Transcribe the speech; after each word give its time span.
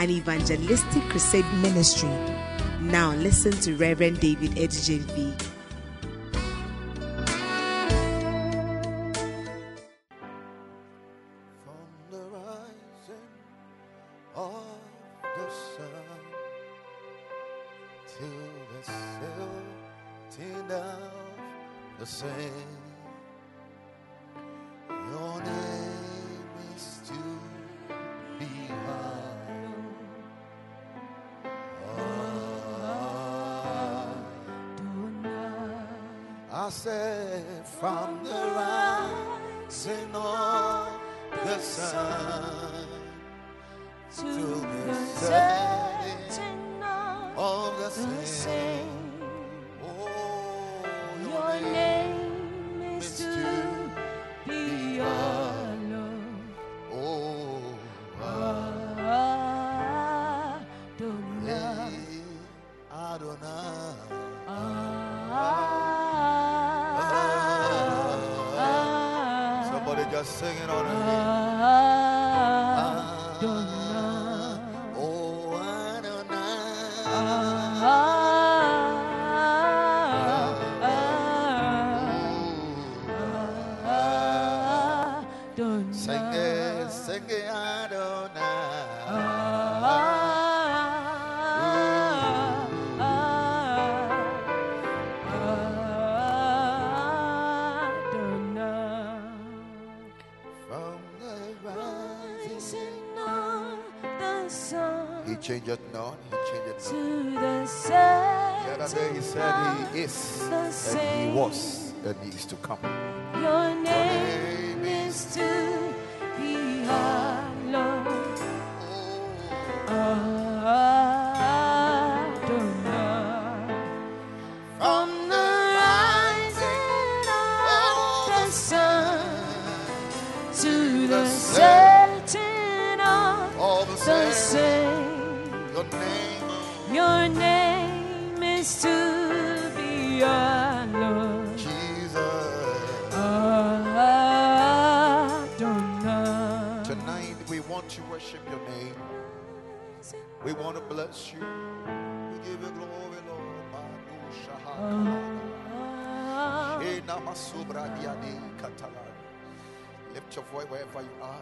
an 0.00 0.08
evangelistic 0.08 1.02
crusade 1.10 1.44
ministry. 1.60 2.08
Now 2.80 3.12
listen 3.12 3.52
to 3.60 3.76
Reverend 3.76 4.18
David 4.18 4.52
Edijenvi. 4.52 5.49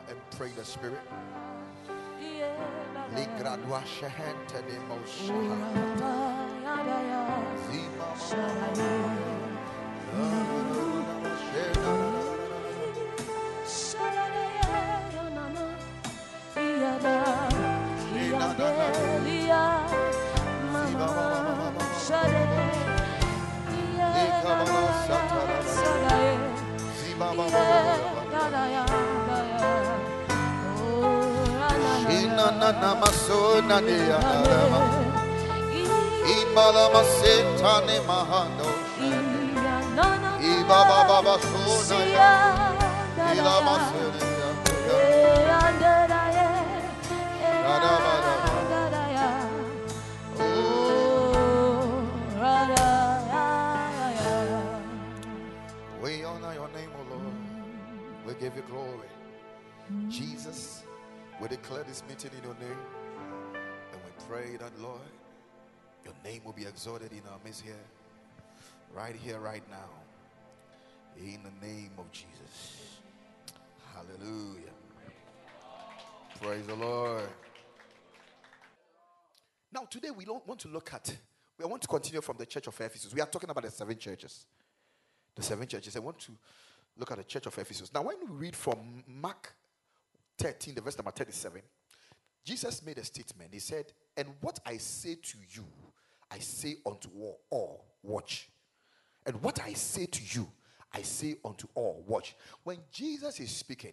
And 0.08 0.18
pray 0.36 0.50
the 0.56 0.64
Spirit. 0.64 1.00
Ligradwa 3.14 3.82
We 56.02 56.24
honor 56.24 56.54
your 56.54 56.68
name, 56.70 56.90
O 56.96 57.02
Lord. 57.10 57.34
We 58.26 58.32
give 58.40 58.56
you 58.56 58.62
glory. 58.62 59.08
Jesus, 60.08 60.84
we 61.38 61.48
declare 61.48 61.84
this 61.84 62.02
meeting 62.08 62.30
in 62.38 62.44
your 62.44 62.54
name. 62.54 62.78
Pray 64.28 64.56
that, 64.58 64.78
Lord, 64.82 65.00
your 66.04 66.12
name 66.22 66.42
will 66.44 66.52
be 66.52 66.66
exalted 66.66 67.12
in 67.12 67.22
our 67.32 67.38
midst 67.42 67.62
here, 67.62 67.72
right 68.94 69.16
here, 69.16 69.38
right 69.38 69.62
now. 69.70 69.88
In 71.16 71.40
the 71.42 71.66
name 71.66 71.92
of 71.96 72.12
Jesus. 72.12 72.98
Hallelujah. 73.94 74.74
Praise 76.42 76.66
the 76.66 76.74
Lord. 76.74 77.26
Now, 79.72 79.86
today 79.88 80.10
we 80.10 80.26
don't 80.26 80.46
want 80.46 80.60
to 80.60 80.68
look 80.68 80.92
at, 80.92 81.16
we 81.58 81.64
want 81.64 81.80
to 81.80 81.88
continue 81.88 82.20
from 82.20 82.36
the 82.36 82.44
church 82.44 82.66
of 82.66 82.78
Ephesus. 82.78 83.14
We 83.14 83.22
are 83.22 83.26
talking 83.26 83.48
about 83.48 83.64
the 83.64 83.70
seven 83.70 83.96
churches. 83.96 84.44
The 85.34 85.42
seven 85.42 85.66
churches. 85.66 85.96
I 85.96 86.00
want 86.00 86.18
to 86.18 86.32
look 86.98 87.10
at 87.10 87.16
the 87.16 87.24
church 87.24 87.46
of 87.46 87.58
Ephesus. 87.58 87.90
Now, 87.94 88.02
when 88.02 88.16
we 88.20 88.26
read 88.30 88.54
from 88.54 89.02
Mark 89.06 89.54
13, 90.36 90.74
the 90.74 90.82
verse 90.82 90.98
number 90.98 91.12
37, 91.12 91.62
Jesus 92.48 92.82
made 92.82 92.96
a 92.96 93.04
statement. 93.04 93.50
He 93.52 93.58
said, 93.58 93.92
And 94.16 94.26
what 94.40 94.58
I 94.64 94.78
say 94.78 95.16
to 95.16 95.36
you, 95.50 95.66
I 96.30 96.38
say 96.38 96.76
unto 96.86 97.10
all, 97.14 97.40
all 97.50 97.84
watch. 98.02 98.48
And 99.26 99.42
what 99.42 99.60
I 99.60 99.74
say 99.74 100.06
to 100.06 100.22
you, 100.24 100.48
I 100.90 101.02
say 101.02 101.36
unto 101.44 101.68
all, 101.74 102.02
watch. 102.06 102.34
When 102.64 102.78
Jesus 102.90 103.38
is 103.38 103.50
speaking, 103.50 103.92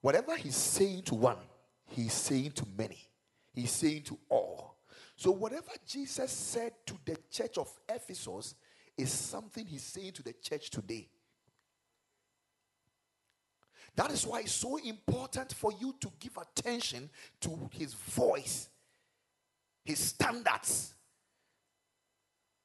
whatever 0.00 0.34
he's 0.34 0.56
saying 0.56 1.02
to 1.02 1.14
one, 1.14 1.36
he's 1.84 2.14
saying 2.14 2.52
to 2.52 2.64
many. 2.74 3.06
He's 3.52 3.70
saying 3.70 4.04
to 4.04 4.18
all. 4.30 4.78
So, 5.14 5.30
whatever 5.30 5.72
Jesus 5.86 6.32
said 6.32 6.72
to 6.86 6.94
the 7.04 7.18
church 7.30 7.58
of 7.58 7.68
Ephesus 7.86 8.54
is 8.96 9.12
something 9.12 9.66
he's 9.66 9.82
saying 9.82 10.12
to 10.12 10.22
the 10.22 10.32
church 10.32 10.70
today. 10.70 11.10
That 13.96 14.12
is 14.12 14.26
why 14.26 14.40
it's 14.40 14.52
so 14.52 14.76
important 14.76 15.54
for 15.54 15.72
you 15.80 15.94
to 16.00 16.12
give 16.20 16.36
attention 16.36 17.08
to 17.40 17.70
his 17.72 17.94
voice, 17.94 18.68
his 19.82 19.98
standards, 19.98 20.94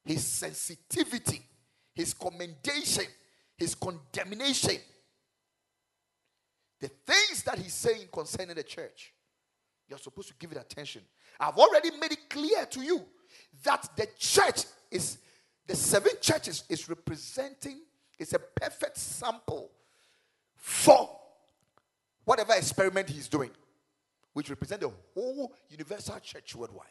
his 0.04 0.26
sensitivity, 0.26 1.42
his 1.96 2.14
commendation, 2.14 3.06
his 3.58 3.76
condemnation. 3.76 4.78
The 6.82 6.90
things 6.90 7.44
that 7.44 7.60
he's 7.60 7.76
saying 7.76 8.10
concerning 8.12 8.56
the 8.56 8.64
church, 8.64 9.14
you're 9.88 10.00
supposed 10.00 10.28
to 10.30 10.34
give 10.38 10.52
it 10.52 10.58
attention. 10.58 11.02
I've 11.40 11.58
already 11.58 11.92
made 11.92 12.12
it 12.12 12.30
clear 12.30 12.66
to 12.66 12.82
you 12.82 13.06
that 13.64 13.88
the 13.96 14.08
church 14.18 14.64
is, 14.90 15.20
the 15.66 15.78
seven 15.78 16.12
churches 16.20 16.66
is 16.68 16.90
representing, 16.90 17.84
is 18.20 18.34
a 18.34 18.40
perfect 18.40 18.98
sample 18.98 19.72
for 20.56 21.21
whatever 22.26 22.54
experiment 22.54 23.10
he's 23.10 23.28
doing, 23.28 23.52
which 24.34 24.50
represent 24.50 24.82
the 24.82 24.92
whole 25.14 25.54
universal 25.70 26.20
church 26.20 26.56
worldwide. 26.56 26.88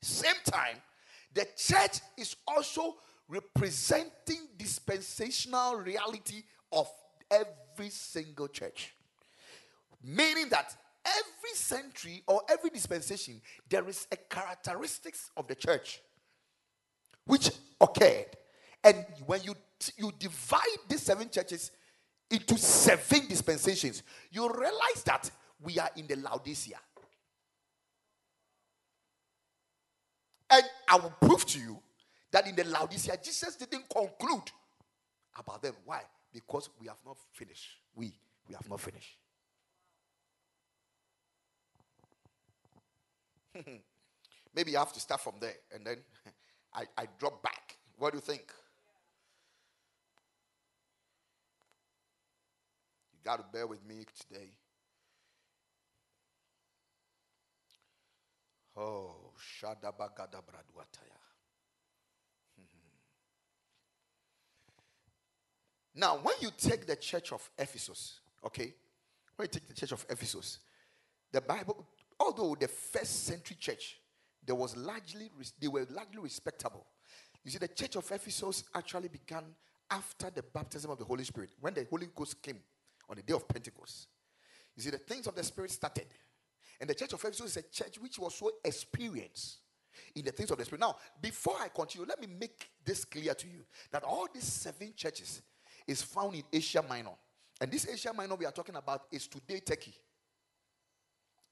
Same 0.00 0.36
time, 0.44 0.76
the 1.34 1.46
church 1.56 2.00
is 2.16 2.36
also 2.46 2.96
representing 3.28 4.48
dispensational 4.56 5.76
reality 5.76 6.42
of 6.72 6.88
every 7.30 7.90
single 7.90 8.48
church. 8.48 8.94
Meaning 10.02 10.48
that 10.50 10.74
every 11.04 11.54
century 11.54 12.22
or 12.26 12.42
every 12.48 12.70
dispensation, 12.70 13.40
there 13.68 13.86
is 13.88 14.06
a 14.12 14.16
characteristics 14.16 15.30
of 15.36 15.46
the 15.46 15.54
church 15.54 16.00
which 17.26 17.50
occurred. 17.80 18.26
And 18.82 19.04
when 19.26 19.42
you 19.42 19.54
you 19.96 20.12
divide 20.18 20.78
these 20.88 21.02
seven 21.02 21.28
churches 21.30 21.70
into 22.30 22.58
seven 22.58 23.26
dispensations, 23.28 24.02
you 24.30 24.48
realize 24.48 25.02
that 25.06 25.30
we 25.60 25.78
are 25.78 25.90
in 25.96 26.06
the 26.06 26.16
Laodicea. 26.16 26.78
And 30.50 30.62
I 30.88 30.96
will 30.96 31.14
prove 31.20 31.44
to 31.46 31.58
you 31.58 31.78
that 32.30 32.46
in 32.46 32.54
the 32.54 32.64
Laodicea, 32.64 33.18
Jesus 33.22 33.56
didn't 33.56 33.88
conclude 33.88 34.50
about 35.38 35.62
them. 35.62 35.74
Why? 35.84 36.02
Because 36.32 36.70
we 36.80 36.86
have 36.86 36.98
not 37.04 37.16
finished. 37.32 37.68
We 37.94 38.12
we 38.48 38.54
have 38.54 38.68
not 38.68 38.80
finished. 38.80 39.16
Maybe 44.54 44.76
I 44.76 44.80
have 44.80 44.92
to 44.92 45.00
start 45.00 45.20
from 45.20 45.34
there 45.40 45.54
and 45.74 45.86
then 45.86 45.98
I, 46.74 46.84
I 46.96 47.06
drop 47.18 47.42
back. 47.42 47.76
What 47.98 48.12
do 48.12 48.18
you 48.18 48.22
think? 48.22 48.52
You 53.12 53.17
got 53.28 53.36
to 53.36 53.44
bear 53.52 53.66
with 53.66 53.86
me 53.86 54.06
today. 54.18 54.48
Oh, 58.74 59.32
Shadabagada 59.36 60.40
Bradwataya. 60.40 61.20
Hmm. 62.56 62.64
Now, 65.94 66.20
when 66.22 66.36
you 66.40 66.48
take 66.56 66.86
the 66.86 66.96
church 66.96 67.32
of 67.32 67.50
Ephesus, 67.58 68.20
okay, 68.46 68.72
when 69.36 69.44
you 69.44 69.60
take 69.60 69.68
the 69.68 69.74
church 69.74 69.92
of 69.92 70.06
Ephesus, 70.08 70.60
the 71.30 71.42
Bible, 71.42 71.86
although 72.18 72.56
the 72.58 72.68
first 72.68 73.26
century 73.26 73.58
church, 73.60 73.98
there 74.46 74.54
was 74.54 74.74
largely 74.74 75.30
they 75.60 75.68
were 75.68 75.86
largely 75.90 76.22
respectable. 76.22 76.86
You 77.44 77.50
see, 77.50 77.58
the 77.58 77.68
church 77.68 77.96
of 77.96 78.10
Ephesus 78.10 78.64
actually 78.74 79.08
began 79.08 79.44
after 79.90 80.30
the 80.30 80.42
baptism 80.42 80.90
of 80.90 80.98
the 80.98 81.04
Holy 81.04 81.24
Spirit, 81.24 81.50
when 81.60 81.74
the 81.74 81.86
Holy 81.90 82.08
Ghost 82.14 82.40
came 82.40 82.60
on 83.08 83.16
the 83.16 83.22
day 83.22 83.34
of 83.34 83.46
Pentecost. 83.48 84.08
You 84.76 84.82
see, 84.82 84.90
the 84.90 84.98
things 84.98 85.26
of 85.26 85.34
the 85.34 85.42
Spirit 85.42 85.70
started. 85.70 86.06
And 86.80 86.88
the 86.88 86.94
church 86.94 87.12
of 87.12 87.20
Ephesus 87.20 87.50
is 87.50 87.56
a 87.56 87.62
church 87.62 87.98
which 87.98 88.18
was 88.18 88.34
so 88.34 88.52
experienced 88.64 89.58
in 90.14 90.24
the 90.24 90.30
things 90.30 90.50
of 90.50 90.58
the 90.58 90.64
Spirit. 90.64 90.80
Now, 90.80 90.96
before 91.20 91.56
I 91.60 91.68
continue, 91.68 92.06
let 92.06 92.20
me 92.20 92.28
make 92.38 92.70
this 92.84 93.04
clear 93.04 93.34
to 93.34 93.46
you 93.48 93.64
that 93.90 94.04
all 94.04 94.28
these 94.32 94.44
seven 94.44 94.92
churches 94.96 95.42
is 95.86 96.02
found 96.02 96.36
in 96.36 96.42
Asia 96.52 96.84
Minor. 96.88 97.16
And 97.60 97.70
this 97.72 97.88
Asia 97.88 98.12
Minor 98.12 98.36
we 98.36 98.46
are 98.46 98.52
talking 98.52 98.76
about 98.76 99.02
is 99.10 99.26
today 99.26 99.60
Turkey. 99.60 99.94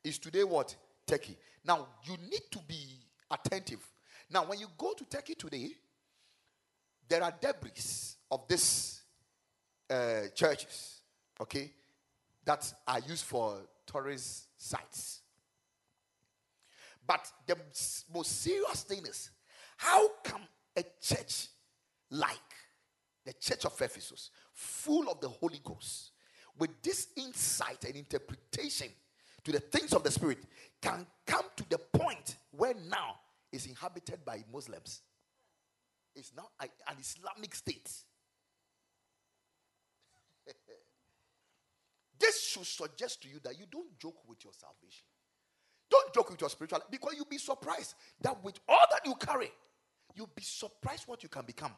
Is 0.05 0.19
today 0.19 0.45
what? 0.45 0.77
Turkey. 1.05 1.37
Now, 1.65 1.89
you 2.05 2.17
need 2.31 2.43
to 2.53 2.59
be 2.69 3.01
attentive. 3.31 3.81
Now, 4.31 4.45
when 4.45 4.61
you 4.61 4.69
go 4.79 4.93
to 4.93 5.05
Turkey 5.05 5.35
today, 5.35 5.71
there 7.09 7.23
are 7.23 7.33
debris 7.41 8.17
of 8.31 8.47
these 8.49 9.03
uh, 9.89 10.23
churches, 10.35 10.96
okay, 11.41 11.73
that 12.45 12.73
are 12.87 13.01
used 13.01 13.25
for 13.25 13.59
tourist 13.87 14.47
sites. 14.57 15.21
But 17.07 17.31
the 17.47 17.57
most 18.13 18.43
serious 18.43 18.83
thing 18.83 19.07
is 19.07 19.31
how 19.77 20.09
come 20.25 20.43
a 20.77 20.85
church 21.01 21.49
like 22.11 22.37
the 23.25 23.33
church 23.35 23.65
of 23.65 23.81
Ephesus, 23.81 24.31
full 24.53 25.11
of 25.11 25.21
the 25.21 25.29
Holy 25.29 25.61
Ghost, 25.63 26.13
with 26.59 26.71
this 26.83 27.09
insight 27.17 27.85
and 27.85 27.97
interpretation 27.97 28.89
to 29.45 29.53
the 29.53 29.61
things 29.61 29.93
of 29.93 30.03
the 30.03 30.11
Spirit, 30.11 30.39
can 30.81 31.07
come 31.27 31.45
to 31.57 31.69
the 31.69 31.79
point 31.79 32.37
where 32.53 32.75
now 32.89 33.17
is 33.53 33.67
inhabited 33.67 34.25
by 34.25 34.43
Muslims. 34.53 35.03
It's 36.15 36.33
now 36.37 36.49
an 36.61 36.97
Islamic 36.99 37.55
state. 37.55 37.91
This 42.19 42.43
should 42.43 42.67
suggest 42.67 43.23
to 43.23 43.29
you 43.29 43.39
that 43.45 43.59
you 43.59 43.67
don't 43.71 43.99
joke 43.99 44.17
with 44.27 44.43
your 44.45 44.53
salvation. 44.53 45.05
Don't 45.91 46.13
joke 46.13 46.31
with 46.31 46.41
your 46.41 46.51
spiritual 46.51 46.81
because 46.91 47.15
you'll 47.17 47.27
be 47.27 47.39
surprised 47.39 47.95
that 48.21 48.43
with 48.43 48.59
all 48.69 48.85
that 48.91 49.03
you 49.05 49.15
carry, 49.15 49.51
you'll 50.15 50.31
be 50.35 50.43
surprised 50.43 51.05
what 51.07 51.23
you 51.23 51.29
can 51.29 51.45
become 51.45 51.73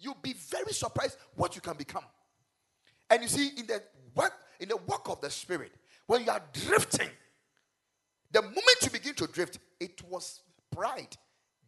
you'll 0.00 0.16
be 0.22 0.34
very 0.50 0.72
surprised 0.72 1.16
what 1.34 1.54
you 1.54 1.60
can 1.60 1.76
become. 1.76 2.04
And 3.10 3.22
you 3.22 3.28
see, 3.28 3.50
in 3.56 3.66
the 3.66 3.82
work, 4.14 4.32
in 4.58 4.68
the 4.68 4.76
work 4.76 5.08
of 5.08 5.20
the 5.20 5.30
spirit, 5.30 5.72
when 6.06 6.24
you 6.24 6.30
are 6.30 6.42
drifting, 6.52 7.08
the 8.32 8.42
moment 8.42 8.78
you 8.82 8.90
begin 8.90 9.14
to 9.14 9.26
drift, 9.26 9.58
it 9.78 10.02
was 10.08 10.40
pride 10.74 11.16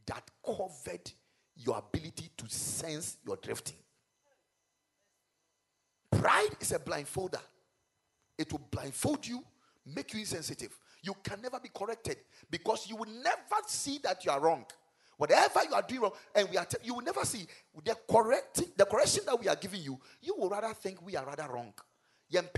that 0.07 0.23
covered 0.45 1.11
your 1.57 1.79
ability 1.79 2.31
to 2.37 2.49
sense 2.49 3.19
your 3.27 3.37
drifting. 3.37 3.77
Pride 6.13 6.57
is 6.61 6.73
a 6.73 6.79
blindfolder. 6.79 7.41
It 8.39 8.53
will 8.53 8.67
blindfold 8.71 9.27
you, 9.27 9.43
make 9.87 10.13
you 10.15 10.21
insensitive. 10.21 10.79
You 11.03 11.15
can 11.23 11.41
never 11.43 11.59
be 11.59 11.69
corrected 11.75 12.19
because 12.51 12.89
you 12.89 12.97
will 12.97 13.11
never 13.11 13.63
see 13.67 13.99
that 14.05 14.25
you 14.25 14.31
are 14.31 14.41
wrong. 14.41 14.65
Whatever 15.17 15.65
you 15.69 15.75
are 15.75 15.83
doing 15.83 16.01
wrong, 16.01 16.13
and 16.35 16.49
we 16.51 16.57
are, 16.57 16.65
te- 16.65 16.79
you 16.83 16.95
will 16.95 17.03
never 17.03 17.25
see 17.25 17.47
the 17.85 17.97
correcting, 18.11 18.69
the 18.77 18.85
correction 18.85 19.25
that 19.27 19.39
we 19.39 19.49
are 19.49 19.57
giving 19.57 19.81
you. 19.81 19.99
You 20.21 20.35
will 20.37 20.49
rather 20.49 20.73
think 20.75 21.05
we 21.05 21.17
are 21.17 21.25
rather 21.25 21.49
wrong. 21.53 21.73
And 22.35 22.49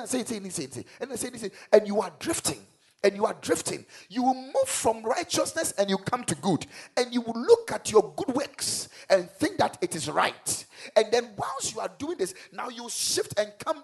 I 0.00 0.04
say 0.06 0.20
and 0.20 0.46
I 0.46 1.16
say 1.16 1.30
this, 1.30 1.50
and 1.72 1.86
you 1.86 2.00
are 2.00 2.12
drifting 2.18 2.66
and 3.04 3.14
you 3.14 3.26
are 3.26 3.36
drifting, 3.40 3.86
you 4.08 4.22
will 4.22 4.34
move 4.34 4.66
from 4.66 5.02
righteousness 5.02 5.72
and 5.78 5.88
you 5.88 5.98
come 5.98 6.24
to 6.24 6.34
good. 6.36 6.66
And 6.96 7.12
you 7.12 7.20
will 7.20 7.40
look 7.40 7.70
at 7.72 7.90
your 7.90 8.12
good 8.16 8.34
works 8.34 8.88
and 9.08 9.30
think 9.30 9.58
that 9.58 9.78
it 9.80 9.94
is 9.94 10.08
right. 10.10 10.64
And 10.96 11.06
then 11.12 11.30
once 11.36 11.74
you 11.74 11.80
are 11.80 11.90
doing 11.98 12.18
this, 12.18 12.34
now 12.52 12.68
you 12.68 12.88
shift 12.90 13.38
and 13.38 13.52
come 13.58 13.82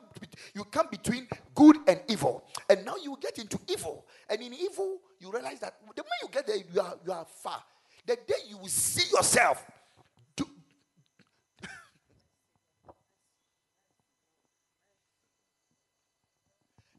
you 0.55 0.65
come 0.65 0.89
between 0.91 1.29
good 1.55 1.77
and 1.87 2.01
evil. 2.09 2.45
And 2.69 2.85
now 2.85 2.95
you 3.03 3.17
get 3.21 3.39
into 3.39 3.59
evil. 3.69 4.07
And 4.29 4.41
in 4.41 4.53
evil, 4.55 4.99
you 5.21 5.31
realize 5.31 5.61
that 5.61 5.75
the 5.95 6.03
moment 6.03 6.13
you 6.23 6.29
get 6.33 6.47
there, 6.47 6.57
you 6.57 6.81
are 6.81 6.97
you 7.07 7.13
are 7.13 7.27
far. 7.43 7.63
The 8.07 8.17
day 8.17 8.35
you 8.49 8.59
will 8.59 8.69
see 8.69 9.09
yourself 9.15 9.65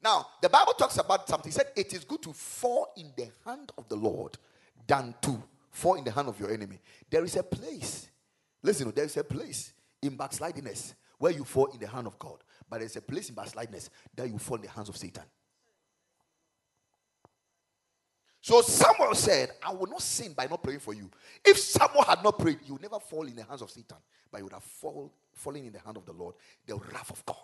Now, 0.06 0.28
the 0.40 0.50
Bible 0.50 0.74
talks 0.74 0.98
about 1.00 1.28
something. 1.28 1.50
It 1.50 1.56
said, 1.56 1.66
It 1.76 1.92
is 1.92 2.04
good 2.04 2.22
to 2.22 2.32
fall 2.32 2.94
in 2.96 3.12
the 3.18 3.28
hand 3.44 3.72
of 3.76 3.90
the 3.90 3.96
Lord 3.96 4.38
than 4.86 5.16
to 5.24 5.42
fall 5.72 5.96
in 5.96 6.04
the 6.04 6.12
hand 6.12 6.28
of 6.28 6.40
your 6.40 6.52
enemy. 6.52 6.78
There 7.10 7.26
is 7.26 7.36
a 7.38 7.42
place, 7.42 8.08
listen, 8.62 8.94
there 8.96 9.06
is 9.06 9.18
a 9.18 9.24
place 9.24 9.74
in 10.04 10.16
backslidiness 10.16 10.94
where 11.18 11.32
you 11.32 11.44
fall 11.44 11.66
in 11.74 11.80
the 11.80 11.88
hand 11.88 12.06
of 12.06 12.20
God, 12.20 12.44
but 12.70 12.82
there's 12.82 12.96
a 12.98 13.02
place 13.02 13.30
in 13.30 13.36
backslidiness 13.36 13.90
that 14.16 14.30
you 14.30 14.38
fall 14.38 14.58
in 14.58 14.62
the 14.62 14.70
hands 14.70 14.90
of 14.90 14.96
Satan. 14.96 15.24
So 18.42 18.62
Samuel 18.62 19.16
said, 19.16 19.54
I 19.64 19.74
will 19.74 19.88
not 19.88 20.04
sin 20.04 20.34
by 20.34 20.46
not 20.46 20.62
praying 20.62 20.82
for 20.82 20.94
you. 20.94 21.10
If 21.44 21.58
Samuel 21.58 22.04
had 22.04 22.24
not 22.24 22.38
prayed, 22.38 22.60
you 22.68 22.74
would 22.74 22.84
never 22.84 23.00
fall 23.00 23.26
in 23.26 23.36
the 23.36 23.44
hands 23.44 23.64
of 23.64 23.72
Satan, 23.72 23.98
but 24.32 24.38
you 24.38 24.44
would 24.44 24.54
have 24.54 24.64
fall, 24.64 25.12
fallen 25.34 25.66
in 25.66 25.74
the 25.74 25.80
hand 25.80 25.98
of 25.98 26.06
the 26.06 26.14
Lord, 26.14 26.36
the 26.68 26.76
wrath 26.76 27.10
of 27.10 27.26
God. 27.26 27.38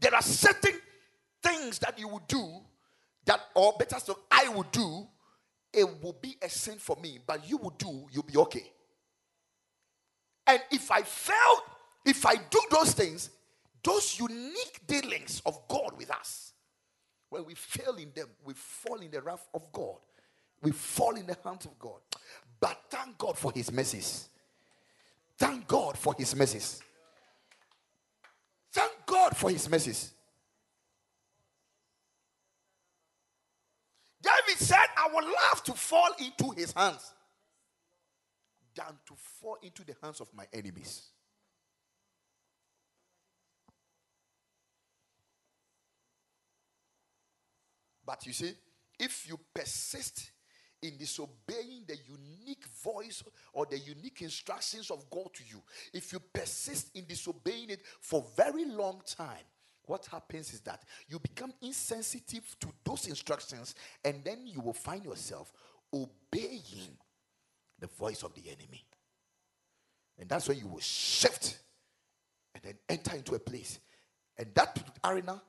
There 0.00 0.14
are 0.14 0.22
certain 0.22 0.80
things 1.42 1.78
that 1.80 1.98
you 1.98 2.08
will 2.08 2.22
do 2.28 2.60
that, 3.24 3.40
or 3.54 3.74
better 3.78 3.98
still, 3.98 4.18
I 4.30 4.48
will 4.48 4.66
do. 4.70 5.06
It 5.72 6.02
will 6.02 6.16
be 6.20 6.36
a 6.42 6.48
sin 6.48 6.78
for 6.78 6.96
me, 6.96 7.18
but 7.26 7.48
you 7.48 7.58
will 7.58 7.74
do, 7.76 8.06
you'll 8.10 8.22
be 8.22 8.36
okay. 8.38 8.72
And 10.46 10.60
if 10.70 10.90
I 10.90 11.02
fail, 11.02 11.62
if 12.06 12.24
I 12.24 12.36
do 12.36 12.60
those 12.70 12.92
things, 12.92 13.30
those 13.84 14.18
unique 14.18 14.80
dealings 14.86 15.42
of 15.44 15.60
God 15.68 15.92
with 15.98 16.10
us, 16.10 16.52
when 17.28 17.44
we 17.44 17.54
fail 17.54 17.94
in 17.96 18.10
them, 18.14 18.28
we 18.44 18.54
fall 18.54 18.96
in 18.96 19.10
the 19.10 19.20
wrath 19.20 19.46
of 19.52 19.70
God. 19.72 19.98
We 20.62 20.72
fall 20.72 21.16
in 21.16 21.26
the 21.26 21.36
hands 21.44 21.66
of 21.66 21.78
God. 21.78 22.00
But 22.58 22.80
thank 22.88 23.18
God 23.18 23.38
for 23.38 23.52
his 23.52 23.70
mercies. 23.70 24.28
Thank 25.36 25.68
God 25.68 25.96
for 25.96 26.14
his 26.18 26.34
mercies. 26.34 26.82
For 29.38 29.50
his 29.50 29.70
mercies. 29.70 30.10
David 34.20 34.58
said, 34.58 34.84
I 34.96 35.08
would 35.14 35.24
love 35.24 35.62
to 35.62 35.74
fall 35.74 36.08
into 36.18 36.50
his 36.60 36.72
hands 36.72 37.14
than 38.74 38.98
to 39.06 39.14
fall 39.40 39.58
into 39.62 39.84
the 39.84 39.94
hands 40.02 40.20
of 40.20 40.26
my 40.34 40.44
enemies. 40.52 41.10
But 48.04 48.26
you 48.26 48.32
see, 48.32 48.54
if 48.98 49.28
you 49.28 49.38
persist 49.54 50.32
in 50.82 50.96
disobeying 50.96 51.84
the 51.86 51.96
unique 52.06 52.64
voice 52.82 53.22
or 53.52 53.66
the 53.66 53.78
unique 53.78 54.22
instructions 54.22 54.90
of 54.90 55.08
God 55.10 55.32
to 55.34 55.42
you, 55.48 55.62
if 55.92 56.12
you 56.12 56.20
persist 56.32 56.94
in 56.94 57.04
disobeying 57.04 57.70
it 57.70 57.82
for 58.00 58.24
very 58.36 58.64
long 58.64 59.00
time, 59.06 59.44
what 59.86 60.06
happens 60.06 60.52
is 60.52 60.60
that 60.60 60.82
you 61.08 61.18
become 61.18 61.52
insensitive 61.62 62.56
to 62.60 62.68
those 62.84 63.06
instructions 63.06 63.74
and 64.04 64.22
then 64.22 64.46
you 64.46 64.60
will 64.60 64.74
find 64.74 65.04
yourself 65.04 65.52
obeying 65.92 66.96
the 67.78 67.86
voice 67.86 68.22
of 68.22 68.34
the 68.34 68.42
enemy. 68.48 68.84
And 70.18 70.28
that's 70.28 70.48
when 70.48 70.58
you 70.58 70.66
will 70.66 70.80
shift 70.80 71.58
and 72.54 72.62
then 72.62 72.74
enter 72.88 73.16
into 73.16 73.34
a 73.34 73.38
place. 73.38 73.78
And 74.36 74.48
that 74.54 74.78
arena, 75.04 75.40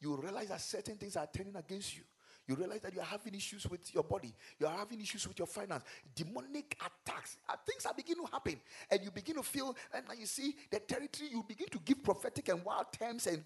you 0.00 0.16
realize 0.16 0.48
that 0.48 0.60
certain 0.60 0.96
things 0.96 1.16
are 1.16 1.28
turning 1.32 1.56
against 1.56 1.96
you. 1.96 2.02
You 2.46 2.56
realize 2.56 2.80
that 2.80 2.92
you 2.92 3.00
are 3.00 3.04
having 3.06 3.34
issues 3.34 3.66
with 3.66 3.94
your 3.94 4.04
body. 4.04 4.34
You 4.58 4.66
are 4.66 4.76
having 4.76 5.00
issues 5.00 5.26
with 5.26 5.38
your 5.38 5.46
finance. 5.46 5.82
Demonic 6.14 6.76
attacks. 6.78 7.38
Uh, 7.48 7.56
things 7.66 7.86
are 7.86 7.94
beginning 7.94 8.26
to 8.26 8.32
happen. 8.32 8.60
And 8.90 9.02
you 9.02 9.10
begin 9.10 9.36
to 9.36 9.42
feel, 9.42 9.74
and 9.94 10.04
you 10.18 10.26
see 10.26 10.54
the 10.70 10.80
territory, 10.80 11.30
you 11.30 11.42
begin 11.46 11.68
to 11.68 11.78
give 11.78 12.02
prophetic 12.02 12.48
and 12.50 12.62
wild 12.64 12.92
terms 12.92 13.26
and 13.26 13.42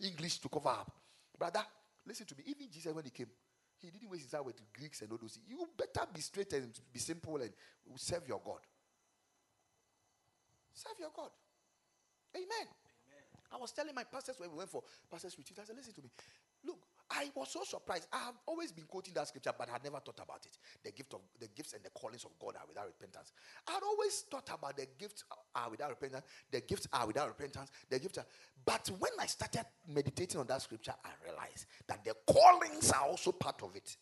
English 0.00 0.38
to 0.38 0.48
cover 0.48 0.68
up. 0.68 0.92
Brother, 1.36 1.64
listen 2.06 2.26
to 2.26 2.36
me. 2.36 2.44
Even 2.46 2.70
Jesus, 2.70 2.94
when 2.94 3.04
he 3.04 3.10
came, 3.10 3.26
he 3.78 3.90
didn't 3.90 4.08
waste 4.08 4.22
his 4.22 4.30
time 4.30 4.44
with 4.44 4.60
Greeks 4.72 5.02
and 5.02 5.10
all 5.10 5.18
those. 5.20 5.38
You 5.46 5.68
better 5.76 6.06
be 6.12 6.20
straight 6.20 6.52
and 6.52 6.72
be 6.92 7.00
simple 7.00 7.36
and 7.36 7.50
serve 7.96 8.22
your 8.28 8.40
God. 8.44 8.60
Serve 10.72 10.98
your 11.00 11.10
God. 11.14 11.30
Amen. 12.34 12.46
Amen. 12.48 12.68
I 13.52 13.56
was 13.56 13.72
telling 13.72 13.94
my 13.94 14.04
pastors 14.04 14.38
when 14.38 14.50
we 14.50 14.58
went 14.58 14.70
for 14.70 14.82
pastors 15.10 15.36
retreat, 15.36 15.58
I 15.60 15.64
said, 15.64 15.76
listen 15.76 15.92
to 15.94 16.02
me. 16.02 16.10
I 17.10 17.30
was 17.34 17.50
so 17.50 17.62
surprised. 17.62 18.08
I 18.12 18.18
have 18.18 18.34
always 18.46 18.72
been 18.72 18.84
quoting 18.84 19.14
that 19.14 19.28
scripture, 19.28 19.52
but 19.56 19.68
I 19.68 19.72
had 19.72 19.84
never 19.84 20.00
thought 20.00 20.18
about 20.22 20.44
it. 20.44 20.58
The 20.82 20.90
gift 20.90 21.14
of 21.14 21.20
the 21.38 21.48
gifts 21.48 21.72
and 21.72 21.82
the 21.84 21.90
callings 21.90 22.24
of 22.24 22.32
God 22.40 22.56
are 22.56 22.66
without 22.66 22.86
repentance. 22.86 23.32
I 23.68 23.72
had 23.72 23.82
always 23.84 24.24
thought 24.30 24.50
about 24.52 24.76
the 24.76 24.86
gifts 24.98 25.24
are 25.54 25.70
without 25.70 25.90
repentance. 25.90 26.24
The 26.50 26.60
gifts 26.62 26.88
are 26.92 27.06
without 27.06 27.28
repentance. 27.28 27.70
The 27.88 27.98
gifts 28.00 28.18
are. 28.18 28.26
But 28.64 28.90
when 28.98 29.12
I 29.20 29.26
started 29.26 29.64
meditating 29.88 30.40
on 30.40 30.46
that 30.48 30.62
scripture, 30.62 30.94
I 31.04 31.10
realized 31.24 31.66
that 31.86 32.04
the 32.04 32.14
callings 32.26 32.90
are 32.90 33.02
also 33.02 33.30
part 33.32 33.62
of 33.62 33.76
it. 33.76 33.96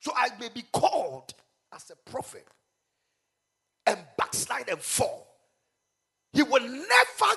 So 0.00 0.12
I 0.14 0.28
may 0.38 0.50
be 0.50 0.64
called 0.72 1.32
as 1.74 1.90
a 1.90 2.10
prophet 2.10 2.46
and 3.86 3.98
backslide 4.18 4.68
and 4.68 4.80
fall. 4.80 5.26
He 6.32 6.42
will 6.42 6.60
never 6.68 7.36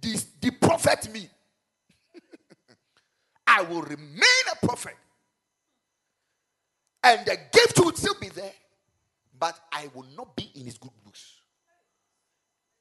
de- 0.00 0.18
me. 1.12 1.28
I 3.56 3.62
will 3.62 3.80
remain 3.80 4.44
a 4.52 4.66
prophet. 4.66 4.96
And 7.02 7.24
the 7.24 7.38
gift 7.52 7.78
will 7.78 7.94
still 7.94 8.16
be 8.20 8.28
there, 8.28 8.52
but 9.38 9.58
I 9.72 9.88
will 9.94 10.04
not 10.14 10.36
be 10.36 10.50
in 10.54 10.66
his 10.66 10.76
good 10.76 10.90
books. 11.02 11.40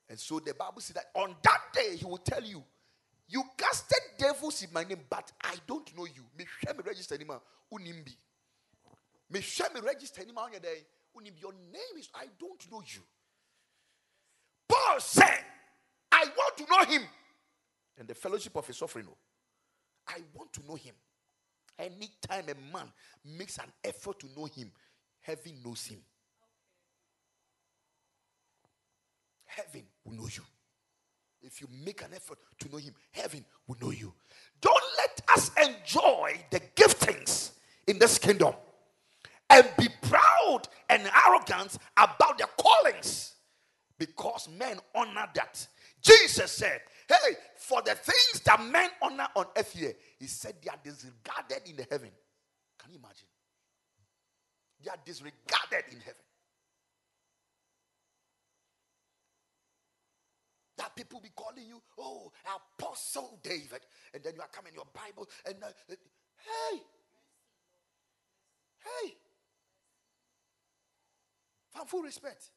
And 0.10 0.20
so 0.20 0.40
the 0.40 0.54
Bible 0.54 0.82
says 0.82 0.96
that 0.96 1.06
on 1.16 1.34
that 1.44 1.62
day 1.74 1.96
he 1.96 2.04
will 2.06 2.18
tell 2.18 2.44
you, 2.44 2.62
You 3.28 3.44
casted 3.58 4.00
devils 4.18 4.64
in 4.64 4.70
my 4.74 4.84
name, 4.84 5.00
but 5.10 5.32
I 5.42 5.56
don't 5.66 5.98
know 5.98 6.06
you. 6.06 6.24
Me 6.38 6.46
share 6.60 6.74
me 6.74 6.82
register 6.86 7.16
anymore. 7.16 7.42
Unimbi. 7.74 8.16
Me 9.32 9.42
share 9.42 9.70
me 9.74 9.80
register 9.80 10.22
anymore 10.22 10.44
on 10.44 10.52
your 10.52 10.62
day. 10.62 10.86
Unimbi. 11.18 11.42
Your 11.42 11.54
name 11.54 11.98
is 11.98 12.10
I 12.14 12.26
don't 12.38 12.72
know 12.72 12.82
you. 12.86 13.02
Paul 14.68 15.00
said, 15.00 15.40
I 16.12 16.26
want 16.38 16.58
to 16.58 16.66
know 16.70 16.94
him. 16.94 17.08
And 17.98 18.08
the 18.08 18.16
fellowship 18.16 18.56
of 18.58 18.68
his 18.68 18.78
suffering. 18.78 19.08
Oh. 19.10 19.18
I 20.08 20.22
want 20.34 20.54
to 20.54 20.66
know 20.68 20.76
him. 20.76 20.94
Anytime 21.78 22.46
a 22.50 22.74
man 22.74 22.92
makes 23.38 23.58
an 23.58 23.72
effort 23.84 24.20
to 24.20 24.28
know 24.38 24.46
him, 24.46 24.72
heaven 25.22 25.54
knows 25.64 25.86
him. 25.86 26.00
Heaven 29.46 29.84
will 30.04 30.14
know 30.14 30.28
you. 30.28 30.44
If 31.42 31.62
you 31.62 31.68
make 31.86 32.02
an 32.02 32.14
effort 32.14 32.40
to 32.60 32.70
know 32.72 32.78
him, 32.78 32.94
heaven 33.12 33.46
will 33.68 33.78
know 33.82 33.92
you. 33.92 34.14
Don't 34.62 34.84
let 34.98 35.22
us 35.34 35.52
enjoy 35.62 36.34
the 36.50 36.60
giftings 36.76 37.52
in 37.88 38.00
this 38.00 38.18
kingdom 38.18 38.54
and 39.50 39.70
be 39.78 39.88
proud 40.02 40.62
and 40.90 41.10
arrogant 41.28 41.78
about 41.98 42.38
their 42.38 42.48
callings 42.58 43.36
because 43.98 44.50
men 44.58 44.80
honor 44.96 45.28
that. 45.36 45.68
Jesus 46.02 46.52
said, 46.52 46.82
Hey, 47.08 47.36
for 47.66 47.82
the 47.82 47.96
things 47.96 48.42
that 48.46 48.64
men 48.64 48.90
honor 49.02 49.28
on 49.36 49.46
earth 49.58 49.74
here, 49.74 49.94
he 50.20 50.28
said 50.28 50.54
they 50.64 50.70
are 50.70 50.78
disregarded 50.84 51.68
in 51.68 51.76
the 51.76 51.88
heaven. 51.90 52.12
Can 52.80 52.92
you 52.94 53.00
imagine? 53.00 53.28
They 54.84 54.92
are 54.92 54.98
disregarded 55.04 55.92
in 55.92 56.00
heaven. 56.00 56.22
That 60.78 60.96
people 60.96 61.20
be 61.22 61.30
calling 61.36 61.66
you, 61.68 61.82
oh, 61.98 62.32
Apostle 62.80 63.40
David, 63.42 63.82
and 64.14 64.24
then 64.24 64.34
you 64.36 64.42
are 64.42 64.50
coming 64.54 64.74
your 64.76 64.86
Bible, 64.94 65.28
and 65.48 65.56
uh, 65.64 65.68
uh, 65.68 65.96
hey, 66.72 66.78
hey, 68.84 69.14
from 71.72 71.88
full 71.88 72.04
respect, 72.04 72.52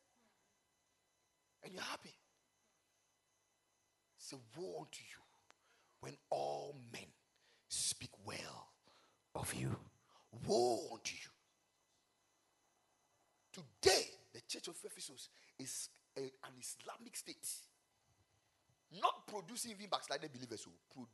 and 1.65 1.73
you're 1.73 1.83
happy. 1.83 2.13
Say, 4.29 4.37
woe 4.59 4.81
unto 4.81 5.01
you 5.01 5.23
when 6.01 6.13
all 6.29 6.77
men 6.93 7.07
speak 7.67 8.11
well 8.27 8.69
of 9.35 9.55
you. 9.55 9.75
Woe 10.47 10.81
unto 10.93 11.15
you. 11.15 11.31
Today, 13.81 14.05
the 14.35 14.43
church 14.47 14.69
of 14.69 14.75
Ephesus 14.85 15.31
is 15.59 15.89
a, 16.15 16.21
an 16.21 16.53
Islamic 16.61 17.17
state. 17.17 17.49
Not 19.01 19.27
producing 19.27 19.71
even 19.71 19.87
backslided 19.91 20.31
believers 20.31 20.63
who 20.63 20.73
produ- 20.95 21.07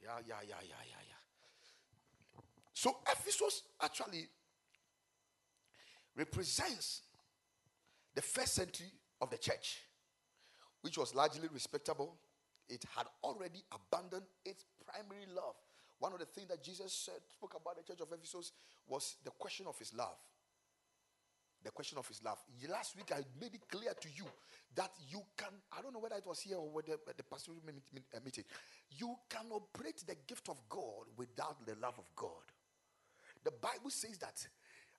yeah, 0.00 0.10
yeah, 0.24 0.36
yeah, 0.48 0.54
yeah, 0.62 0.82
yeah, 0.90 1.02
yeah. 1.08 2.40
So 2.72 2.98
Ephesus 3.10 3.62
actually 3.82 4.28
represents 6.16 7.02
the 8.14 8.22
first 8.22 8.54
century 8.54 8.92
of 9.20 9.30
the 9.30 9.38
church, 9.38 9.80
which 10.82 10.98
was 10.98 11.14
largely 11.14 11.48
respectable, 11.52 12.16
it 12.68 12.84
had 12.96 13.06
already 13.22 13.62
abandoned 13.72 14.26
its 14.44 14.64
primary 14.86 15.26
love. 15.34 15.54
One 15.98 16.12
of 16.12 16.18
the 16.18 16.26
things 16.26 16.48
that 16.48 16.62
Jesus 16.62 16.92
said, 16.92 17.20
spoke 17.32 17.54
about 17.60 17.76
the 17.76 17.82
church 17.82 18.00
of 18.00 18.12
Ephesus 18.12 18.52
was 18.88 19.16
the 19.24 19.30
question 19.30 19.66
of 19.68 19.78
his 19.78 19.94
love. 19.94 20.18
The 21.62 21.70
question 21.70 21.96
of 21.98 22.08
his 22.08 22.20
love. 22.24 22.38
Last 22.68 22.96
week, 22.96 23.12
I 23.14 23.22
made 23.40 23.54
it 23.54 23.68
clear 23.68 23.94
to 23.94 24.08
you 24.08 24.24
that 24.74 24.90
you 25.08 25.22
can, 25.36 25.50
I 25.70 25.80
don't 25.80 25.92
know 25.92 26.00
whether 26.00 26.16
it 26.16 26.26
was 26.26 26.40
here 26.40 26.56
or 26.56 26.68
whether 26.68 26.96
the 27.16 27.22
pastoral 27.22 27.58
uh, 27.68 28.18
meeting, 28.24 28.44
you 28.90 29.14
can 29.28 29.46
operate 29.52 30.02
the 30.04 30.16
gift 30.26 30.48
of 30.48 30.58
God 30.68 31.06
without 31.16 31.64
the 31.64 31.76
love 31.80 31.94
of 31.98 32.06
God. 32.16 32.50
The 33.44 33.52
Bible 33.52 33.90
says 33.90 34.18
that 34.18 34.44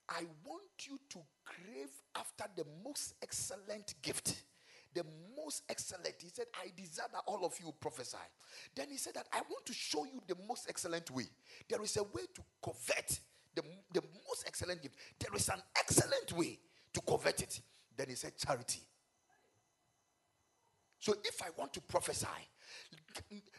I 0.09 0.23
want 0.43 0.87
you 0.87 0.99
to 1.09 1.19
crave 1.45 1.89
after 2.15 2.45
the 2.55 2.65
most 2.83 3.15
excellent 3.21 3.95
gift. 4.01 4.43
The 4.93 5.03
most 5.35 5.63
excellent. 5.69 6.13
He 6.19 6.29
said, 6.29 6.45
I 6.55 6.67
desire 6.75 7.07
that 7.11 7.23
all 7.25 7.45
of 7.45 7.53
you 7.59 7.73
prophesy. 7.79 8.17
Then 8.75 8.89
he 8.91 8.97
said 8.97 9.15
that 9.15 9.27
I 9.33 9.41
want 9.49 9.65
to 9.65 9.73
show 9.73 10.05
you 10.05 10.21
the 10.27 10.35
most 10.47 10.67
excellent 10.69 11.09
way. 11.09 11.25
There 11.67 11.81
is 11.81 11.97
a 11.97 12.03
way 12.03 12.23
to 12.35 12.41
covet 12.63 13.19
the, 13.55 13.63
the 13.93 14.01
most 14.27 14.45
excellent 14.45 14.81
gift. 14.81 14.95
There 15.19 15.35
is 15.35 15.49
an 15.49 15.61
excellent 15.79 16.31
way 16.33 16.59
to 16.93 17.01
covet 17.01 17.41
it. 17.41 17.61
Then 17.95 18.09
he 18.09 18.15
said, 18.15 18.37
charity. 18.37 18.81
So 20.99 21.15
if 21.23 21.41
I 21.41 21.47
want 21.57 21.73
to 21.73 21.81
prophesy, 21.81 22.27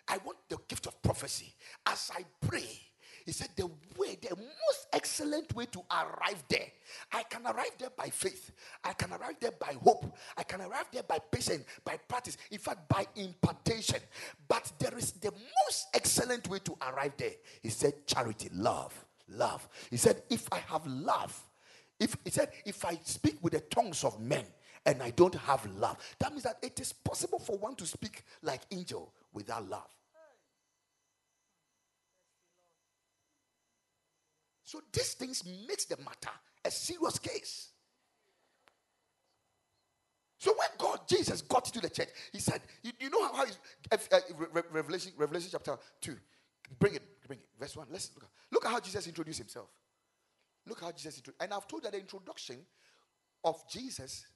I 0.09 0.19
want 0.25 0.39
the 0.49 0.57
gift 0.69 0.87
of 0.87 1.03
prophecy. 1.03 1.55
As 1.87 2.11
I 2.17 2.25
pray, 2.47 2.81
he 3.25 3.33
said 3.33 3.49
the 3.57 3.66
way, 3.97 4.19
the 4.21 4.37
most 4.37 4.87
excellent 4.93 5.54
way 5.54 5.66
to 5.66 5.83
arrive 5.90 6.43
there. 6.49 6.66
I 7.12 7.23
can 7.23 7.47
arrive 7.47 7.73
there 7.78 7.90
by 7.97 8.11
faith. 8.11 8.52
I 8.85 8.93
can 8.93 9.12
arrive 9.12 9.37
there 9.40 9.52
by 9.52 9.75
hope. 9.83 10.14
I 10.37 10.43
can 10.43 10.61
arrive 10.61 10.87
there 10.93 11.04
by 11.04 11.19
patience, 11.31 11.64
by 11.85 11.97
practice. 12.07 12.37
In 12.50 12.59
fact, 12.59 12.87
by 12.88 13.07
impartation. 13.16 14.00
But 14.47 14.71
there 14.78 14.97
is 14.99 15.12
the 15.12 15.33
most 15.64 15.88
excellent 15.95 16.49
way 16.49 16.59
to 16.64 16.76
arrive 16.83 17.12
there. 17.16 17.33
He 17.62 17.71
said 17.71 18.07
charity, 18.07 18.50
love, 18.52 18.93
love. 19.28 19.66
He 19.90 19.97
said 19.97 20.23
if 20.28 20.47
I 20.52 20.59
have 20.59 20.87
love, 20.87 21.43
if 21.99 22.16
he 22.25 22.31
said 22.31 22.50
if 22.66 22.85
I 22.85 22.99
speak 23.04 23.38
with 23.40 23.54
the 23.54 23.61
tongues 23.61 24.04
of 24.04 24.21
men 24.21 24.45
and 24.85 25.02
I 25.02 25.11
don't 25.11 25.35
have 25.35 25.64
love, 25.76 25.97
that 26.19 26.31
means 26.31 26.43
that 26.43 26.59
it 26.61 26.78
is 26.78 26.93
possible 26.93 27.38
for 27.38 27.57
one 27.57 27.75
to 27.76 27.87
speak 27.87 28.23
like 28.43 28.61
angel 28.71 29.14
without 29.33 29.69
love. 29.69 29.88
So 34.75 34.81
these 34.93 35.14
things 35.14 35.45
makes 35.69 35.85
the 35.85 35.97
matter 35.99 36.35
a 36.64 36.71
serious 36.71 37.21
case. 37.21 37.69
So 40.38 40.52
when 40.59 40.69
God, 40.78 41.07
Jesus, 41.09 41.43
got 41.43 41.69
into 41.69 41.81
the 41.81 41.88
church, 41.88 42.09
he 42.33 42.40
said, 42.40 42.61
you, 42.83 42.90
you 42.99 43.09
know 43.09 43.23
how, 43.28 43.45
how 43.45 43.45
uh, 43.93 44.19
Revelation, 44.73 45.12
Revelation 45.16 45.50
chapter 45.52 45.76
2. 46.00 46.16
Bring 46.81 46.97
it, 46.97 47.02
bring 47.25 47.38
it. 47.38 47.47
Verse 47.57 47.76
1. 47.76 47.87
Let's 47.88 48.11
look. 48.16 48.25
at, 48.25 48.31
Look 48.50 48.64
at 48.66 48.73
how 48.73 48.81
Jesus 48.81 49.07
introduced 49.07 49.38
himself. 49.38 49.69
Look 50.66 50.81
how 50.81 50.90
Jesus 50.90 51.19
introduced. 51.19 51.40
And 51.40 51.54
I've 51.54 51.69
told 51.69 51.85
that 51.85 51.93
the 51.93 52.00
introduction 52.00 52.57
of 53.45 53.62
Jesus 53.71 54.26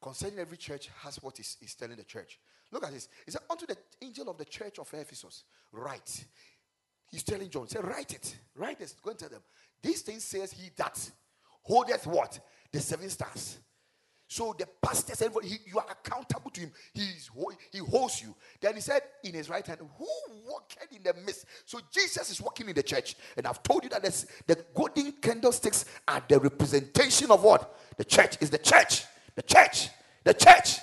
concerning 0.00 0.38
every 0.38 0.58
church 0.58 0.90
has 1.02 1.20
what 1.20 1.38
he's, 1.38 1.56
he's 1.60 1.74
telling 1.74 1.96
the 1.96 2.04
church. 2.04 2.38
Look 2.70 2.84
at 2.84 2.92
this. 2.92 3.08
He 3.24 3.32
said, 3.32 3.42
Unto 3.50 3.66
the 3.66 3.76
angel 4.00 4.30
of 4.30 4.38
the 4.38 4.44
church 4.44 4.78
of 4.78 4.88
Ephesus, 4.94 5.42
write. 5.72 6.24
He's 7.12 7.22
telling 7.22 7.50
John, 7.50 7.68
say, 7.68 7.78
write 7.80 8.14
it. 8.14 8.34
Write 8.56 8.78
this. 8.78 8.96
Go 9.02 9.10
and 9.10 9.18
tell 9.18 9.28
them. 9.28 9.42
This 9.82 10.00
thing 10.00 10.18
says 10.18 10.50
he 10.50 10.70
that 10.76 10.98
holdeth 11.62 12.06
what? 12.06 12.40
The 12.72 12.80
seven 12.80 13.10
stars. 13.10 13.58
So 14.26 14.54
the 14.58 14.66
pastor 14.80 15.14
said, 15.14 15.30
he, 15.44 15.58
You 15.66 15.78
are 15.78 15.86
accountable 15.90 16.50
to 16.52 16.60
him. 16.62 16.72
He's, 16.94 17.30
he 17.70 17.78
holds 17.78 18.22
you. 18.22 18.34
Then 18.62 18.76
he 18.76 18.80
said, 18.80 19.02
In 19.22 19.34
his 19.34 19.50
right 19.50 19.66
hand, 19.66 19.80
Who 19.98 20.06
walked 20.46 20.78
in 20.90 21.02
the 21.02 21.12
midst? 21.12 21.44
So 21.66 21.80
Jesus 21.92 22.30
is 22.30 22.40
walking 22.40 22.66
in 22.70 22.74
the 22.74 22.82
church. 22.82 23.14
And 23.36 23.46
I've 23.46 23.62
told 23.62 23.84
you 23.84 23.90
that 23.90 24.02
the 24.46 24.64
golden 24.74 25.12
candlesticks 25.20 25.84
are 26.08 26.22
the 26.26 26.40
representation 26.40 27.30
of 27.30 27.44
what? 27.44 27.78
The 27.98 28.06
church 28.06 28.38
is 28.40 28.48
the 28.48 28.56
church. 28.56 29.04
The 29.34 29.42
church. 29.42 29.90
The 30.24 30.32
church. 30.32 30.78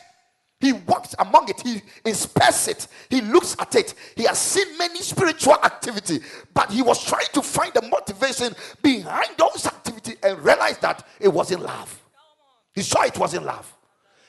He 0.59 0.73
walks 0.73 1.15
among 1.19 1.49
it, 1.49 1.61
he 1.61 1.81
inspects 2.03 2.67
it, 2.67 2.87
he 3.09 3.21
looks 3.21 3.55
at 3.59 3.75
it. 3.75 3.93
He 4.17 4.23
has 4.23 4.37
seen 4.37 4.77
many 4.77 4.99
spiritual 4.99 5.55
activity, 5.63 6.19
but 6.53 6.69
he 6.69 6.81
was 6.81 7.03
trying 7.03 7.27
to 7.33 7.41
find 7.41 7.73
the 7.73 7.81
motivation 7.83 8.53
behind 8.81 9.29
those 9.37 9.65
activity 9.65 10.15
and 10.21 10.37
realized 10.43 10.81
that 10.81 11.07
it 11.19 11.29
wasn't 11.29 11.61
love. 11.61 12.01
He 12.73 12.81
saw 12.81 13.03
it 13.03 13.17
wasn't 13.17 13.45
love. 13.45 13.73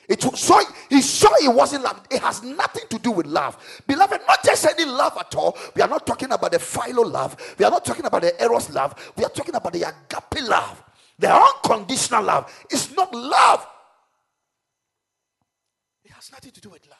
It 0.07 0.21
saw 0.21 0.61
he 0.89 1.01
saw 1.01 1.29
it 1.41 1.53
wasn't 1.53 1.83
love. 1.83 2.01
It 2.09 2.21
has 2.21 2.43
nothing 2.43 2.83
to 2.89 2.99
do 2.99 3.11
with 3.11 3.25
love. 3.25 3.57
Beloved, 3.87 4.21
not 4.27 4.43
just 4.43 4.65
any 4.67 4.85
love 4.85 5.17
at 5.19 5.33
all. 5.35 5.57
We 5.75 5.81
are 5.81 5.87
not 5.87 6.05
talking 6.05 6.31
about 6.31 6.51
the 6.51 6.59
philo 6.59 7.03
love. 7.03 7.35
We 7.57 7.65
are 7.65 7.71
not 7.71 7.85
talking 7.85 8.05
about 8.05 8.21
the 8.21 8.41
eros 8.41 8.69
love. 8.71 9.13
We 9.17 9.23
are 9.23 9.29
talking 9.29 9.55
about 9.55 9.71
the 9.73 9.83
agape 9.83 10.47
love. 10.47 10.83
The 11.19 11.33
unconditional 11.33 12.23
love. 12.23 12.51
It's 12.69 12.91
not 12.93 13.13
love 13.13 13.67
has 16.21 16.31
nothing 16.31 16.51
to 16.51 16.61
do 16.61 16.69
with 16.69 16.87
love. 16.87 16.99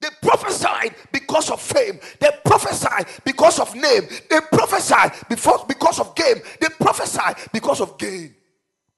They 0.00 0.08
prophesied 0.20 0.96
because 1.12 1.48
of 1.48 1.60
fame. 1.60 2.00
They 2.18 2.28
prophesied 2.44 3.06
because 3.24 3.60
of 3.60 3.72
name. 3.76 4.02
They 4.28 4.40
prophesied 4.52 5.12
before, 5.28 5.64
because 5.68 6.00
of 6.00 6.12
game. 6.16 6.38
They 6.60 6.66
prophesied 6.80 7.36
because 7.52 7.80
of 7.80 7.96
gain. 7.98 8.34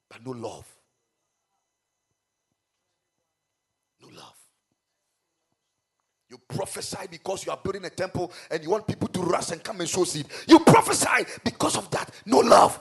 But 0.08 0.24
no 0.24 0.30
love. 0.30 0.66
No 4.00 4.08
love. 4.16 4.36
You 6.30 6.38
prophesy 6.48 7.06
because 7.10 7.44
you 7.44 7.52
are 7.52 7.60
building 7.62 7.84
a 7.84 7.90
temple 7.90 8.32
and 8.50 8.62
you 8.62 8.70
want 8.70 8.86
people 8.86 9.08
to 9.08 9.20
rush 9.20 9.50
and 9.50 9.62
come 9.62 9.80
and 9.80 9.88
sow 9.88 10.04
seed. 10.04 10.26
You 10.48 10.58
prophesy 10.60 11.26
because 11.44 11.76
of 11.76 11.90
that. 11.90 12.10
No 12.24 12.38
love. 12.38 12.80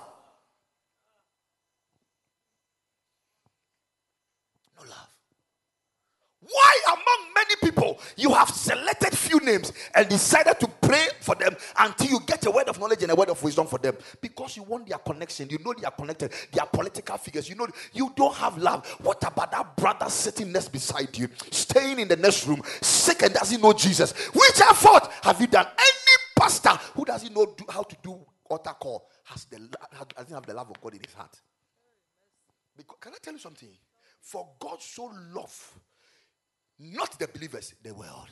Why, 6.53 6.79
among 6.87 7.33
many 7.33 7.55
people, 7.63 7.99
you 8.15 8.31
have 8.33 8.49
selected 8.49 9.17
few 9.17 9.39
names 9.39 9.73
and 9.95 10.07
decided 10.07 10.59
to 10.59 10.67
pray 10.81 11.07
for 11.19 11.33
them 11.33 11.55
until 11.79 12.07
you 12.07 12.19
get 12.27 12.45
a 12.45 12.51
word 12.51 12.69
of 12.69 12.79
knowledge 12.79 13.01
and 13.01 13.11
a 13.11 13.15
word 13.15 13.29
of 13.29 13.41
wisdom 13.41 13.65
for 13.65 13.79
them? 13.79 13.97
Because 14.21 14.55
you 14.55 14.61
want 14.61 14.87
their 14.87 14.99
connection. 14.99 15.49
You 15.49 15.57
know 15.65 15.73
they 15.73 15.85
are 15.85 15.91
connected. 15.91 16.31
They 16.51 16.59
are 16.59 16.67
political 16.67 17.17
figures. 17.17 17.49
You 17.49 17.55
know 17.55 17.67
you 17.91 18.13
don't 18.15 18.35
have 18.35 18.57
love. 18.59 18.85
What 19.01 19.23
about 19.23 19.51
that 19.51 19.75
brother 19.75 20.09
sitting 20.09 20.51
next 20.51 20.71
beside 20.71 21.17
you, 21.17 21.27
staying 21.49 21.99
in 21.99 22.07
the 22.07 22.17
next 22.17 22.45
room, 22.45 22.61
sick 22.81 23.23
and 23.23 23.33
doesn't 23.33 23.61
know 23.61 23.73
Jesus? 23.73 24.11
Which 24.11 24.61
effort 24.61 25.09
have 25.23 25.41
you 25.41 25.47
done? 25.47 25.65
Any 25.65 26.13
pastor 26.37 26.77
who 26.93 27.03
doesn't 27.03 27.33
know 27.33 27.47
do, 27.57 27.65
how 27.67 27.81
to 27.81 27.95
do 28.03 28.19
altar 28.45 28.75
call 28.79 29.09
has 29.23 29.45
the 29.45 29.57
doesn't 30.15 30.33
have 30.33 30.45
the 30.45 30.53
love 30.53 30.69
of 30.69 30.79
God 30.79 30.93
in 30.93 31.01
his 31.03 31.13
heart. 31.13 31.41
Because, 32.77 32.97
can 33.01 33.13
I 33.13 33.17
tell 33.21 33.33
you 33.33 33.39
something? 33.39 33.69
For 34.21 34.47
God 34.59 34.81
so 34.81 35.11
loved 35.33 35.61
not 36.83 37.17
the 37.19 37.27
believers, 37.27 37.73
the 37.81 37.93
world. 37.93 38.29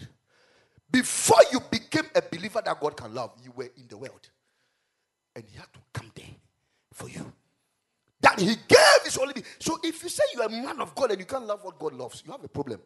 Before 0.92 1.42
you 1.52 1.60
became 1.72 2.06
a 2.14 2.22
believer 2.22 2.62
that 2.64 2.80
God 2.80 2.98
can 2.98 3.14
love, 3.14 3.32
you 3.44 3.52
were 3.56 3.70
in 3.78 3.88
the 3.88 3.98
world. 3.98 4.30
And 5.36 5.46
He 5.46 5.58
had 5.58 5.72
to 5.74 5.80
come 5.94 6.12
there 6.14 6.26
for 6.94 7.10
you. 7.10 7.32
That 8.20 8.40
He 8.40 8.56
gave 8.68 9.04
His 9.06 9.18
only. 9.18 9.44
So 9.60 9.78
if 9.84 10.04
you 10.04 10.10
say 10.10 10.24
you're 10.34 10.46
a 10.46 10.50
man 10.50 10.82
of 10.82 10.94
God 10.94 11.12
and 11.12 11.20
you 11.20 11.26
can't 11.26 11.46
love 11.46 11.64
what 11.64 11.80
God 11.80 11.94
loves, 11.94 12.24
you 12.26 12.32
have 12.32 12.44
a 12.44 12.50
problem. 12.50 12.82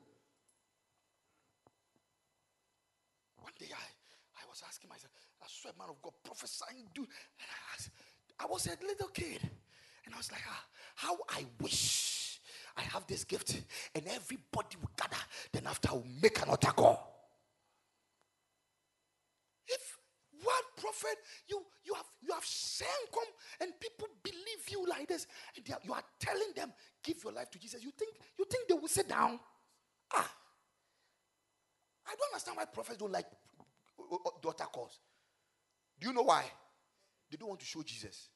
One 3.39 3.53
day 3.59 3.67
I, 3.73 4.43
I 4.43 4.45
was 4.47 4.61
asking 4.67 4.89
myself, 4.89 5.11
I 5.41 5.47
saw 5.47 5.69
a 5.69 5.79
man 5.79 5.89
of 5.89 6.01
God 6.01 6.13
prophesying, 6.23 6.87
dude. 6.93 7.05
And 7.05 7.49
I, 7.49 7.73
asked, 7.73 7.89
I 8.39 8.45
was 8.45 8.67
a 8.67 8.77
little 8.85 9.07
kid. 9.07 9.41
And 10.05 10.13
I 10.13 10.17
was 10.17 10.31
like, 10.31 10.43
ah, 10.47 10.63
how 10.95 11.17
I 11.29 11.45
wish 11.59 12.04
I 12.77 12.81
have 12.81 13.07
this 13.07 13.23
gift, 13.23 13.61
and 13.93 14.05
everybody 14.07 14.75
will 14.81 14.91
gather. 14.97 15.21
Then 15.51 15.65
after, 15.67 15.89
I 15.89 15.93
will 15.93 16.07
make 16.21 16.41
an 16.41 16.49
altar 16.49 16.71
call. 16.71 17.11
If 19.67 19.97
one 20.43 20.63
prophet, 20.77 21.17
you 21.47 21.63
you 21.83 21.93
have 21.93 22.05
you 22.21 22.33
have 22.33 22.45
sent 22.45 22.89
come 23.13 23.23
and 23.61 23.79
people 23.79 24.07
believe 24.21 24.69
you 24.69 24.85
like 24.87 25.07
this, 25.07 25.27
and 25.55 25.65
are, 25.73 25.79
you 25.83 25.93
are 25.93 26.03
telling 26.19 26.51
them, 26.55 26.73
give 27.03 27.23
your 27.23 27.33
life 27.33 27.49
to 27.51 27.59
Jesus. 27.59 27.83
You 27.83 27.91
think 27.97 28.13
you 28.37 28.45
think 28.45 28.67
they 28.67 28.75
will 28.75 28.87
sit 28.87 29.07
down? 29.07 29.39
Ah, 30.13 30.31
I 32.07 32.15
don't 32.15 32.33
understand 32.33 32.57
why 32.57 32.65
prophets 32.65 32.97
don't 32.97 33.11
like 33.11 33.25
uh, 33.99 34.03
uh, 34.03 34.17
uh, 34.25 34.31
daughter 34.41 34.65
calls. 34.65 34.99
Do 35.99 36.07
you 36.07 36.13
know 36.13 36.23
why? 36.23 36.43
They 37.31 37.37
don't 37.37 37.49
want 37.49 37.61
to 37.61 37.65
show 37.65 37.81
Jesus. 37.81 38.29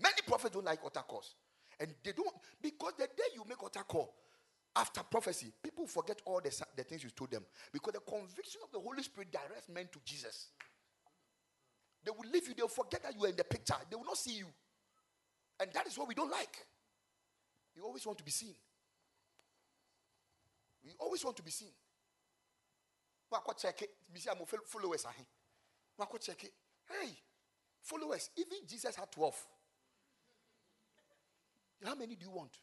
Many 0.00 0.22
prophets 0.26 0.54
don't 0.54 0.64
like 0.64 0.82
altar 0.82 1.02
calls. 1.06 1.34
And 1.80 1.94
they 2.04 2.12
don't, 2.12 2.28
because 2.62 2.92
the 2.98 3.06
day 3.06 3.32
you 3.34 3.42
make 3.48 3.62
altar 3.62 3.80
call, 3.88 4.14
after 4.76 5.02
prophecy, 5.02 5.52
people 5.62 5.86
forget 5.86 6.20
all 6.26 6.40
the, 6.40 6.64
the 6.76 6.84
things 6.84 7.02
you 7.02 7.10
told 7.10 7.30
them. 7.30 7.44
Because 7.72 7.94
the 7.94 8.00
conviction 8.00 8.60
of 8.62 8.70
the 8.70 8.78
Holy 8.78 9.02
Spirit 9.02 9.32
directs 9.32 9.68
men 9.68 9.88
to 9.90 9.98
Jesus. 10.04 10.48
They 12.04 12.10
will 12.10 12.30
leave 12.30 12.46
you, 12.46 12.54
they'll 12.54 12.68
forget 12.68 13.02
that 13.02 13.14
you 13.16 13.24
are 13.24 13.28
in 13.28 13.36
the 13.36 13.44
picture. 13.44 13.74
They 13.88 13.96
will 13.96 14.04
not 14.04 14.18
see 14.18 14.36
you. 14.36 14.46
And 15.58 15.70
that 15.72 15.86
is 15.86 15.98
what 15.98 16.06
we 16.06 16.14
don't 16.14 16.30
like. 16.30 16.56
We 17.74 17.82
always 17.82 18.04
want 18.06 18.18
to 18.18 18.24
be 18.24 18.30
seen. 18.30 18.54
We 20.84 20.92
always 20.98 21.24
want 21.24 21.36
to 21.36 21.42
be 21.42 21.50
seen. 21.50 21.68
check 23.58 23.82
it. 23.82 23.90
Followers. 24.66 25.06
check 26.20 26.44
it. 26.44 26.52
Hey, 26.88 27.10
followers. 27.82 28.30
Even 28.36 28.58
Jesus 28.66 28.96
had 28.96 29.10
12. 29.12 29.46
How 31.84 31.94
many 31.94 32.14
do 32.14 32.24
you 32.24 32.30
want? 32.30 32.58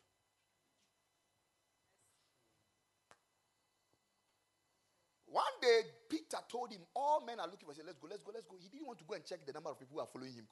One 5.25 5.43
day, 5.61 5.81
Peter 6.09 6.37
told 6.49 6.71
him, 6.71 6.81
All 6.95 7.23
men 7.25 7.39
are 7.39 7.47
looking 7.47 7.67
for. 7.67 7.73
Said, 7.73 7.85
Let's 7.85 7.97
go, 7.97 8.07
let's 8.09 8.23
go, 8.23 8.31
let's 8.33 8.47
go. 8.47 8.55
He 8.59 8.69
didn't 8.69 8.87
want 8.87 8.99
to 8.99 9.05
go 9.05 9.15
and 9.15 9.25
check 9.25 9.45
the 9.45 9.53
number 9.53 9.69
of 9.69 9.79
people 9.79 9.95
who 9.97 10.01
are 10.01 10.07
following 10.07 10.33
him. 10.33 10.45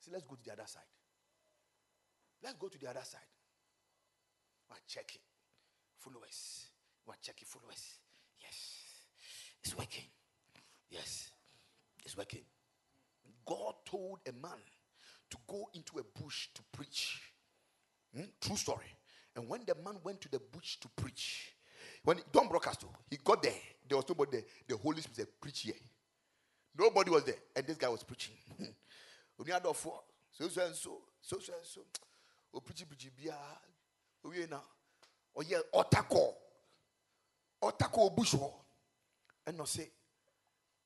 Said, 0.00 0.12
Let's 0.12 0.26
go 0.26 0.34
to 0.34 0.44
the 0.44 0.52
other 0.52 0.66
side. 0.66 0.82
Let's 2.42 2.56
go 2.58 2.68
to 2.68 2.78
the 2.78 2.88
other 2.88 3.04
side. 3.04 3.20
We're 4.68 4.76
checking. 4.86 5.22
Followers. 5.98 6.66
We're 7.06 7.14
checking 7.22 7.46
followers. 7.46 7.98
Yes. 8.40 9.02
It's 9.62 9.76
working. 9.76 10.04
Yes. 10.90 11.30
It's 12.04 12.16
working. 12.16 12.42
God 13.46 13.74
told 13.84 14.20
a 14.28 14.32
man 14.32 14.58
to 15.30 15.36
go 15.46 15.68
into 15.74 15.98
a 15.98 16.20
bush 16.20 16.48
to 16.54 16.62
preach. 16.72 17.25
Hmm? 18.16 18.24
True 18.40 18.56
story. 18.56 18.86
And 19.34 19.48
when 19.48 19.60
the 19.66 19.74
man 19.84 19.96
went 20.02 20.20
to 20.22 20.30
the 20.30 20.38
bush 20.38 20.76
to 20.76 20.88
preach, 20.96 21.54
when 22.02 22.18
Don 22.32 22.48
broadcast, 22.48 22.84
he 23.10 23.18
got 23.22 23.42
there. 23.42 23.52
There 23.86 23.96
was 23.96 24.08
nobody 24.08 24.30
there. 24.32 24.42
The 24.66 24.76
Holy 24.76 25.00
Spirit 25.02 25.16
said, 25.16 25.40
preach 25.40 25.60
here. 25.60 25.74
Nobody 26.78 27.10
was 27.10 27.24
there. 27.24 27.36
And 27.54 27.66
this 27.66 27.76
guy 27.76 27.88
was 27.88 28.02
preaching. 28.02 28.34
Only 29.38 29.52
had 29.52 29.66
four. 29.74 30.00
So 30.32 30.48
so 30.48 30.64
and 30.64 30.74
so. 30.74 30.98
So 31.20 31.38
so 31.38 31.52
and 31.52 31.64
so. 31.64 31.80
O 32.54 32.60
preach 32.60 32.86
preach 32.88 33.10
bia. 33.16 33.34
O 34.24 34.32
ye 34.32 34.46
na. 34.50 34.58
O 35.34 35.42
ye 35.42 35.56
otako. 35.74 36.34
Otako 37.62 38.14
obushwo. 38.14 38.52
And 39.46 39.56
no 39.58 39.64
say. 39.64 39.88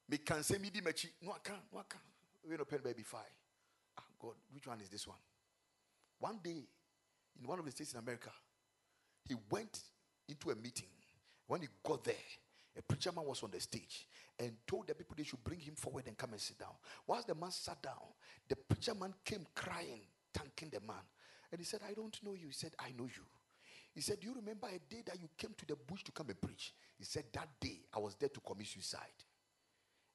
Me 0.09 0.19
can 0.19 0.43
say 0.43 0.59
me 0.59 0.71
di 0.71 0.81
mechi. 0.81 1.09
No 1.23 1.33
I 1.33 1.39
can. 1.43 1.57
No 1.73 1.81
I 1.81 1.83
can. 1.89 2.01
We 2.49 2.57
no 2.57 2.65
pen 2.65 2.81
baby 2.83 3.03
five. 3.03 3.21
Ah 3.99 4.03
God, 4.21 4.35
which 4.53 4.67
one 4.67 4.81
is 4.81 4.89
this 4.89 5.07
one? 5.07 5.19
One 6.19 6.39
day, 6.43 6.65
in 7.41 7.47
one 7.47 7.59
of 7.59 7.65
the 7.65 7.71
states 7.71 7.93
in 7.93 7.99
America, 7.99 8.31
he 9.27 9.35
went 9.51 9.81
into 10.29 10.51
a 10.51 10.55
meeting. 10.55 10.89
When 11.47 11.63
he 11.63 11.69
got 11.83 12.05
there, 12.05 12.15
a 12.79 12.83
preacher 12.83 13.11
man 13.13 13.25
was 13.27 13.43
on 13.43 13.51
the 13.51 13.61
stage 13.61 14.07
and 14.39 14.53
told 14.67 14.87
the 14.87 14.95
people 14.95 15.15
they 15.17 15.25
should 15.25 15.43
bring 15.43 15.59
him 15.59 15.75
forward 15.75 16.05
and 16.07 16.17
come 16.17 16.33
and 16.33 16.41
sit 16.41 16.59
down. 16.59 16.73
Whilst 17.07 17.27
the 17.27 17.35
man 17.35 17.51
sat 17.51 17.83
down, 17.83 18.15
the 18.49 18.57
preacher 18.57 18.95
man 18.95 19.13
came 19.25 19.47
crying, 19.55 20.03
thanking 20.33 20.71
the 20.71 20.81
man. 20.87 21.03
And 21.51 21.61
he 21.61 21.65
said, 21.65 21.81
I 21.89 21.95
don't 21.95 22.17
know 22.23 22.35
you. 22.35 22.47
He 22.47 22.53
said, 22.53 22.73
I 22.79 22.91
know 22.97 23.05
you. 23.05 23.25
He 23.93 24.01
said, 24.01 24.21
Do 24.21 24.29
you 24.29 24.35
remember 24.35 24.69
a 24.69 24.79
day 24.93 25.03
that 25.07 25.21
you 25.21 25.29
came 25.37 25.51
to 25.59 25.67
the 25.67 25.75
bush 25.75 26.05
to 26.05 26.13
come 26.13 26.29
and 26.29 26.41
preach? 26.41 26.73
He 26.97 27.05
said, 27.05 27.25
That 27.33 27.49
day 27.61 27.81
I 27.93 27.99
was 27.99 28.15
there 28.15 28.29
to 28.29 28.41
commit 28.41 28.69
suicide. 28.69 29.01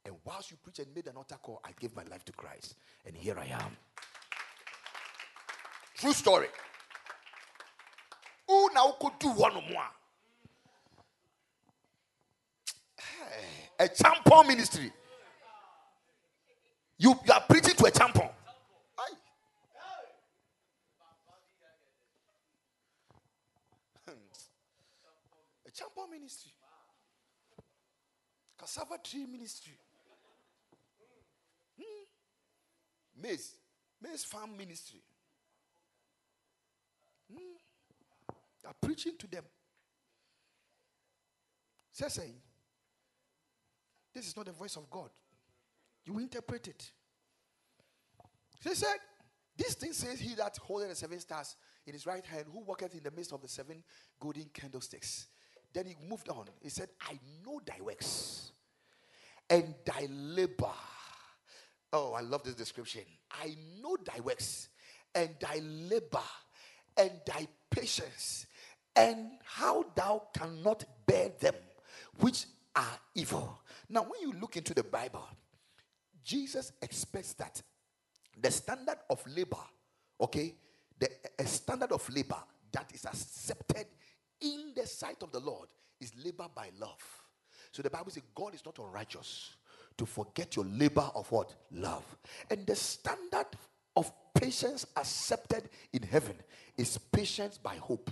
And 0.05 0.15
whilst 0.23 0.51
you 0.51 0.57
preached 0.57 0.79
and 0.79 0.95
made 0.95 1.07
an 1.07 1.17
altar 1.17 1.35
call, 1.41 1.59
I 1.65 1.71
gave 1.77 1.95
my 1.95 2.03
life 2.03 2.23
to 2.25 2.31
Christ. 2.31 2.75
And 3.05 3.17
here 3.17 3.37
I 3.37 3.47
am. 3.47 3.75
True 5.97 6.13
story. 6.13 6.47
Now 8.75 8.93
could 8.99 9.13
do 9.19 9.29
one 9.29 9.55
or 9.55 9.61
more? 9.71 9.87
A 13.79 13.87
champion 13.87 14.47
ministry. 14.47 14.91
You, 16.97 17.17
you 17.25 17.33
are 17.33 17.43
preaching 17.47 17.73
to 17.75 17.85
a 17.85 17.91
champion. 17.91 18.27
A 25.65 25.71
champion 25.71 26.11
ministry. 26.11 26.51
Cassava 28.59 28.97
tree 29.01 29.25
ministry. 29.25 29.73
Hmm. 31.79 33.21
Maize. 33.21 33.55
Maize 34.01 34.25
farm 34.25 34.57
ministry. 34.57 34.99
Hmm. 37.31 37.64
Are 38.65 38.75
preaching 38.81 39.13
to 39.19 39.27
them. 39.27 39.43
Say, 41.91 42.33
this 44.13 44.27
is 44.27 44.35
not 44.35 44.45
the 44.45 44.51
voice 44.53 44.75
of 44.77 44.89
God. 44.89 45.09
You 46.05 46.19
interpret 46.19 46.67
it. 46.67 46.91
He 48.63 48.73
said, 48.73 48.97
This 49.57 49.75
thing 49.75 49.93
says, 49.93 50.19
He 50.19 50.35
that 50.35 50.57
holdeth 50.57 50.89
the 50.89 50.95
seven 50.95 51.19
stars 51.19 51.55
in 51.85 51.93
his 51.93 52.05
right 52.05 52.25
hand, 52.25 52.45
who 52.51 52.61
walketh 52.61 52.93
in 52.95 53.03
the 53.03 53.11
midst 53.11 53.33
of 53.33 53.41
the 53.41 53.47
seven 53.47 53.83
golden 54.19 54.45
candlesticks. 54.53 55.27
Then 55.73 55.85
he 55.85 55.95
moved 56.07 56.29
on. 56.29 56.45
He 56.61 56.69
said, 56.69 56.89
I 57.01 57.19
know 57.45 57.59
thy 57.65 57.81
works 57.81 58.53
and 59.49 59.75
thy 59.85 60.07
labor. 60.09 60.71
Oh, 61.91 62.13
I 62.13 62.21
love 62.21 62.43
this 62.43 62.55
description. 62.55 63.03
I 63.31 63.55
know 63.81 63.97
thy 64.05 64.19
works 64.21 64.69
and 65.13 65.29
thy 65.39 65.59
labor 65.59 66.23
and 66.97 67.11
thy 67.25 67.47
patience 67.69 68.47
and 68.95 69.31
how 69.43 69.85
thou 69.95 70.23
cannot 70.33 70.85
bear 71.05 71.29
them 71.39 71.55
which 72.19 72.45
are 72.75 72.99
evil. 73.13 73.59
Now, 73.89 74.03
when 74.03 74.21
you 74.21 74.33
look 74.39 74.57
into 74.57 74.73
the 74.73 74.83
Bible, 74.83 75.27
Jesus 76.23 76.71
expects 76.81 77.33
that 77.33 77.61
the 78.41 78.51
standard 78.51 78.97
of 79.09 79.23
labor, 79.27 79.57
okay, 80.19 80.55
the 80.99 81.09
a 81.37 81.45
standard 81.45 81.91
of 81.91 82.07
labor 82.09 82.37
that 82.71 82.91
is 82.93 83.05
accepted 83.05 83.85
in 84.41 84.73
the 84.75 84.85
sight 84.85 85.21
of 85.21 85.31
the 85.31 85.39
Lord 85.39 85.67
is 85.99 86.11
labor 86.23 86.47
by 86.53 86.69
love. 86.79 87.01
So 87.71 87.81
the 87.81 87.89
Bible 87.89 88.11
says 88.11 88.23
God 88.33 88.53
is 88.53 88.65
not 88.65 88.79
unrighteous 88.79 89.55
to 89.97 90.05
forget 90.05 90.55
your 90.55 90.65
labor 90.65 91.09
of 91.15 91.31
what? 91.31 91.53
Love. 91.71 92.03
And 92.49 92.65
the 92.65 92.75
standard 92.75 93.47
of 93.95 94.11
patience 94.33 94.85
accepted 94.95 95.69
in 95.93 96.03
heaven 96.03 96.35
is 96.77 96.97
patience 96.97 97.57
by 97.57 97.75
hope. 97.75 98.09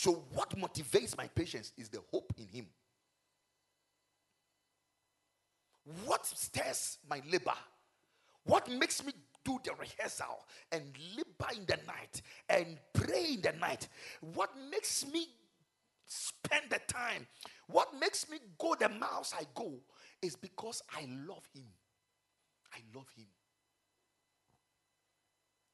So, 0.00 0.24
what 0.32 0.56
motivates 0.56 1.14
my 1.14 1.26
patience 1.26 1.74
is 1.76 1.90
the 1.90 2.00
hope 2.10 2.32
in 2.38 2.46
Him. 2.46 2.66
What 6.06 6.24
stirs 6.24 6.96
my 7.06 7.20
labor? 7.30 7.52
What 8.44 8.70
makes 8.70 9.04
me 9.04 9.12
do 9.44 9.60
the 9.62 9.72
rehearsal 9.78 10.46
and 10.72 10.84
labor 11.14 11.52
in 11.54 11.66
the 11.66 11.76
night 11.86 12.22
and 12.48 12.78
pray 12.94 13.34
in 13.34 13.42
the 13.42 13.52
night? 13.52 13.88
What 14.22 14.48
makes 14.70 15.04
me 15.06 15.26
spend 16.06 16.70
the 16.70 16.80
time? 16.90 17.26
What 17.66 17.92
makes 18.00 18.26
me 18.30 18.38
go 18.58 18.74
the 18.80 18.88
miles 18.88 19.34
I 19.38 19.44
go 19.54 19.74
is 20.22 20.34
because 20.34 20.80
I 20.96 21.02
love 21.28 21.46
Him. 21.52 21.66
I 22.72 22.78
love 22.96 23.08
Him. 23.14 23.26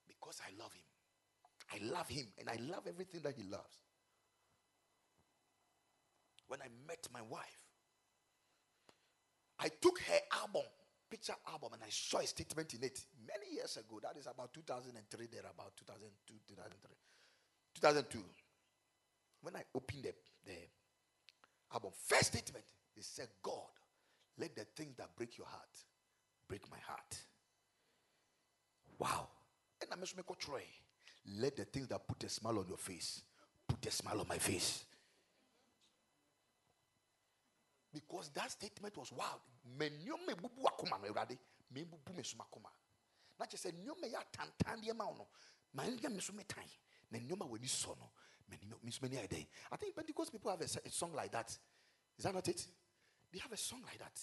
Because 0.08 0.40
I 0.44 0.50
love 0.60 0.72
Him. 0.72 0.82
I 1.72 1.94
love 1.96 2.08
Him 2.08 2.26
and 2.40 2.48
I 2.48 2.56
love 2.68 2.88
everything 2.88 3.20
that 3.22 3.36
He 3.36 3.44
loves. 3.44 3.85
When 6.48 6.60
I 6.60 6.68
met 6.86 7.08
my 7.12 7.22
wife, 7.22 7.62
I 9.58 9.68
took 9.68 9.98
her 10.00 10.20
album, 10.32 10.68
picture 11.10 11.34
album, 11.50 11.70
and 11.74 11.82
I 11.82 11.90
saw 11.90 12.18
a 12.18 12.26
statement 12.26 12.74
in 12.74 12.84
it 12.84 13.00
many 13.26 13.56
years 13.56 13.76
ago. 13.76 14.00
That 14.02 14.16
is 14.18 14.26
about 14.26 14.52
2003, 14.52 15.26
there, 15.32 15.40
about 15.40 15.72
2002, 15.76 16.34
2003. 16.48 16.90
2002. 17.74 18.18
When 19.42 19.56
I 19.56 19.62
opened 19.74 20.04
the, 20.04 20.14
the 20.44 20.58
album, 21.72 21.90
first 22.06 22.26
statement, 22.26 22.64
it 22.96 23.04
said, 23.04 23.28
God, 23.42 23.72
let 24.38 24.54
the 24.54 24.66
things 24.76 24.96
that 24.96 25.16
break 25.16 25.38
your 25.38 25.46
heart 25.46 25.76
break 26.48 26.70
my 26.70 26.78
heart. 26.86 27.16
Wow. 28.98 29.28
And 29.82 29.90
I'm. 29.92 30.02
Let 31.38 31.56
the 31.56 31.64
things 31.64 31.88
that 31.88 32.06
put 32.06 32.22
a 32.24 32.28
smile 32.28 32.58
on 32.60 32.68
your 32.68 32.78
face 32.78 33.22
put 33.66 33.84
a 33.86 33.90
smile 33.90 34.20
on 34.20 34.28
my 34.28 34.38
face. 34.38 34.84
Because 38.08 38.30
that 38.30 38.50
statement 38.50 38.96
was 38.96 39.12
wild. 39.12 39.40
Me 39.78 39.90
nneɛma 39.90 40.32
ebubu 40.34 40.64
akoma 40.64 41.00
no 41.00 41.08
awurade 41.12 41.36
me 41.70 41.82
ebubu 41.82 42.14
me 42.16 42.22
so 42.22 42.36
akoma. 42.38 42.70
Na 43.38 43.46
kyerɛ 43.46 43.58
sɛ 43.66 43.72
nneɛma 43.72 44.06
yɛ 44.12 44.18
atantan 44.24 44.82
deɛ 44.82 44.94
ma 44.94 45.06
wo 45.06 45.14
no 45.16 45.28
ma 45.74 45.82
nyɛ 45.84 46.12
me 46.12 46.20
so 46.20 46.32
me 46.32 46.44
tan 46.44 46.64
na 47.10 47.18
nneɛma 47.18 47.48
wɔ 47.48 47.56
ani 47.56 47.66
sɔ 47.66 47.98
no 47.98 48.10
me 48.48 48.58
me 48.82 48.90
so 48.90 49.00
many 49.02 49.16
ayɛ 49.16 49.46
I 49.72 49.76
think 49.76 49.94
Pentecost 49.96 50.30
people 50.30 50.50
have 50.50 50.60
a, 50.60 50.64
a 50.64 50.90
song 50.90 51.12
like 51.14 51.32
that. 51.32 51.50
Is 52.16 52.24
that 52.24 52.34
not 52.34 52.46
it? 52.48 52.66
They 53.32 53.38
have 53.40 53.52
a 53.52 53.56
song 53.56 53.82
like 53.82 53.98
that. 53.98 54.20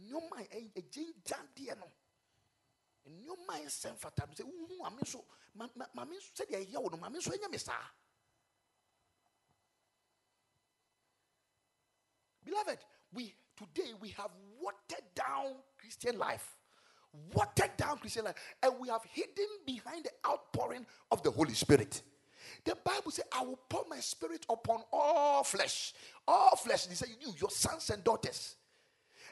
Nneɛma 0.00 0.48
ɛgye 0.76 1.22
gyan 1.24 1.48
deɛ 1.56 1.76
no. 1.78 1.90
Nneɛma 3.10 3.64
nsɛm 3.66 3.98
fata 3.98 4.26
no 4.26 4.32
sɛ 4.32 4.44
wohu 4.44 4.78
maame 4.80 5.00
nso 5.02 5.24
maame 5.56 6.14
nso 6.14 6.30
sɛdeɛ 6.34 6.66
ɛyɛ 6.66 6.82
wo 6.82 6.88
no 6.88 6.96
maame 6.98 7.16
nso 7.18 7.30
ɛnyɛ 7.32 7.50
me 7.50 7.58
saa. 7.58 7.90
Beloved, 12.44 12.78
we 13.12 13.34
today 13.56 13.90
we 14.00 14.10
have 14.10 14.30
watered 14.60 15.04
down 15.14 15.54
Christian 15.78 16.18
life. 16.18 16.56
Watered 17.32 17.76
down 17.76 17.98
Christian 17.98 18.24
life. 18.24 18.36
And 18.62 18.74
we 18.78 18.88
have 18.88 19.02
hidden 19.12 19.46
behind 19.66 20.04
the 20.04 20.30
outpouring 20.30 20.86
of 21.10 21.22
the 21.22 21.30
Holy 21.30 21.54
Spirit. 21.54 22.02
The 22.64 22.76
Bible 22.84 23.10
says, 23.10 23.24
I 23.32 23.42
will 23.42 23.58
pour 23.68 23.84
my 23.88 24.00
spirit 24.00 24.44
upon 24.48 24.82
all 24.92 25.42
flesh. 25.42 25.94
All 26.26 26.56
flesh. 26.56 26.86
He 26.86 26.94
said, 26.94 27.08
You, 27.20 27.32
your 27.38 27.50
sons 27.50 27.90
and 27.90 28.04
daughters. 28.04 28.56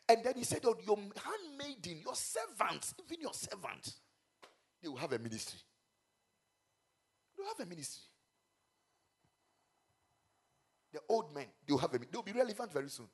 And 0.08 0.22
then 0.22 0.34
he 0.36 0.44
said, 0.44 0.60
oh, 0.64 0.76
Your 0.86 0.96
handmaiden, 0.96 2.02
your 2.04 2.14
servants, 2.14 2.94
even 3.04 3.20
your 3.20 3.34
servants, 3.34 3.96
they 4.82 4.88
will 4.88 4.96
have 4.96 5.12
a 5.12 5.18
ministry. 5.18 5.58
They 7.36 7.42
will 7.42 7.50
have 7.56 7.66
a 7.66 7.68
ministry. 7.68 8.04
The 10.92 11.00
old 11.08 11.34
men, 11.34 11.46
they 11.66 11.72
will 11.72 11.80
have 11.80 11.94
a 11.94 11.98
they 11.98 12.06
will 12.14 12.22
be 12.22 12.32
relevant 12.32 12.72
very 12.72 12.88
soon. 12.88 13.08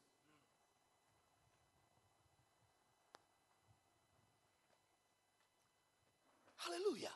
Hallelujah. 6.65 7.11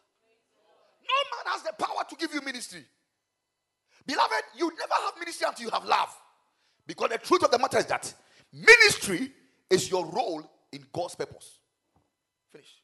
No 1.03 1.15
man 1.37 1.53
has 1.53 1.63
the 1.63 1.73
power 1.79 2.05
to 2.09 2.17
give 2.17 2.33
you 2.35 2.41
ministry. 2.43 2.85
Beloved, 4.07 4.45
you 4.57 4.71
never 4.79 4.95
have 5.05 5.19
ministry 5.19 5.47
until 5.49 5.67
you 5.67 5.71
have 5.71 5.85
love. 5.85 6.15
Because 6.87 7.11
the 7.11 7.19
truth 7.19 7.45
of 7.45 7.51
the 7.51 7.59
matter 7.59 7.79
is 7.79 7.87
that 7.87 8.13
ministry 8.53 9.33
is 9.69 9.91
your 9.91 10.07
role 10.07 10.49
in 10.73 10.85
God's 10.93 11.15
purpose. 11.15 11.59
Finish. 12.53 12.83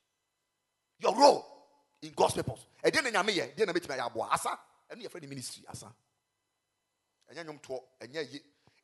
Your 1.00 1.14
role 1.16 1.44
in 2.02 2.10
God's 2.14 2.34
purpose. 2.34 2.66
And 2.82 2.92
then 2.92 3.06
in 3.06 3.16
Asa, 3.16 4.58
yɛfrɛ 5.00 5.22
no 5.22 5.28
ministry 5.28 5.64
asa 5.68 5.92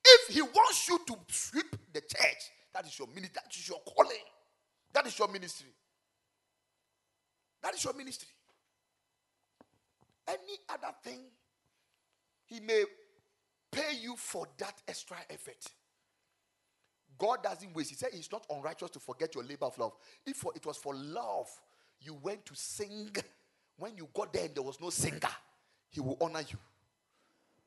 if 0.05 0.29
he 0.29 0.41
wants 0.41 0.88
you 0.88 0.99
to 1.07 1.17
sweep 1.29 1.77
the 1.93 2.01
church 2.01 2.51
that 2.73 2.87
is 2.87 2.99
your 2.99 3.09
ministry 3.09 3.33
that 3.35 3.55
is 3.55 3.69
your 3.69 3.81
calling 3.81 4.25
that 4.93 5.07
is 5.07 5.19
your 5.19 5.29
ministry 5.29 5.69
that 7.62 7.75
is 7.75 7.85
your 7.85 7.94
ministry 7.94 8.29
any 10.27 10.59
other 10.68 10.94
thing 11.03 11.21
he 12.47 12.61
may 12.61 12.85
pay 13.71 13.97
you 14.01 14.16
for 14.16 14.47
that 14.59 14.75
extra 14.88 15.16
effort 15.31 15.64
God 17.18 17.42
doesn't 17.42 17.75
waste. 17.75 17.90
He 17.90 17.97
said 17.97 18.11
he's 18.12 18.31
not 18.31 18.47
unrighteous 18.49 18.90
to 18.90 19.01
forget 19.01 19.35
your 19.35 19.42
labor 19.42 19.66
of 19.66 19.77
love. 19.77 19.92
If 20.25 20.37
for, 20.37 20.53
it 20.55 20.64
was 20.64 20.77
for 20.77 20.94
love 20.94 21.49
you 22.01 22.14
went 22.23 22.47
to 22.47 22.55
sing, 22.55 23.11
when 23.77 23.97
you 23.97 24.09
got 24.14 24.33
there 24.33 24.44
and 24.44 24.55
there 24.55 24.62
was 24.62 24.81
no 24.81 24.90
singer, 24.90 25.18
he 25.90 26.01
will 26.01 26.16
honor 26.21 26.40
you. 26.40 26.59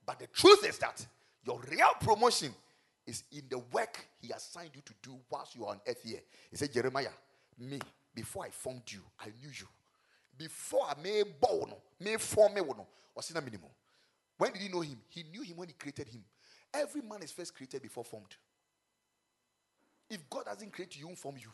But 0.05 0.19
the 0.19 0.27
truth 0.27 0.65
is 0.67 0.77
that 0.79 1.05
your 1.45 1.59
real 1.69 1.91
promotion 1.99 2.53
is 3.05 3.23
in 3.31 3.43
the 3.49 3.59
work 3.59 4.05
he 4.21 4.31
assigned 4.31 4.71
you 4.73 4.81
to 4.85 4.93
do 5.01 5.17
whilst 5.29 5.55
you 5.55 5.65
are 5.65 5.71
on 5.71 5.81
earth 5.87 6.01
here. 6.03 6.19
He 6.49 6.57
said, 6.57 6.71
Jeremiah, 6.71 7.09
me, 7.59 7.79
before 8.13 8.45
I 8.45 8.49
formed 8.49 8.83
you, 8.87 9.01
I 9.19 9.25
knew 9.25 9.49
you. 9.49 9.67
Before 10.37 10.85
I 10.85 11.01
made 11.01 11.39
born, 11.39 11.73
made 11.99 12.21
form 12.21 12.53
me, 12.53 12.61
was 13.15 13.29
in 13.29 13.37
a 13.37 13.41
minimum. 13.41 13.69
When 14.37 14.53
did 14.53 14.61
he 14.61 14.69
know 14.69 14.81
him? 14.81 14.97
He 15.09 15.23
knew 15.23 15.41
him 15.41 15.57
when 15.57 15.67
he 15.67 15.73
created 15.73 16.07
him. 16.07 16.23
Every 16.73 17.01
man 17.01 17.21
is 17.21 17.31
first 17.31 17.53
created 17.53 17.81
before 17.81 18.03
formed. 18.03 18.35
If 20.09 20.29
God 20.29 20.45
doesn't 20.45 20.71
create 20.71 20.97
you, 20.99 21.15
form 21.15 21.35
you. 21.37 21.49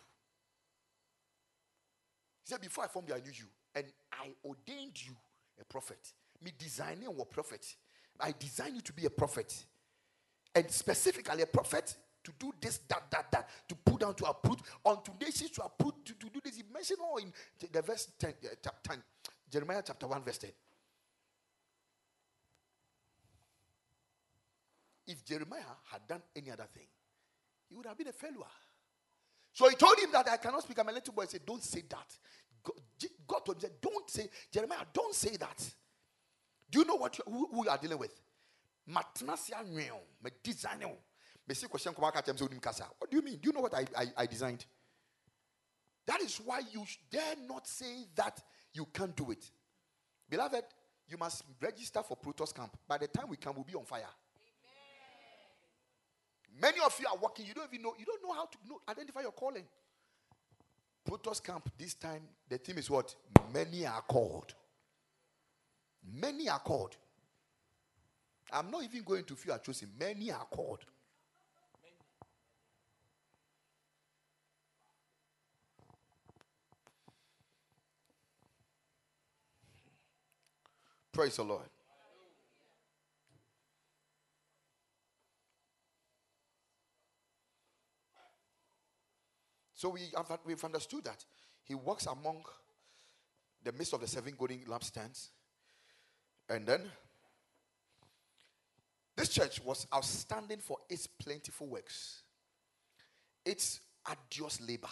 He 2.43 2.51
said, 2.51 2.61
Before 2.61 2.83
I 2.83 2.87
formed 2.87 3.09
you, 3.09 3.15
I 3.15 3.19
knew 3.19 3.31
you. 3.31 3.45
And 3.75 3.85
I 4.11 4.29
ordained 4.43 5.05
you 5.05 5.15
a 5.59 5.65
prophet. 5.65 6.13
Me 6.43 6.51
designing 6.57 7.07
a 7.07 7.25
prophet. 7.25 7.75
I 8.19 8.33
designed 8.37 8.75
you 8.75 8.81
to 8.81 8.93
be 8.93 9.05
a 9.05 9.09
prophet. 9.09 9.65
And 10.55 10.69
specifically 10.71 11.43
a 11.43 11.45
prophet 11.45 11.95
to 12.27 12.33
do 12.37 12.53
this, 12.59 12.79
that, 12.89 13.09
that, 13.09 13.31
that, 13.31 13.49
to 13.69 13.75
put 13.75 14.01
down, 14.01 14.13
to 14.15 14.25
uproot, 14.25 14.59
unto 14.85 15.13
nations 15.21 15.49
to 15.51 15.63
uproot, 15.63 15.95
to, 16.05 16.13
to 16.13 16.29
do 16.29 16.41
this. 16.43 16.57
He 16.57 16.63
mentioned 16.73 16.99
all 17.01 17.17
in 17.17 17.31
the- 17.59 17.81
verse 17.81 18.09
10, 18.19 18.33
uh, 18.43 18.47
chap- 18.61 18.83
10, 18.83 19.01
Jeremiah 19.49 19.81
chapter 19.85 20.07
1, 20.07 20.23
verse 20.23 20.37
10. 20.39 20.51
If 25.07 25.23
Jeremiah 25.23 25.61
had 25.89 26.05
done 26.05 26.21
any 26.35 26.51
other 26.51 26.67
thing, 26.73 26.87
he 27.69 27.75
would 27.75 27.85
have 27.85 27.97
been 27.97 28.07
a 28.09 28.13
failure. 28.13 28.43
So 29.53 29.69
he 29.69 29.75
told 29.75 29.97
him 29.99 30.11
that 30.11 30.27
I 30.29 30.37
cannot 30.37 30.63
speak. 30.63 30.77
I'm 30.79 30.89
a 30.89 30.91
little 30.91 31.13
boy. 31.13 31.23
He 31.23 31.29
said, 31.29 31.45
Don't 31.45 31.63
say 31.63 31.83
that. 31.89 32.17
God, 33.25 33.45
told 33.45 33.57
him, 33.57 33.61
said, 33.61 33.81
Don't 33.81 34.09
say, 34.09 34.27
Jeremiah, 34.51 34.85
don't 34.93 35.15
say 35.15 35.37
that. 35.37 35.73
Do 36.69 36.79
you 36.79 36.85
know 36.85 36.95
what 36.95 37.17
you, 37.17 37.23
who, 37.25 37.47
who 37.53 37.63
you 37.63 37.69
are 37.69 37.77
dealing 37.77 37.97
with? 37.97 38.13
Matnasia 38.89 39.63
nweon, 39.65 40.01
me 40.23 40.31
design 40.43 40.83
Question. 41.47 41.93
What 41.95 43.09
do 43.09 43.17
you 43.17 43.23
mean? 43.23 43.37
Do 43.37 43.49
you 43.49 43.53
know 43.53 43.61
what 43.61 43.73
I, 43.73 43.85
I, 43.97 44.05
I 44.17 44.25
designed? 44.25 44.65
That 46.05 46.21
is 46.21 46.41
why 46.43 46.61
you 46.71 46.85
dare 47.09 47.35
not 47.47 47.67
say 47.67 48.05
that 48.15 48.41
you 48.73 48.85
can't 48.93 49.15
do 49.15 49.31
it. 49.31 49.49
Beloved, 50.29 50.63
you 51.07 51.17
must 51.17 51.43
register 51.61 52.01
for 52.03 52.17
Protos 52.17 52.53
Camp. 52.53 52.75
By 52.87 52.97
the 52.97 53.07
time 53.07 53.25
we 53.29 53.37
come, 53.37 53.55
we'll 53.55 53.63
be 53.63 53.75
on 53.75 53.85
fire. 53.85 54.03
Many 56.59 56.79
of 56.85 56.97
you 56.99 57.07
are 57.07 57.17
working, 57.17 57.45
you 57.45 57.53
don't 57.53 57.71
even 57.71 57.83
know, 57.83 57.93
you 57.97 58.05
don't 58.05 58.23
know 58.23 58.33
how 58.33 58.45
to 58.45 58.57
know, 58.67 58.79
identify 58.89 59.21
your 59.21 59.31
calling. 59.31 59.63
Protos 61.07 61.41
Camp, 61.41 61.69
this 61.77 61.93
time, 61.93 62.23
the 62.49 62.57
theme 62.57 62.79
is 62.79 62.89
what? 62.89 63.15
Many 63.53 63.85
are 63.85 64.01
called. 64.01 64.53
Many 66.13 66.49
are 66.49 66.59
called. 66.59 66.97
I'm 68.51 68.71
not 68.71 68.83
even 68.83 69.03
going 69.03 69.23
to 69.25 69.35
few 69.35 69.51
are 69.51 69.59
chosen. 69.59 69.89
Many 69.99 70.31
are 70.31 70.45
called. 70.45 70.79
Praise 81.17 81.37
the 81.37 81.43
Lord. 81.43 81.65
So 89.73 89.89
we 89.89 90.01
have, 90.15 90.37
we've 90.45 90.63
understood 90.63 91.05
that 91.05 91.25
he 91.63 91.73
walks 91.73 92.05
among 92.05 92.43
the 93.63 93.71
midst 93.71 93.93
of 93.93 94.01
the 94.01 94.07
seven 94.07 94.35
golden 94.37 94.59
lampstands. 94.67 95.29
And 96.47 96.67
then 96.67 96.83
this 99.15 99.29
church 99.29 99.59
was 99.65 99.87
outstanding 99.91 100.59
for 100.59 100.77
its 100.87 101.07
plentiful 101.07 101.65
works, 101.65 102.21
its 103.43 103.79
arduous 104.05 104.61
labor, 104.61 104.87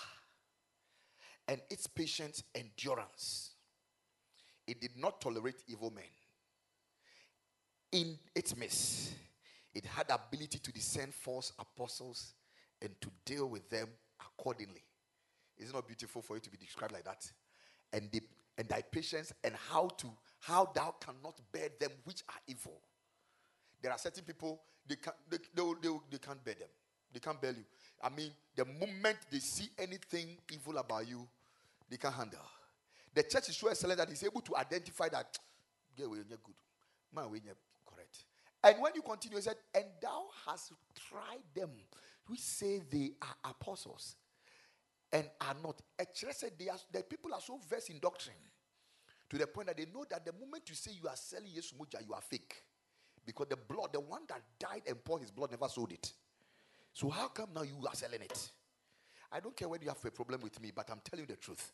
and 1.48 1.62
its 1.70 1.86
patient 1.86 2.42
endurance. 2.56 3.52
It 4.66 4.82
did 4.82 4.98
not 4.98 5.22
tolerate 5.22 5.62
evil 5.68 5.92
men. 5.92 6.06
In 7.92 8.18
its 8.34 8.56
midst, 8.56 9.14
it 9.74 9.86
had 9.86 10.10
ability 10.10 10.60
to 10.60 10.72
discern 10.72 11.12
false 11.12 11.54
apostles 11.60 12.34
and 12.82 12.90
to 13.02 13.10
deal 13.26 13.48
with 13.48 13.70
them 13.70 13.88
accordingly. 14.20 14.84
Is 15.58 15.70
it 15.70 15.74
not 15.74 15.88
beautiful 15.88 16.22
for 16.22 16.36
you 16.36 16.42
to 16.42 16.50
be 16.50 16.58
described 16.58 16.94
like 16.94 17.06
that? 17.06 17.30
And 17.94 18.10
the, 18.12 18.22
and 18.58 18.68
thy 18.68 18.82
patience 18.82 19.34
and 19.44 19.54
how 19.70 19.90
to 19.98 20.08
how 20.40 20.70
thou 20.76 20.94
cannot 21.00 21.40
bear 21.52 21.70
them 21.80 21.92
which 22.04 22.22
are 22.30 22.40
evil. 22.48 22.80
There 23.82 23.92
are 23.92 23.98
certain 23.98 24.24
people 24.24 24.62
they 24.88 24.96
can 24.96 25.14
they, 25.30 25.38
they, 25.56 25.64
they, 25.82 25.90
they 26.12 26.18
can't 26.18 26.44
bear 26.44 26.56
them. 26.56 26.70
They 27.14 27.20
can't 27.20 27.42
bear 27.42 27.52
you. 27.52 27.64
I 28.04 28.10
mean, 28.10 28.32
the 28.56 28.66
moment 28.66 29.18
they 29.32 29.40
see 29.40 29.70
anything 29.78 30.38
evil 30.52 30.78
about 30.78 31.08
you, 31.08 31.28
they 31.90 31.98
can't 31.98 32.14
handle. 32.14 32.40
The 33.14 33.24
church 33.24 33.50
is 33.50 33.58
so 33.58 33.70
excellent 33.70 33.98
that 33.98 34.10
it's 34.10 34.24
able 34.24 34.42
to 34.42 34.56
identify 34.58 35.08
that 35.10 35.38
"Girl, 35.98 36.10
we 36.10 36.20
are 36.20 36.24
good. 36.24 36.56
Man, 37.14 37.30
we. 37.30 37.42
And 38.66 38.82
when 38.82 38.94
you 38.96 39.04
continue, 39.04 39.38
he 39.38 39.44
said, 39.44 39.58
And 39.76 39.86
thou 40.02 40.26
hast 40.48 40.74
tried 41.10 41.44
them 41.56 41.72
which 42.28 42.42
say 42.42 42.82
they 42.92 43.12
are 43.22 43.52
apostles 43.52 44.18
and 45.14 45.30
are 45.42 45.56
not. 45.64 45.82
Actually, 46.00 46.34
said 46.34 46.54
they 46.60 46.70
are, 46.70 46.78
the 46.92 47.04
people 47.04 47.34
are 47.34 47.42
so 47.42 47.60
versed 47.70 47.92
in 47.92 48.00
doctrine 48.00 48.36
to 49.30 49.38
the 49.38 49.48
point 49.48 49.68
that 49.68 49.78
they 49.78 49.86
know 49.94 50.06
that 50.10 50.26
the 50.26 50.34
moment 50.34 50.64
you 50.70 50.76
say 50.76 50.92
you 51.00 51.08
are 51.08 51.16
selling 51.16 51.50
Yesu 51.50 51.76
Muja, 51.76 52.06
you 52.08 52.14
are 52.16 52.22
fake. 52.22 52.64
Because 53.26 53.48
the 53.50 53.58
blood, 53.58 53.94
the 53.94 54.00
one 54.02 54.22
that 54.30 54.42
died 54.60 54.84
and 54.88 55.04
poured 55.04 55.22
his 55.22 55.32
blood, 55.32 55.52
never 55.52 55.68
sold 55.70 55.92
it. 55.92 56.14
So 56.94 57.10
how 57.10 57.28
come 57.30 57.50
now 57.56 57.64
you 57.64 57.78
are 57.88 57.96
selling 57.96 58.22
it? 58.22 58.52
I 59.32 59.40
don't 59.42 59.56
care 59.56 59.70
whether 59.70 59.84
you 59.84 59.90
have 59.90 60.04
a 60.06 60.12
problem 60.12 60.42
with 60.42 60.62
me, 60.62 60.72
but 60.76 60.90
I'm 60.92 61.02
telling 61.04 61.26
you 61.28 61.36
the 61.36 61.42
truth. 61.42 61.74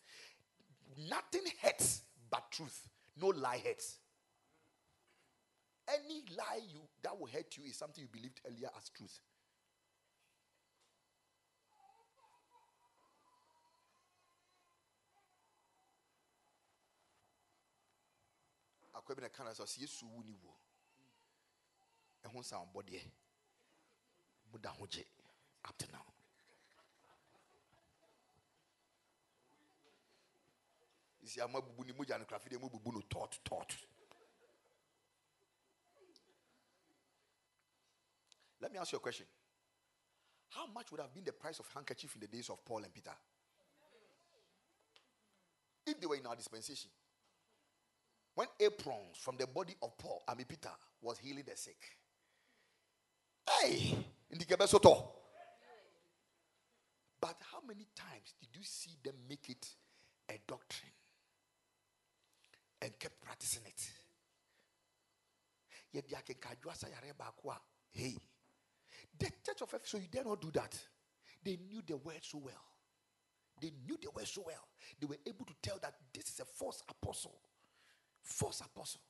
Nothing 1.09 1.43
hurts 1.61 2.03
but 2.29 2.51
truth. 2.51 2.87
No 3.21 3.27
lie 3.27 3.61
hurts. 3.63 3.97
Any 5.93 6.23
lie 6.37 6.61
you 6.69 6.81
that 7.03 7.17
will 7.19 7.27
hurt 7.27 7.57
you 7.57 7.63
is 7.65 7.75
something 7.75 8.01
you 8.03 8.07
believed 8.07 8.39
earlier 8.47 8.69
as 8.77 8.89
truth. 8.89 9.19
akwa 19.01 19.15
bi 19.15 19.21
na 19.21 19.27
ɛka 19.27 19.43
no 19.43 19.51
sɛ 19.51 19.63
ɔsɛ 19.63 19.77
yesu 19.81 20.05
wu 20.05 20.23
ne 20.23 20.31
wuo 20.31 20.55
ɛho 22.23 22.39
nsa 22.39 22.57
bɔdeɛ 22.73 23.01
moda 24.51 24.69
ho 24.69 24.85
gye 24.87 25.05
up 25.65 25.77
to 25.77 25.91
now. 25.91 26.05
Isi 31.23 31.41
ama 31.41 31.61
bubu 31.61 31.83
ne 31.85 31.93
mogya 31.93 32.19
no 32.19 32.25
krafe 32.25 32.49
deɛ 32.49 32.59
mobubu 32.59 32.93
no 32.93 33.01
tɔt 33.01 33.39
tɔt 33.43 33.71
let 38.61 38.71
me 38.71 38.79
ask 38.79 38.91
you 38.91 38.97
a 38.97 39.01
question 39.01 39.25
how 40.49 40.67
much 40.67 40.91
would 40.91 40.99
have 40.99 41.13
been 41.13 41.23
the 41.23 41.31
price 41.31 41.59
of 41.59 41.67
handkerchief 41.73 42.13
in 42.15 42.21
the 42.21 42.27
days 42.27 42.49
of 42.49 42.63
paul 42.65 42.83
and 42.83 42.93
peter 42.93 43.11
if 45.85 45.99
they 45.99 46.05
were 46.05 46.15
in 46.15 46.25
our 46.25 46.35
dispensation 46.35 46.89
when 48.35 48.47
aprons 48.59 49.17
from 49.17 49.35
the 49.37 49.47
body 49.47 49.75
of 49.81 49.97
Paul, 49.97 50.23
I 50.27 50.35
mean 50.35 50.45
Peter, 50.45 50.69
was 51.01 51.17
healing 51.17 51.43
the 51.47 51.57
sick. 51.57 51.77
Hey, 53.49 53.95
in 54.29 54.37
the 54.37 54.45
Kebesoto. 54.45 55.07
But 57.19 57.35
how 57.51 57.59
many 57.67 57.85
times 57.95 58.33
did 58.39 58.49
you 58.55 58.63
see 58.63 58.97
them 59.03 59.13
make 59.29 59.49
it 59.49 59.67
a 60.29 60.39
doctrine 60.47 60.91
and 62.81 62.97
kept 62.97 63.21
practicing 63.21 63.61
it? 63.65 63.91
Yet 65.93 66.05
Hey, 67.91 68.15
the 69.25 69.31
church 69.45 69.61
of 69.61 69.73
Ephesus, 69.73 70.01
you 70.01 70.07
dare 70.11 70.23
not 70.23 70.41
do 70.41 70.51
that. 70.51 70.77
They 71.43 71.57
knew 71.69 71.81
the 71.85 71.97
word 71.97 72.19
so 72.21 72.39
well. 72.39 72.63
They 73.59 73.71
knew 73.85 73.97
the 74.01 74.09
word 74.11 74.27
so 74.27 74.43
well. 74.45 74.67
They 74.99 75.07
were 75.07 75.17
able 75.25 75.45
to 75.45 75.53
tell 75.61 75.77
that 75.81 75.93
this 76.13 76.29
is 76.29 76.39
a 76.39 76.45
false 76.45 76.83
apostle 76.89 77.39
false 78.23 78.61
apostle. 78.61 79.01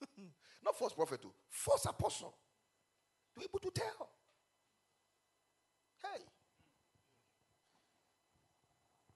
Not 0.64 0.78
false 0.78 0.94
prophet, 0.94 1.22
too. 1.22 1.32
False 1.50 1.84
apostle. 1.86 2.34
To 3.34 3.40
be 3.40 3.46
able 3.46 3.58
to 3.60 3.70
tell. 3.70 4.10
Hey. 6.02 6.22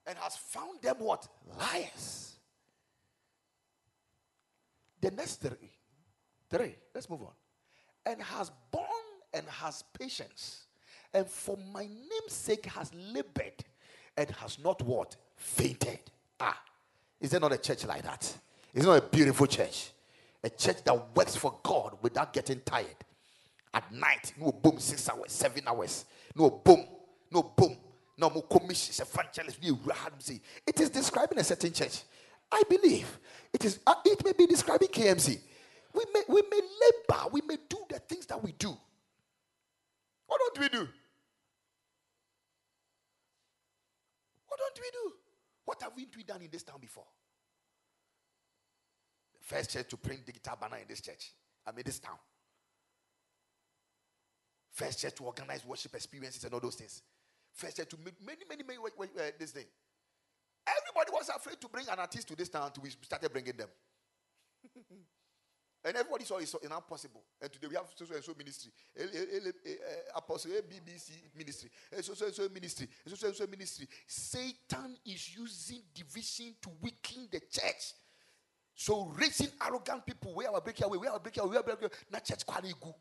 And 0.07 0.17
has 0.17 0.35
found 0.35 0.81
them 0.81 0.97
what? 0.99 1.27
Liars. 1.57 2.35
The 5.01 5.11
next 5.11 5.37
three. 5.37 5.71
Three. 6.49 6.75
Let's 6.93 7.09
move 7.09 7.21
on. 7.21 7.33
And 8.05 8.21
has 8.21 8.51
borne 8.71 8.85
and 9.33 9.45
has 9.47 9.83
patience. 9.97 10.65
And 11.13 11.27
for 11.27 11.57
my 11.73 11.83
name's 11.83 12.33
sake 12.33 12.65
has 12.67 12.91
labored 12.93 13.63
and 14.17 14.29
has 14.31 14.59
not 14.59 14.81
what? 14.83 15.15
Fainted. 15.35 15.99
Ah. 16.39 16.59
Is 17.19 17.31
there 17.31 17.39
not 17.39 17.51
a 17.51 17.57
church 17.57 17.85
like 17.85 18.03
that? 18.03 18.23
Is 18.73 18.83
it 18.83 18.87
not 18.87 19.03
a 19.03 19.07
beautiful 19.07 19.47
church? 19.47 19.91
A 20.43 20.49
church 20.49 20.83
that 20.83 21.15
works 21.15 21.35
for 21.35 21.57
God 21.63 21.97
without 22.01 22.31
getting 22.31 22.61
tired. 22.61 22.87
At 23.73 23.91
night, 23.91 24.33
no 24.39 24.51
boom, 24.51 24.79
six 24.79 25.09
hours, 25.09 25.31
seven 25.31 25.63
hours. 25.67 26.05
No 26.35 26.49
boom, 26.49 26.85
no 27.31 27.43
boom. 27.43 27.77
No 28.17 28.29
more 28.29 28.43
commissions, 28.43 28.99
evangelist. 28.99 29.59
It 30.67 30.79
is 30.79 30.89
describing 30.89 31.39
a 31.39 31.43
certain 31.43 31.71
church. 31.71 32.01
I 32.51 32.63
believe 32.67 33.17
it 33.53 33.63
is. 33.63 33.79
Uh, 33.85 33.93
it 34.05 34.23
may 34.25 34.33
be 34.33 34.45
describing 34.45 34.89
KMC. 34.89 35.39
We 35.93 36.03
may 36.13 36.21
we 36.27 36.41
may 36.49 36.59
labor. 36.59 37.29
We 37.31 37.41
may 37.41 37.57
do 37.67 37.77
the 37.87 37.99
things 37.99 38.25
that 38.25 38.43
we 38.43 38.51
do. 38.53 38.75
What 40.29 40.39
don't 40.39 40.59
we 40.59 40.69
do? 40.69 40.87
What 44.47 44.59
don't 44.59 44.79
we 44.79 44.89
do? 44.91 45.13
What 45.65 45.81
have 45.81 45.91
we 45.95 46.23
done 46.23 46.43
in 46.43 46.49
this 46.51 46.61
town 46.61 46.77
before? 46.79 47.07
The 49.33 49.43
first 49.43 49.71
church 49.71 49.87
to 49.89 49.97
print 49.97 50.23
digital 50.25 50.55
banner 50.61 50.77
in 50.77 50.87
this 50.87 51.01
church. 51.01 51.33
I 51.65 51.71
mean 51.71 51.81
this 51.83 51.97
town. 51.99 52.17
First 54.71 55.01
church 55.01 55.15
to 55.15 55.23
organize 55.23 55.65
worship 55.65 55.95
experiences 55.95 56.43
and 56.43 56.53
all 56.53 56.59
those 56.59 56.75
things. 56.75 57.01
First 57.51 57.77
church 57.77 57.89
to 57.89 57.97
make 58.05 58.23
many, 58.23 58.41
many, 58.47 58.63
many, 58.63 58.79
uh, 58.79 59.31
this 59.39 59.51
thing. 59.51 59.65
Everybody 60.67 61.11
was 61.11 61.29
afraid 61.29 61.59
to 61.59 61.67
bring 61.67 61.87
an 61.89 61.97
artist 61.97 62.27
to 62.27 62.35
this 62.35 62.49
town 62.49 62.67
until 62.67 62.83
we 62.83 62.91
started 62.91 63.31
bringing 63.33 63.57
them. 63.57 63.69
and 65.83 65.95
everybody 65.95 66.25
saw 66.25 66.37
it's 66.37 66.53
impossible. 66.53 67.23
And 67.41 67.51
today 67.51 67.67
we 67.67 67.75
have 67.75 67.85
so 67.95 68.05
and 68.13 68.23
so 68.23 68.33
ministry, 68.37 68.71
eh, 68.97 69.03
eh, 69.13 69.51
eh, 69.65 69.71
Apostle 70.15 70.51
BBC 70.69 71.11
ministry, 71.37 71.69
so 72.01 72.13
so 72.13 72.29
so 72.31 72.49
ministry, 72.49 72.87
so 73.07 73.15
so 73.15 73.31
so 73.31 73.47
ministry. 73.47 73.87
Satan 74.05 74.97
is 75.05 75.35
using 75.35 75.81
division 75.93 76.55
to 76.61 76.69
weaken 76.81 77.27
the 77.31 77.39
church. 77.39 77.93
So 78.75 79.11
raising 79.17 79.49
arrogant 79.65 80.05
people, 80.05 80.33
we 80.35 80.45
are 80.45 80.61
breaking 80.61 80.85
away, 80.85 80.97
where 80.97 81.11
are 81.11 81.19
breaking 81.19 81.43
away, 81.43 81.51
where 81.51 81.59
are 81.59 81.63
breaking 81.63 81.85
away, 81.85 81.95
not 82.11 82.25
church 82.25 82.45
quality 82.45 82.73
go. 82.79 82.95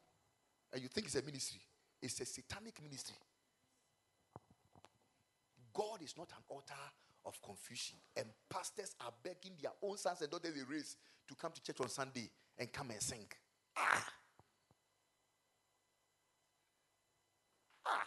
And 0.72 0.82
you 0.82 0.88
think 0.88 1.06
it's 1.06 1.16
a 1.16 1.22
ministry. 1.22 1.60
It's 2.02 2.20
a 2.20 2.26
satanic 2.26 2.80
ministry. 2.82 3.16
God 5.72 6.02
is 6.02 6.16
not 6.16 6.30
an 6.30 6.42
altar 6.48 6.74
of 7.24 7.40
confusion. 7.42 7.96
And 8.16 8.26
pastors 8.50 8.94
are 9.00 9.12
begging 9.22 9.52
their 9.60 9.72
own 9.82 9.96
sons 9.96 10.20
and 10.20 10.30
daughters 10.30 10.54
they 10.54 10.62
raise 10.62 10.96
to 11.28 11.34
come 11.34 11.52
to 11.52 11.62
church 11.62 11.80
on 11.80 11.88
Sunday 11.88 12.28
and 12.58 12.72
come 12.72 12.90
and 12.90 13.00
sing. 13.02 13.26
Ah. 13.76 14.06
Ah. 17.86 18.06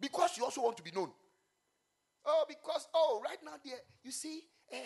Because 0.00 0.36
you 0.36 0.44
also 0.44 0.62
want 0.62 0.76
to 0.76 0.82
be 0.82 0.90
known. 0.90 1.10
Oh, 2.26 2.44
because, 2.48 2.86
oh, 2.94 3.22
right 3.24 3.38
now 3.44 3.52
there, 3.64 3.78
you 4.02 4.10
see, 4.10 4.42
uh, 4.72 4.76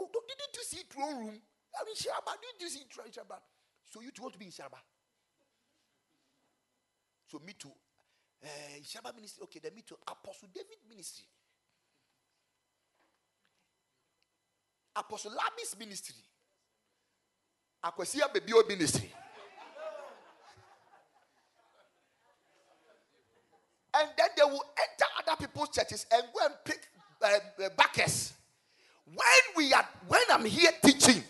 oh, 0.00 0.08
didn't 0.12 0.56
you 0.56 0.64
see 0.64 0.82
throne 0.88 1.18
room? 1.18 1.40
I 1.78 1.84
mean, 1.84 1.94
Shabbat, 1.94 2.36
didn't 2.40 2.60
you 2.60 2.68
see 2.68 2.84
Shabbat? 3.10 3.40
So 3.84 4.00
you 4.00 4.10
want 4.20 4.32
to 4.34 4.38
be 4.38 4.46
in 4.46 4.52
Shabbat. 4.52 4.84
So 7.26 7.40
me 7.44 7.52
too. 7.58 7.72
Uh, 8.42 8.80
Shabbat 8.82 9.14
ministry. 9.14 9.42
Okay, 9.44 9.60
then 9.62 9.74
me 9.74 9.82
too. 9.82 9.96
Apostle 10.06 10.48
David 10.54 10.78
ministry. 10.88 11.26
Apostle 14.96 15.32
Labis 15.32 15.78
ministry. 15.78 16.16
Akwasia 17.84 18.32
Bebio 18.32 18.66
ministry. 18.68 19.12
and 24.00 24.08
then 24.16 24.28
they 24.36 24.42
will 24.44 24.64
enter 24.78 25.04
other 25.18 25.36
people's 25.36 25.70
churches 25.70 26.06
and 26.12 26.22
go 26.32 26.44
and 26.44 26.54
pick 26.64 26.80
uh, 27.22 27.64
uh, 27.64 27.68
backers. 27.76 28.32
When 29.06 29.16
we 29.56 29.72
are, 29.72 29.86
when 30.06 30.20
I'm 30.30 30.44
here 30.44 30.70
teaching, 30.84 31.22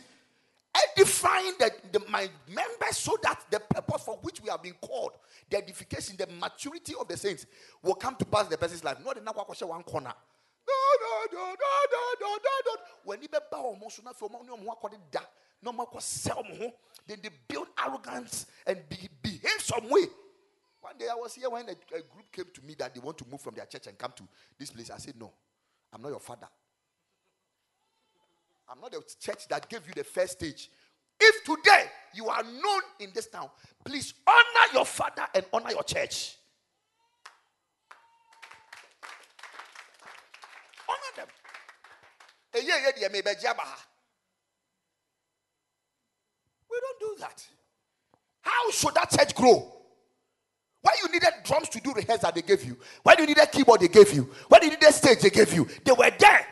edifying 0.74 1.52
the, 1.58 1.70
the, 1.92 2.00
my 2.10 2.28
members 2.48 2.98
so 2.98 3.16
that 3.22 3.40
the 3.50 3.60
purpose 3.60 4.02
for 4.04 4.18
which 4.22 4.42
we 4.42 4.50
have 4.50 4.62
been 4.62 4.74
called, 4.80 5.12
the 5.48 5.56
edification, 5.58 6.16
the 6.18 6.26
maturity 6.26 6.94
of 7.00 7.08
the 7.08 7.16
saints, 7.16 7.46
will 7.82 7.94
come 7.94 8.16
to 8.16 8.24
pass 8.24 8.44
in 8.44 8.50
the 8.50 8.58
person's 8.58 8.84
life. 8.84 8.98
Not 9.04 9.16
in 9.16 9.24
one 9.24 9.82
corner. 9.84 10.12
No, 10.68 10.74
no, 11.00 11.38
no, 11.38 11.44
no, 11.44 11.54
no, 12.20 12.28
no, 12.28 12.50
no. 12.66 12.72
When 13.04 13.22
you 13.22 13.28
be 13.28 13.38
bow 13.50 13.62
almost 13.62 14.04
not 14.04 14.18
for 14.18 14.28
no 14.30 14.56
da, 15.10 15.20
no 15.62 15.72
more 15.72 15.88
sell 15.98 16.44
then 17.08 17.18
they 17.22 17.30
build 17.48 17.66
arrogance 17.82 18.46
and 18.66 18.78
be, 18.88 19.08
behave 19.22 19.60
some 19.60 19.88
way. 19.88 20.04
One 20.80 20.96
day 20.98 21.06
I 21.10 21.14
was 21.14 21.34
here 21.34 21.48
when 21.48 21.66
a, 21.68 21.72
a 21.72 22.02
group 22.02 22.30
came 22.30 22.44
to 22.54 22.62
me 22.64 22.74
that 22.78 22.94
they 22.94 23.00
want 23.00 23.16
to 23.18 23.24
move 23.30 23.40
from 23.40 23.54
their 23.54 23.64
church 23.64 23.86
and 23.86 23.96
come 23.98 24.12
to 24.16 24.22
this 24.58 24.70
place. 24.70 24.90
I 24.90 24.98
said, 24.98 25.14
No, 25.18 25.32
I'm 25.92 26.02
not 26.02 26.10
your 26.10 26.20
father. 26.20 26.48
I'm 28.70 28.80
not 28.80 28.92
the 28.92 29.02
church 29.18 29.48
that 29.48 29.68
gave 29.68 29.86
you 29.88 29.94
the 29.94 30.04
first 30.04 30.32
stage. 30.32 30.70
If 31.18 31.44
today 31.44 31.86
you 32.14 32.28
are 32.28 32.42
known 32.42 32.82
in 33.00 33.10
this 33.14 33.26
town, 33.26 33.48
please 33.84 34.12
honor 34.26 34.72
your 34.74 34.84
father 34.84 35.26
and 35.34 35.44
honor 35.52 35.70
your 35.70 35.82
church. 35.82 36.36
Honor 40.88 41.16
them. 41.16 41.26
We 46.78 46.80
don't 46.80 47.16
do 47.16 47.20
that. 47.20 47.46
How 48.42 48.70
should 48.70 48.94
that 48.94 49.10
church 49.10 49.34
grow? 49.34 49.72
Why 50.80 50.92
you 51.02 51.10
needed 51.10 51.30
drums 51.44 51.68
to 51.70 51.80
do 51.80 51.92
rehearsal 51.92 52.30
they 52.32 52.42
gave 52.42 52.64
you? 52.64 52.76
Why 53.02 53.16
you 53.18 53.26
needed 53.26 53.42
a 53.42 53.46
keyboard 53.46 53.80
they 53.80 53.88
gave 53.88 54.12
you? 54.12 54.30
Why 54.48 54.60
you 54.62 54.70
needed 54.70 54.92
stage 54.92 55.20
they 55.20 55.30
gave 55.30 55.52
you? 55.52 55.66
They 55.84 55.92
were 55.92 56.10
there. 56.16 56.46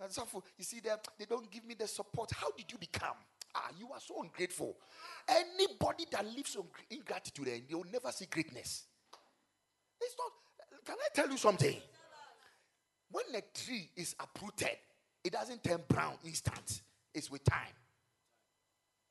And 0.00 0.10
so, 0.12 0.26
you 0.56 0.64
see 0.64 0.80
them, 0.80 0.98
they 1.18 1.24
don't 1.24 1.48
give 1.50 1.64
me 1.64 1.74
the 1.78 1.86
support. 1.86 2.30
How 2.32 2.50
did 2.56 2.70
you 2.70 2.78
become? 2.78 3.14
Ah, 3.54 3.68
you 3.78 3.88
are 3.92 4.00
so 4.00 4.22
ungrateful. 4.22 4.76
Anybody 5.28 6.06
that 6.10 6.24
lives 6.26 6.56
on 6.56 6.64
ingratitude, 6.90 7.46
they 7.46 7.74
will 7.74 7.84
never 7.92 8.10
see 8.10 8.26
greatness. 8.26 8.84
It's 10.00 10.14
not. 10.18 10.84
Can 10.84 10.96
I 10.98 11.08
tell 11.14 11.30
you 11.30 11.36
something? 11.36 11.76
When 13.10 13.24
a 13.34 13.42
tree 13.56 13.88
is 13.96 14.14
uprooted, 14.20 14.76
it 15.24 15.32
doesn't 15.32 15.62
turn 15.62 15.80
brown 15.88 16.14
instant. 16.24 16.82
It's 17.14 17.30
with 17.30 17.44
time. 17.44 17.74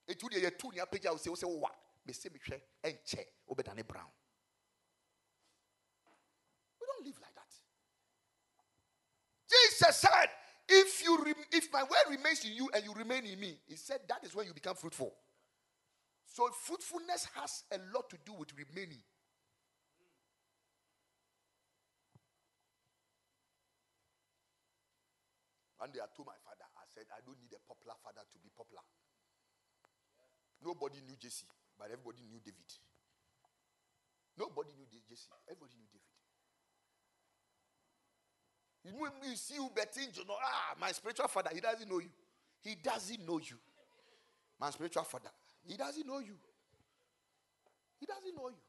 It 0.08 0.22
will 0.24 0.30
be 0.30 0.46
a 0.46 0.52
two 0.52 0.70
near 0.74 0.86
page. 0.86 1.06
I 1.06 1.12
will 1.12 1.18
say, 1.18 1.30
what? 1.46 1.76
Me 2.06 2.14
say 2.14 2.30
me 2.32 2.40
share 2.42 2.62
and 2.84 2.96
check 3.06 3.28
over 3.50 3.62
than 3.62 3.76
brown. 3.86 4.08
We 6.80 6.88
don't 6.88 7.06
live 7.06 7.20
like 7.22 7.36
that. 7.36 7.52
Jesus 9.50 9.98
said, 9.98 10.30
if 10.70 11.04
you 11.04 11.24
re- 11.24 11.34
if 11.52 11.72
my 11.74 11.84
word 11.84 12.18
remains 12.18 12.46
in 12.46 12.54
you 12.54 12.70
and 12.74 12.84
you 12.84 12.94
remain 12.94 13.26
in 13.26 13.40
me, 13.40 13.58
he 13.68 13.76
said 13.76 14.00
that 14.08 14.24
is 14.24 14.34
when 14.34 14.46
you 14.48 14.54
become 14.54 14.76
fruitful. 14.76 15.14
So 16.26 16.50
fruitfulness 16.64 17.28
has 17.36 17.64
a 17.72 17.80
lot 17.94 18.10
to 18.12 18.18
do 18.26 18.34
with 18.34 18.50
remaining. 18.56 19.02
One 25.78 25.92
day 25.92 26.00
I 26.02 26.08
told 26.16 26.28
my 26.28 26.40
father, 26.44 26.66
I 26.76 26.86
said, 26.94 27.06
I 27.14 27.22
don't 27.26 27.38
need 27.40 27.54
a 27.54 27.62
popular 27.68 27.94
father 28.04 28.22
to 28.26 28.38
be 28.42 28.50
popular. 28.56 28.82
Nobody 30.68 31.00
knew 31.08 31.16
Jesse, 31.16 31.48
but 31.80 31.86
everybody 31.86 32.20
knew 32.28 32.40
David. 32.44 32.68
Nobody 34.38 34.72
knew 34.76 34.84
Jesse, 35.08 35.32
everybody 35.48 35.72
knew 35.80 35.88
David. 35.88 36.04
When 39.00 39.12
you 39.32 39.38
see 39.38 39.56
you 39.56 39.70
betting, 39.74 40.10
you 40.14 40.26
know, 40.26 40.36
ah, 40.44 40.76
my 40.80 40.92
spiritual 40.92 41.30
father, 41.30 41.52
he 41.54 41.62
doesn't 41.62 41.90
know 41.90 42.00
you. 42.00 42.10
He 42.62 42.76
doesn't 42.76 43.26
know 43.26 43.40
you. 43.40 43.56
My 44.60 44.70
spiritual 44.72 45.04
father, 45.04 45.30
he 45.66 45.78
doesn't 45.78 46.06
know 46.06 46.20
you. 46.20 46.36
He 48.00 48.06
doesn't 48.06 48.36
know 48.36 48.50
you. 48.50 48.64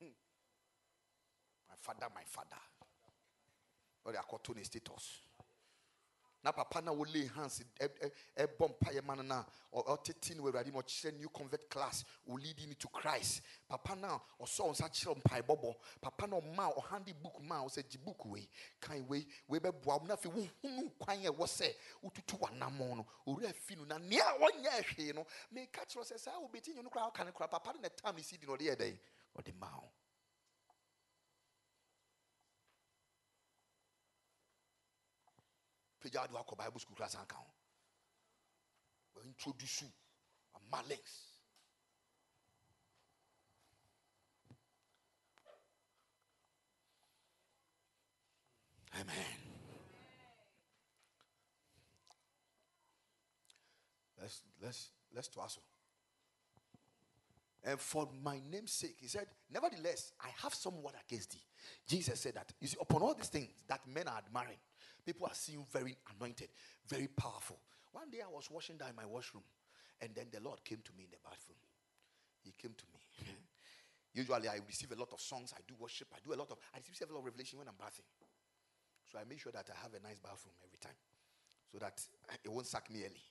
Hmm. 0.00 0.12
My 1.70 1.76
father, 1.80 2.12
my 2.14 2.24
father. 2.26 2.60
What 4.02 4.12
they 4.12 4.18
are 4.18 4.24
called 4.24 4.46
status. 4.62 5.20
Na 6.42 6.52
papa 6.52 6.80
na 6.80 6.92
lay 6.92 7.26
hands 7.26 7.62
ɛbɔ 8.36 8.68
mpaeɛ 8.68 9.02
ma 9.04 9.14
no 9.14 9.22
no 9.22 9.44
a 9.72 9.82
ɔtete 9.96 10.36
no 10.36 10.44
awurade 10.44 10.72
ma 10.72 10.80
ɔkyerɛ 10.80 11.16
new 11.18 11.28
convert 11.28 11.68
class 11.70 12.04
will 12.26 12.36
lead 12.42 12.58
you 12.60 12.74
to 12.74 12.88
christ. 12.88 13.42
Papa 13.68 13.94
na 13.96 14.18
ɔsɔ 14.40 14.64
wo 14.64 14.72
nsa 14.72 14.88
kyerɛ 14.90 15.22
mpaebɔbɔ 15.22 15.74
papa 16.00 16.26
na 16.26 16.40
ɔma 16.40 16.74
ɔhande 16.76 17.14
book 17.22 17.40
ma 17.40 17.62
wo 17.62 17.68
sɛ 17.68 17.88
gye 17.88 17.98
book 17.98 18.24
wei 18.26 18.48
kan 18.80 19.06
wei 19.06 19.26
wei 19.48 19.60
bɛboa 19.60 20.00
wo 20.00 20.06
na 20.06 20.14
afei 20.16 20.30
wohunu 20.32 20.90
kwan 20.98 21.24
a 21.24 21.30
ɛwɔ 21.30 21.46
sɛ 21.46 21.74
wotutu 22.02 22.38
w'anammɔ 22.38 22.96
no. 22.96 23.06
Owura 23.26 23.52
fi 23.54 23.76
no 23.76 23.84
na 23.84 23.98
nea 23.98 24.36
ɔnyɛ 24.38 24.84
hwee 24.84 25.12
no. 25.14 25.26
Meka 25.52 25.86
kyerɛ 25.86 26.04
sɛ 26.12 26.18
saa 26.18 26.38
wobɛti 26.40 26.74
nyɛ 26.74 26.82
no 26.82 26.90
koraa 26.90 27.10
woka 27.12 27.24
ne 27.24 27.32
papa 27.32 27.72
na 27.80 27.88
tam 27.88 28.16
ne 28.16 28.22
sidi 28.22 28.46
no 28.46 28.56
ɔde 28.56 28.62
yɛ 28.62 28.76
dɛn 28.76 28.98
ɔde 29.38 29.54
ma 29.54 29.68
pagya 36.12 36.28
de 36.28 36.34
wakɔ 36.34 36.56
bible 36.56 36.80
school 36.80 36.96
class 36.96 37.14
anka 37.14 37.36
ho 37.36 37.46
waintroduce 39.14 39.86
ama 40.54 40.82
links 40.88 41.28
amen 48.94 49.38
let's 54.20 54.42
let's 54.60 54.90
let's 55.14 55.28
to 55.28 55.40
us 55.40 55.58
and 57.64 57.78
for 57.78 58.08
my 58.24 58.40
name's 58.50 58.72
sake, 58.72 58.96
he 58.98 59.06
said, 59.06 59.28
Nevertheless, 59.48 60.14
I 60.20 60.30
have 60.42 60.52
somewhat 60.52 60.96
against 61.06 61.30
thee. 61.30 61.46
Jesus 61.86 62.18
said 62.18 62.34
that. 62.34 62.52
You 62.60 62.66
see, 62.66 62.76
upon 62.80 63.02
all 63.02 63.14
these 63.14 63.28
things 63.28 63.50
that 63.68 63.86
men 63.86 64.08
are 64.08 64.18
admiring, 64.18 64.58
People 65.04 65.26
are 65.26 65.34
seeing 65.34 65.64
very 65.72 65.96
anointed, 66.14 66.48
very 66.86 67.08
powerful. 67.08 67.58
One 67.92 68.10
day 68.10 68.20
I 68.24 68.30
was 68.30 68.50
washing 68.50 68.76
down 68.76 68.94
my 68.96 69.06
washroom, 69.06 69.44
and 70.00 70.14
then 70.14 70.26
the 70.32 70.40
Lord 70.40 70.64
came 70.64 70.78
to 70.84 70.92
me 70.96 71.04
in 71.04 71.10
the 71.10 71.18
bathroom. 71.22 71.58
He 72.42 72.52
came 72.56 72.74
to 72.76 72.84
me. 72.92 73.26
Usually 74.14 74.48
I 74.48 74.60
receive 74.66 74.92
a 74.92 74.98
lot 74.98 75.12
of 75.12 75.20
songs, 75.20 75.52
I 75.56 75.60
do 75.66 75.74
worship, 75.78 76.08
I 76.14 76.18
do 76.24 76.34
a 76.34 76.38
lot 76.38 76.50
of 76.50 76.58
I 76.74 76.78
receive 76.86 77.08
a 77.08 77.12
lot 77.12 77.20
of 77.20 77.24
revelation 77.24 77.58
when 77.58 77.68
I'm 77.68 77.78
bathing. 77.78 78.04
So 79.10 79.18
I 79.18 79.24
make 79.24 79.40
sure 79.40 79.52
that 79.52 79.68
I 79.68 79.76
have 79.82 79.92
a 79.92 80.00
nice 80.00 80.20
bathroom 80.20 80.54
every 80.64 80.78
time. 80.78 80.96
So 81.70 81.78
that 81.78 82.00
it 82.44 82.52
won't 82.52 82.66
suck 82.66 82.90
me 82.90 83.04
early. 83.04 83.24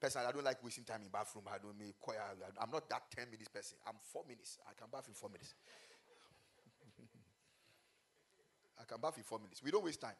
Personally, 0.00 0.28
I 0.28 0.32
don't 0.32 0.44
like 0.44 0.64
wasting 0.64 0.84
time 0.84 1.02
in 1.02 1.08
bathroom. 1.08 1.44
I 1.48 1.58
don't 1.58 1.76
make 1.76 1.96
I'm 2.08 2.70
not 2.70 2.88
that 2.88 3.02
10 3.14 3.30
minutes 3.30 3.48
person. 3.48 3.76
I'm 3.86 3.96
four 4.00 4.24
minutes. 4.26 4.58
I 4.64 4.72
can 4.72 4.88
bath 4.90 5.08
in 5.08 5.14
four 5.14 5.28
minutes. 5.28 5.54
I 8.80 8.84
can 8.84 9.00
bath 9.00 9.18
in 9.18 9.24
four 9.24 9.38
minutes. 9.38 9.62
We 9.62 9.70
don't 9.70 9.84
waste 9.84 10.00
time. 10.00 10.16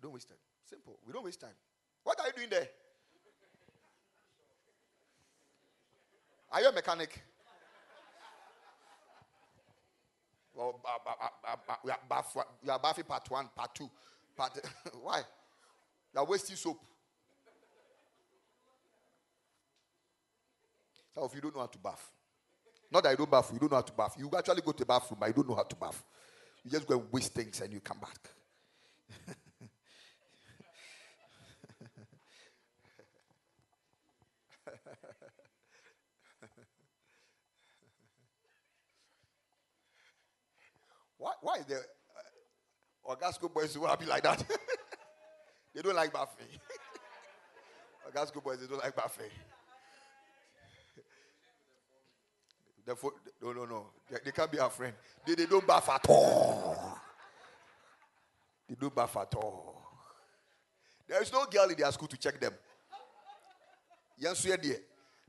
We 0.00 0.02
don't 0.02 0.14
waste 0.14 0.28
time. 0.28 0.38
Simple. 0.64 0.98
We 1.06 1.12
don't 1.12 1.24
waste 1.24 1.42
time. 1.42 1.50
What 2.04 2.18
are 2.20 2.26
you 2.28 2.32
doing 2.34 2.48
there? 2.48 2.68
Are 6.50 6.62
you 6.62 6.68
a 6.68 6.72
mechanic? 6.72 7.20
Well, 10.54 10.80
we 12.64 12.70
are 12.70 12.78
bathing 12.78 13.04
part 13.04 13.30
one, 13.30 13.50
part 13.54 13.74
two, 13.74 13.90
part. 14.36 14.58
Why? 15.02 15.18
You 16.14 16.20
are 16.20 16.26
wasting 16.26 16.56
soap. 16.56 16.80
Some 21.14 21.24
of 21.24 21.34
you 21.34 21.42
don't 21.42 21.54
know 21.54 21.60
how 21.60 21.66
to 21.66 21.78
bath. 21.78 22.10
Not 22.90 23.04
that 23.04 23.10
you 23.10 23.16
don't 23.18 23.30
bath, 23.30 23.50
you 23.52 23.58
don't 23.58 23.70
know 23.70 23.76
how 23.76 23.82
to 23.82 23.92
bath. 23.92 24.16
You 24.18 24.30
actually 24.36 24.62
go 24.62 24.72
to 24.72 24.78
the 24.78 24.86
bathroom, 24.86 25.18
but 25.20 25.26
you 25.26 25.34
don't 25.34 25.48
know 25.48 25.54
how 25.56 25.64
to 25.64 25.76
bath. 25.76 26.02
You 26.64 26.70
just 26.70 26.86
go 26.86 26.98
and 26.98 27.12
waste 27.12 27.34
things 27.34 27.60
and 27.60 27.72
you 27.72 27.80
come 27.80 27.98
back. 28.00 28.30
why, 41.18 41.32
why 41.42 41.54
is 41.56 41.59
the 41.70 41.78
uh, 41.78 43.14
Ogasco 43.14 43.52
boys 43.52 43.72
to 43.72 43.96
be 43.98 44.06
like 44.06 44.22
that? 44.22 44.44
they 45.74 45.82
don't 45.82 45.96
like 45.96 46.12
bathing. 46.12 46.46
Ogasco 48.10 48.42
boys, 48.42 48.60
they 48.60 48.66
don't 48.66 48.82
like 48.82 48.94
bathing. 48.94 49.30
Therefore, 52.84 53.12
no, 53.42 53.52
no, 53.52 53.64
no. 53.64 53.86
They, 54.10 54.18
they, 54.24 54.32
can't 54.32 54.50
be 54.50 54.58
our 54.58 54.70
friend. 54.70 54.94
They, 55.26 55.34
they 55.34 55.46
don't 55.46 55.66
bath 55.66 55.88
at 55.88 56.06
all. 56.08 56.98
They 58.68 58.74
don't 58.74 58.94
bath 58.94 59.16
at 59.16 59.34
all. 59.34 59.76
There 61.08 61.22
is 61.22 61.32
no 61.32 61.44
girl 61.46 61.68
in 61.68 61.76
their 61.76 61.92
school 61.92 62.08
to 62.08 62.16
check 62.16 62.40
them. 62.40 62.52
Yes, 64.18 64.42
dear. 64.42 64.58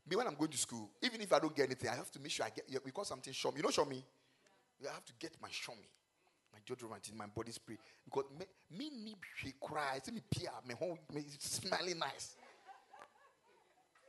Me, 0.10 0.16
when 0.16 0.28
I'm 0.28 0.36
going 0.36 0.52
to 0.52 0.58
school, 0.58 0.90
even 1.02 1.22
if 1.22 1.32
I 1.32 1.40
don't 1.40 1.56
get 1.56 1.66
anything, 1.66 1.90
I 1.90 1.96
have 1.96 2.12
to 2.12 2.20
make 2.20 2.32
sure 2.32 2.46
I 2.46 2.50
get 2.50 2.84
because 2.84 3.08
something 3.08 3.32
show 3.32 3.52
me. 3.52 3.58
You 3.58 3.64
know, 3.64 3.70
show 3.70 3.86
me. 3.86 4.04
I 4.90 4.94
have 4.94 5.06
to 5.06 5.14
get 5.20 5.34
my 5.42 5.50
show 5.52 5.74
me, 5.74 5.88
deodorant 6.68 7.10
in 7.12 7.18
my 7.18 7.26
body 7.28 7.52
spray 7.52 7.78
because 8.06 8.26
me 8.38 8.90
me 8.90 9.16
she 9.36 9.54
cry. 9.62 10.00
See 10.04 10.12
me 10.12 10.22
peer, 10.30 10.50
me 10.68 10.76
home, 10.76 10.98
me 11.14 11.24
smiling 11.40 12.00
nice. 12.00 12.36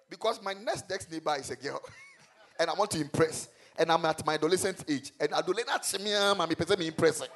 Because 0.08 0.42
my 0.42 0.52
next 0.52 0.88
next 0.88 1.10
neighbor 1.10 1.34
is 1.38 1.50
a 1.50 1.56
girl, 1.56 1.80
and 2.58 2.68
I 2.68 2.74
want 2.74 2.90
to 2.92 3.00
impress, 3.00 3.48
and 3.78 3.90
I'm 3.90 4.04
at 4.04 4.24
my 4.26 4.34
adolescent 4.34 4.84
age, 4.88 5.12
and 5.18 5.32
adolescent 5.32 6.04
me, 6.04 6.14
ah, 6.14 6.34
mommy, 6.34 6.54
person 6.54 6.78
me 6.78 6.88
impressing. 6.88 7.28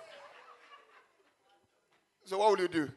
So 2.24 2.38
what 2.38 2.50
will 2.50 2.60
you 2.60 2.68
do? 2.68 2.90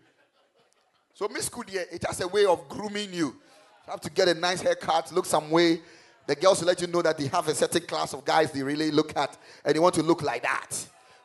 So 1.14 1.28
Miss 1.28 1.50
Kudia, 1.50 1.86
it 1.92 2.04
has 2.06 2.20
a 2.22 2.28
way 2.28 2.46
of 2.46 2.68
grooming 2.68 3.14
you. 3.14 3.28
You 3.28 3.92
have 3.92 4.02
to 4.02 4.10
get 4.10 4.28
a 4.28 4.34
nice 4.34 4.62
haircut, 4.62 5.12
look 5.12 5.26
some 5.26 5.50
way. 5.52 5.82
The 6.28 6.36
girls 6.36 6.60
will 6.60 6.68
let 6.68 6.82
you 6.82 6.88
know 6.88 7.02
that 7.02 7.18
they 7.18 7.28
have 7.28 7.48
a 7.48 7.56
certain 7.56 7.82
class 7.82 8.14
of 8.14 8.24
guys 8.24 8.52
they 8.52 8.62
really 8.62 8.92
look 8.92 9.16
at, 9.18 9.38
and 9.66 9.76
they 9.76 9.80
want 9.80 9.96
to 9.96 10.04
look 10.04 10.22
like 10.22 10.44
that. 10.44 10.76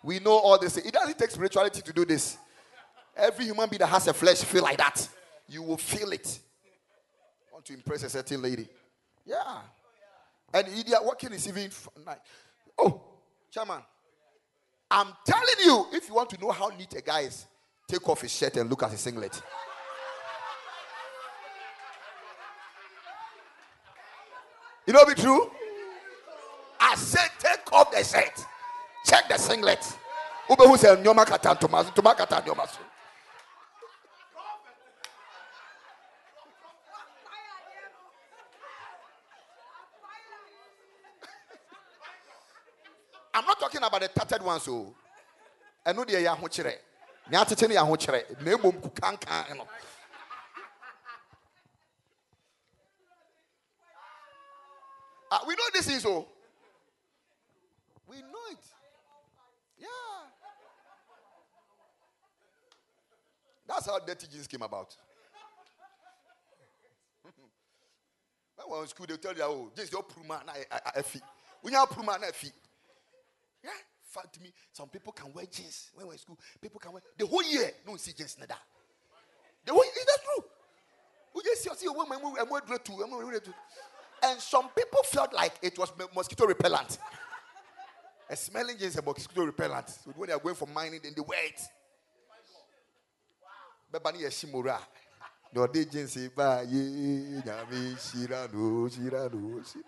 We 0.05 0.19
know 0.21 0.33
all 0.39 0.59
this. 0.59 0.77
It 0.77 0.93
doesn't 0.93 1.19
take 1.19 1.31
spirituality 1.31 1.81
to 1.81 1.93
do 1.93 2.05
this. 2.05 2.37
Every 3.17 3.47
human 3.47 3.69
being 3.71 3.79
that 3.79 3.87
has 3.87 4.07
a 4.07 4.13
flesh 4.13 4.43
feel 4.43 4.63
like 4.63 4.77
that. 4.77 5.09
You 5.49 5.63
will 5.63 5.79
feel 5.79 6.13
it. 6.13 6.41
Want 7.51 7.65
to 7.65 7.73
impress 7.73 8.03
a 8.03 8.11
certain 8.11 8.43
lady. 8.43 8.69
Yeah. 9.25 9.61
And 10.53 10.69
are 10.69 11.07
working 11.07 11.33
is 11.33 11.49
even 11.49 11.71
nice. 12.05 12.19
Oh, 12.79 13.01
chairman. 13.51 13.81
I'm 14.91 15.09
telling 15.25 15.65
you, 15.65 15.87
if 15.93 16.07
you 16.07 16.15
want 16.15 16.29
to 16.31 16.41
know 16.41 16.51
how 16.51 16.69
neat 16.69 16.95
a 16.95 17.01
guy 17.01 17.21
is, 17.21 17.47
take 17.89 18.07
off 18.07 18.21
his 18.21 18.33
shirt 18.33 18.59
and 18.59 18.69
look 18.69 18.83
at 18.83 18.91
his 18.91 19.01
singlet. 19.01 19.41
You 24.87 24.93
know 24.93 25.07
be 25.07 25.15
true? 25.15 25.51
I 26.79 26.95
said 26.97 27.31
take 27.39 27.73
off 27.73 27.91
the 27.91 28.05
shirt. 28.05 28.45
Check 29.05 29.29
the 29.29 29.37
singlet. 29.39 29.99
Ube 30.49 30.59
who 30.61 30.77
said 30.77 30.99
nyoma 31.05 31.25
kata 31.27 31.55
Thomas, 31.61 31.91
Thomas 31.95 32.15
kata 32.17 32.43
nyoma 32.47 32.67
so. 32.69 32.79
I'm 43.35 43.45
not 43.45 43.59
talking 43.61 43.83
about 43.83 44.01
the 44.01 44.09
tattered 44.09 44.43
ones, 44.43 44.63
so. 44.63 44.95
I 45.85 45.93
know 45.93 46.05
the 46.05 46.13
yahu 46.15 46.51
chere. 46.51 46.75
Nyatete 47.31 47.69
ne 47.69 47.75
yahu 47.75 47.99
chere. 47.99 48.25
Na 48.41 48.51
emom 48.53 48.73
kukankan 48.81 49.57
no. 49.57 49.67
Uh, 55.31 55.39
we 55.47 55.55
know 55.55 55.63
this 55.73 55.89
is 55.89 56.03
so. 56.03 56.27
We 58.09 58.17
know 58.17 58.51
it. 58.51 58.74
Yeah. 59.85 60.25
That's 63.69 63.87
how 63.87 63.99
dirty 63.99 64.27
jeans 64.31 64.47
came 64.47 64.63
about. 64.63 64.97
when 68.57 68.67
we 68.69 68.77
were 68.77 68.83
in 68.83 68.89
school, 68.89 69.07
they 69.09 69.17
tell 69.17 69.35
you, 69.35 69.43
oh, 69.43 69.71
this 69.75 69.87
is 69.87 69.93
your 69.93 70.03
pruma 70.03 70.45
na 70.47 70.53
efi. 70.97 71.21
When 71.61 71.73
you 71.73 71.79
have 71.79 71.89
pruma 71.89 72.21
na 72.21 72.29
efi. 72.29 72.53
Yeah. 73.63 73.71
Fact 74.03 74.41
me, 74.41 74.53
some 74.73 74.89
people 74.89 75.13
can 75.13 75.33
wear 75.33 75.47
jeans 75.47 75.91
when 75.95 76.07
we're 76.07 76.13
in 76.13 76.19
school. 76.19 76.39
People 76.61 76.79
can 76.79 76.93
wear 76.93 77.03
the 77.19 77.27
whole 77.27 77.43
year. 77.43 77.71
No 77.87 77.97
see 77.97 78.13
jeans 78.13 78.37
nada. 78.39 78.57
The 79.65 79.73
whole 79.73 79.83
is 79.83 80.05
that 80.07 80.19
true? 80.23 80.45
We 81.35 81.43
just 81.43 81.63
see 81.65 81.71
see 81.75 81.89
when 81.89 82.09
we 82.09 83.25
wear 83.25 83.41
to. 83.41 83.55
And 84.23 84.41
some 84.41 84.69
people 84.69 85.03
felt 85.05 85.35
like 85.35 85.55
it 85.63 85.77
was 85.79 85.93
mosquito 86.15 86.47
repellent. 86.47 86.99
A 88.29 88.37
smelling 88.37 88.77
is 88.81 88.97
a 88.97 89.03
mosquito 89.03 89.45
repellent. 89.45 89.91
When 90.17 90.29
they 90.29 90.35
are 90.35 90.39
going 90.39 90.55
for 90.55 90.67
mining, 90.67 91.01
then 91.03 91.13
they 91.15 91.23
wait. 91.23 91.61
Bebani 93.93 94.23
Yeshimura. 94.23 94.79
No, 95.55 95.67
they 95.67 95.85
just 95.85 96.15
say, 96.15 96.29
Ba, 96.35 96.65
ye, 96.69 97.41
Yami, 97.45 97.95
Shirano, 97.97 98.89
Shirano, 98.91 99.65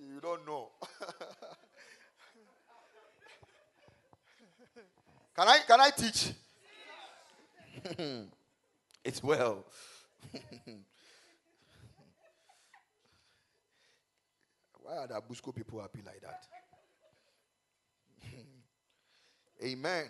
You 0.00 0.20
don't 0.20 0.46
know. 0.46 0.70
Can 5.36 5.48
I 5.48 5.58
can 5.66 5.80
I 5.80 5.90
teach? 5.90 6.32
it's 9.04 9.20
well. 9.22 9.64
Why 14.84 14.98
are 14.98 15.06
the 15.06 15.14
Abusco 15.14 15.54
people 15.54 15.80
happy 15.80 16.02
like 16.04 16.20
that? 16.20 16.46
Amen. 19.64 20.04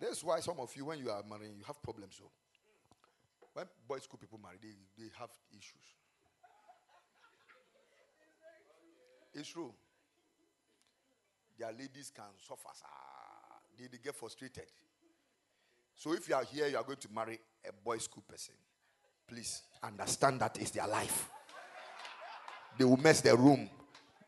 That's 0.00 0.24
why 0.24 0.40
some 0.40 0.58
of 0.58 0.74
you, 0.74 0.86
when 0.86 0.98
you 0.98 1.10
are 1.10 1.22
marrying, 1.28 1.54
you 1.58 1.64
have 1.64 1.80
problems. 1.82 2.16
So, 2.18 2.30
when 3.52 3.66
boys 3.86 4.04
school 4.04 4.18
people 4.18 4.40
marry, 4.42 4.56
they, 4.62 4.72
they 4.98 5.10
have 5.18 5.28
issues. 5.52 5.84
It's 9.34 9.48
true. 9.48 9.74
Their 11.58 11.72
ladies 11.72 12.10
can 12.14 12.24
suffer. 12.38 12.68
They, 13.78 13.88
they 13.88 13.98
get 14.02 14.14
frustrated. 14.14 14.64
So 15.94 16.14
if 16.14 16.28
you 16.30 16.34
are 16.34 16.44
here, 16.44 16.66
you 16.66 16.78
are 16.78 16.82
going 16.82 16.98
to 16.98 17.08
marry 17.14 17.38
a 17.68 17.72
boys 17.84 18.04
school 18.04 18.24
person. 18.26 18.54
Please 19.28 19.62
understand 19.82 20.40
that 20.40 20.58
is 20.58 20.70
their 20.70 20.88
life. 20.88 21.28
They 22.78 22.84
will 22.84 22.96
mess 22.96 23.20
their 23.20 23.36
room. 23.36 23.68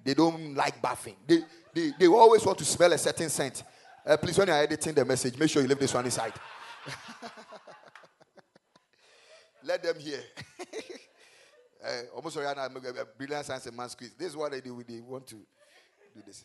They 0.05 0.15
don't 0.15 0.55
like 0.55 0.81
bathing. 0.83 1.17
They, 1.27 1.41
they, 1.73 1.93
they 1.99 2.07
always 2.07 2.45
want 2.45 2.59
to 2.59 2.65
smell 2.65 2.93
a 2.93 2.99
certain 2.99 3.31
scent. 3.31 3.63
Uh, 4.07 4.17
please, 4.19 4.37
when 4.37 4.49
you 4.49 4.55
are 4.55 4.63
editing 4.63 4.93
the 4.95 5.05
message, 5.05 5.39
make 5.39 5.49
sure 5.49 5.63
you 5.63 5.69
leave 5.69 5.79
this 5.79 5.95
one 5.95 6.05
inside. 6.05 6.35
Let 9.65 9.83
them 9.83 9.99
hear. 9.99 10.21
uh, 11.85 12.03
almost 12.15 12.37
a 12.37 13.07
brilliant 13.17 13.47
science 13.47 13.67
and 13.67 13.75
man's 13.77 13.95
quiz. 13.95 14.13
This 14.13 14.29
is 14.29 14.37
what 14.37 14.53
they 14.53 14.61
do. 14.61 14.85
They 14.87 15.01
want 15.01 15.27
to 15.29 15.37
do 15.37 16.23
this. 16.27 16.45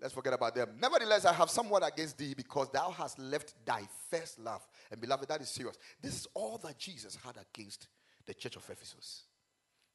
Let's 0.00 0.12
forget 0.14 0.32
about 0.32 0.54
them. 0.54 0.70
Nevertheless, 0.80 1.24
I 1.24 1.32
have 1.32 1.50
somewhat 1.50 1.86
against 1.86 2.18
thee 2.18 2.34
because 2.34 2.68
thou 2.70 2.90
hast 2.90 3.18
left 3.18 3.54
thy 3.64 3.82
first 4.10 4.40
love. 4.40 4.66
And 4.90 5.00
beloved, 5.00 5.28
that 5.28 5.40
is 5.40 5.48
serious. 5.48 5.76
This 6.00 6.14
is 6.14 6.26
all 6.34 6.58
that 6.58 6.78
Jesus 6.78 7.16
had 7.24 7.36
against 7.36 7.86
the 8.26 8.34
church 8.34 8.56
of 8.56 8.68
Ephesus. 8.68 9.24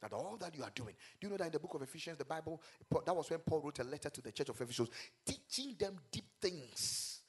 That 0.04 0.14
all 0.14 0.38
that 0.42 0.54
you 0.56 0.64
are 0.64 0.72
doing. 0.76 0.96
Do 1.20 1.28
you 1.28 1.32
know 1.32 1.38
that 1.38 1.46
in 1.46 1.52
the 1.52 1.60
book 1.60 1.76
of 1.76 1.82
Ephesians, 1.82 2.18
the 2.18 2.26
Bible, 2.26 2.62
that 3.06 3.16
was 3.16 3.30
when 3.30 3.40
Paul 3.40 3.62
wrote 3.62 3.80
a 3.80 3.84
letter 3.84 4.10
to 4.10 4.22
the 4.22 4.32
church 4.34 4.50
of 4.50 4.60
Ephesus, 4.60 4.90
teaching 5.26 5.76
them 5.80 5.98
deep 6.12 6.26
things 6.42 7.22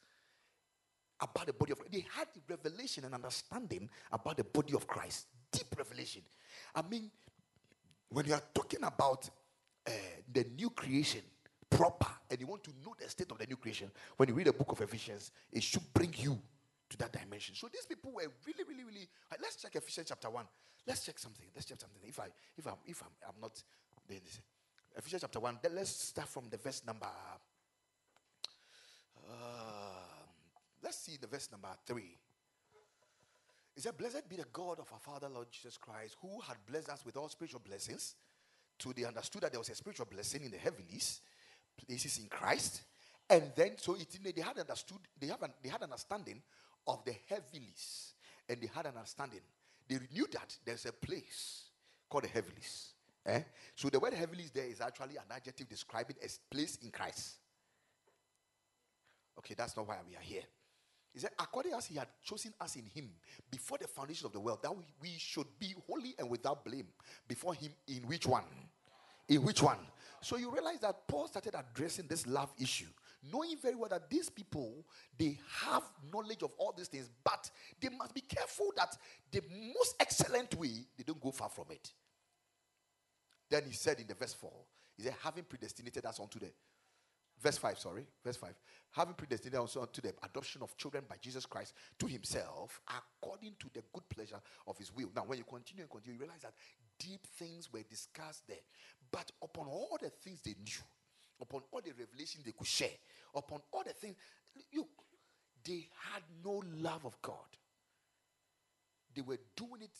about 1.20 1.46
the 1.46 1.52
body 1.52 1.72
of 1.72 1.78
They 1.90 2.04
had 2.16 2.26
the 2.34 2.40
revelation 2.48 3.04
and 3.04 3.14
understanding 3.14 3.88
about 4.10 4.36
the 4.36 4.44
body 4.44 4.74
of 4.74 4.86
Christ. 4.86 5.26
Deep 5.52 5.66
revelation. 5.78 6.22
I 6.74 6.82
mean, 6.82 7.10
when 8.08 8.26
you 8.26 8.34
are 8.34 8.42
talking 8.52 8.82
about 8.82 9.30
uh, 9.86 9.90
the 10.32 10.44
new 10.56 10.70
creation 10.70 11.20
proper 11.70 12.10
and 12.28 12.40
you 12.40 12.46
want 12.46 12.64
to 12.64 12.70
know 12.84 12.94
the 13.00 13.08
state 13.08 13.30
of 13.30 13.38
the 13.38 13.46
new 13.46 13.56
creation, 13.56 13.90
when 14.16 14.28
you 14.28 14.34
read 14.34 14.48
the 14.48 14.52
book 14.52 14.72
of 14.72 14.80
Ephesians, 14.80 15.30
it 15.52 15.62
should 15.62 15.92
bring 15.92 16.12
you 16.18 16.40
to 16.94 16.98
that 16.98 17.12
dimension. 17.12 17.54
So 17.54 17.68
these 17.72 17.86
people 17.86 18.12
were 18.12 18.30
really, 18.46 18.64
really, 18.68 18.84
really. 18.84 19.08
uh, 19.32 19.36
let's 19.42 19.56
check 19.56 19.74
Ephesians 19.74 20.06
chapter 20.08 20.30
one. 20.30 20.46
Let's 20.86 21.04
check 21.04 21.18
something. 21.18 21.46
Let's 21.54 21.66
check 21.66 21.80
something. 21.80 22.00
If 22.06 22.20
I, 22.20 22.26
if 22.56 22.66
I'm, 22.66 22.78
if 22.86 23.02
I'm, 23.02 23.08
I'm 23.26 23.40
not 23.40 23.60
this. 24.08 24.40
Ephesians 24.96 25.22
chapter 25.22 25.40
one. 25.40 25.58
Then 25.62 25.74
let's 25.74 25.90
start 25.90 26.28
from 26.28 26.44
the 26.50 26.56
verse 26.56 26.82
number. 26.86 27.08
Um, 29.28 29.34
let's 30.82 30.98
see 30.98 31.16
the 31.20 31.26
verse 31.26 31.48
number 31.50 31.68
three. 31.84 32.16
It 33.76 33.82
said, 33.82 33.96
Blessed 33.96 34.28
be 34.28 34.36
the 34.36 34.46
God 34.52 34.78
of 34.78 34.86
our 34.92 35.00
Father, 35.00 35.28
Lord 35.28 35.50
Jesus 35.50 35.76
Christ, 35.76 36.16
who 36.22 36.40
had 36.46 36.56
blessed 36.70 36.90
us 36.90 37.04
with 37.04 37.16
all 37.16 37.28
spiritual 37.28 37.60
blessings. 37.66 38.14
To 38.78 38.92
they 38.92 39.04
understood 39.04 39.42
that 39.42 39.52
there 39.52 39.60
was 39.60 39.68
a 39.68 39.74
spiritual 39.74 40.06
blessing 40.06 40.44
in 40.44 40.50
the 40.50 40.58
heavenlies, 40.58 41.20
places 41.76 42.18
in 42.18 42.26
Christ. 42.26 42.82
And 43.30 43.52
then, 43.56 43.72
so 43.78 43.94
it, 43.94 44.08
they 44.22 44.42
had 44.42 44.58
understood, 44.58 44.98
they 45.18 45.28
have 45.28 45.42
an, 45.42 45.52
they 45.62 45.70
had 45.70 45.82
understanding 45.82 46.42
of 46.86 47.04
the 47.04 47.14
heavenlies. 47.28 48.14
And 48.48 48.60
they 48.60 48.68
had 48.74 48.86
an 48.86 48.96
understanding. 48.96 49.40
They 49.88 49.98
knew 50.12 50.26
that 50.32 50.56
there's 50.64 50.86
a 50.86 50.92
place 50.92 51.64
called 52.08 52.24
the 52.24 52.28
heavenlies. 52.28 52.92
Eh? 53.26 53.40
So 53.74 53.88
the 53.88 53.98
word 53.98 54.12
heavenlies 54.12 54.50
there 54.50 54.66
is 54.66 54.80
actually 54.80 55.16
an 55.16 55.24
adjective 55.30 55.68
describing 55.68 56.16
a 56.22 56.54
place 56.54 56.78
in 56.82 56.90
Christ. 56.90 57.36
Okay, 59.38 59.54
that's 59.56 59.76
not 59.76 59.88
why 59.88 59.96
we 60.08 60.14
are 60.14 60.20
here. 60.20 60.42
He 61.12 61.20
said, 61.20 61.30
according 61.38 61.72
as 61.74 61.86
he 61.86 61.96
had 61.96 62.08
chosen 62.24 62.52
us 62.60 62.74
in 62.76 62.86
him 62.86 63.08
before 63.50 63.78
the 63.78 63.86
foundation 63.86 64.26
of 64.26 64.32
the 64.32 64.40
world, 64.40 64.58
that 64.62 64.76
we, 64.76 64.84
we 65.00 65.14
should 65.16 65.46
be 65.58 65.74
holy 65.86 66.14
and 66.18 66.28
without 66.28 66.64
blame 66.64 66.88
before 67.28 67.54
him 67.54 67.70
in 67.86 68.02
which 68.08 68.26
one? 68.26 68.42
In 69.28 69.42
which 69.42 69.62
one? 69.62 69.78
So 70.20 70.36
you 70.36 70.50
realize 70.50 70.80
that 70.80 71.06
Paul 71.06 71.28
started 71.28 71.54
addressing 71.54 72.08
this 72.08 72.26
love 72.26 72.52
issue, 72.58 72.88
knowing 73.32 73.56
very 73.60 73.74
well 73.74 73.88
that 73.88 74.08
these 74.10 74.28
people 74.28 74.84
they 75.18 75.38
have 75.62 75.82
knowledge 76.12 76.42
of 76.42 76.52
all 76.58 76.74
these 76.76 76.88
things, 76.88 77.08
but 77.22 77.50
they 77.80 77.88
must 77.88 78.14
be 78.14 78.20
careful 78.20 78.72
that 78.76 78.96
the 79.30 79.42
most 79.50 79.96
excellent 80.00 80.54
way 80.54 80.86
they 80.96 81.04
don't 81.04 81.20
go 81.20 81.30
far 81.30 81.48
from 81.48 81.66
it. 81.70 81.92
Then 83.50 83.64
he 83.66 83.72
said 83.72 84.00
in 84.00 84.06
the 84.06 84.14
verse 84.14 84.34
4, 84.34 84.50
he 84.96 85.02
said, 85.02 85.14
having 85.22 85.44
predestinated 85.44 86.04
us 86.06 86.20
unto 86.20 86.38
the 86.38 86.50
verse 87.42 87.58
5, 87.58 87.78
sorry, 87.78 88.06
verse 88.24 88.36
5. 88.36 88.54
Having 88.92 89.14
predestinated 89.14 89.60
us 89.60 89.76
unto 89.76 90.00
the 90.00 90.14
adoption 90.22 90.62
of 90.62 90.76
children 90.76 91.04
by 91.08 91.16
Jesus 91.20 91.46
Christ 91.46 91.74
to 91.98 92.06
himself, 92.06 92.80
according 92.88 93.54
to 93.58 93.68
the 93.74 93.82
good 93.92 94.08
pleasure 94.08 94.40
of 94.66 94.78
his 94.78 94.94
will. 94.94 95.10
Now, 95.14 95.24
when 95.26 95.38
you 95.38 95.44
continue 95.44 95.82
and 95.82 95.90
continue, 95.90 96.14
you 96.14 96.20
realize 96.20 96.42
that 96.42 96.54
deep 96.98 97.26
things 97.38 97.72
were 97.72 97.82
discussed 97.88 98.46
there. 98.48 98.58
But 99.10 99.30
upon 99.42 99.66
all 99.66 99.98
the 100.00 100.10
things 100.10 100.40
they 100.42 100.54
knew, 100.62 100.82
upon 101.40 101.62
all 101.70 101.80
the 101.84 101.92
revelation 101.92 102.42
they 102.44 102.52
could 102.52 102.66
share, 102.66 102.96
upon 103.34 103.60
all 103.72 103.82
the 103.84 103.92
things, 103.92 104.16
you, 104.70 104.86
they 105.64 105.88
had 106.12 106.22
no 106.44 106.62
love 106.76 107.04
of 107.04 107.20
God. 107.22 107.36
They 109.14 109.22
were 109.22 109.38
doing 109.56 109.82
it 109.82 109.90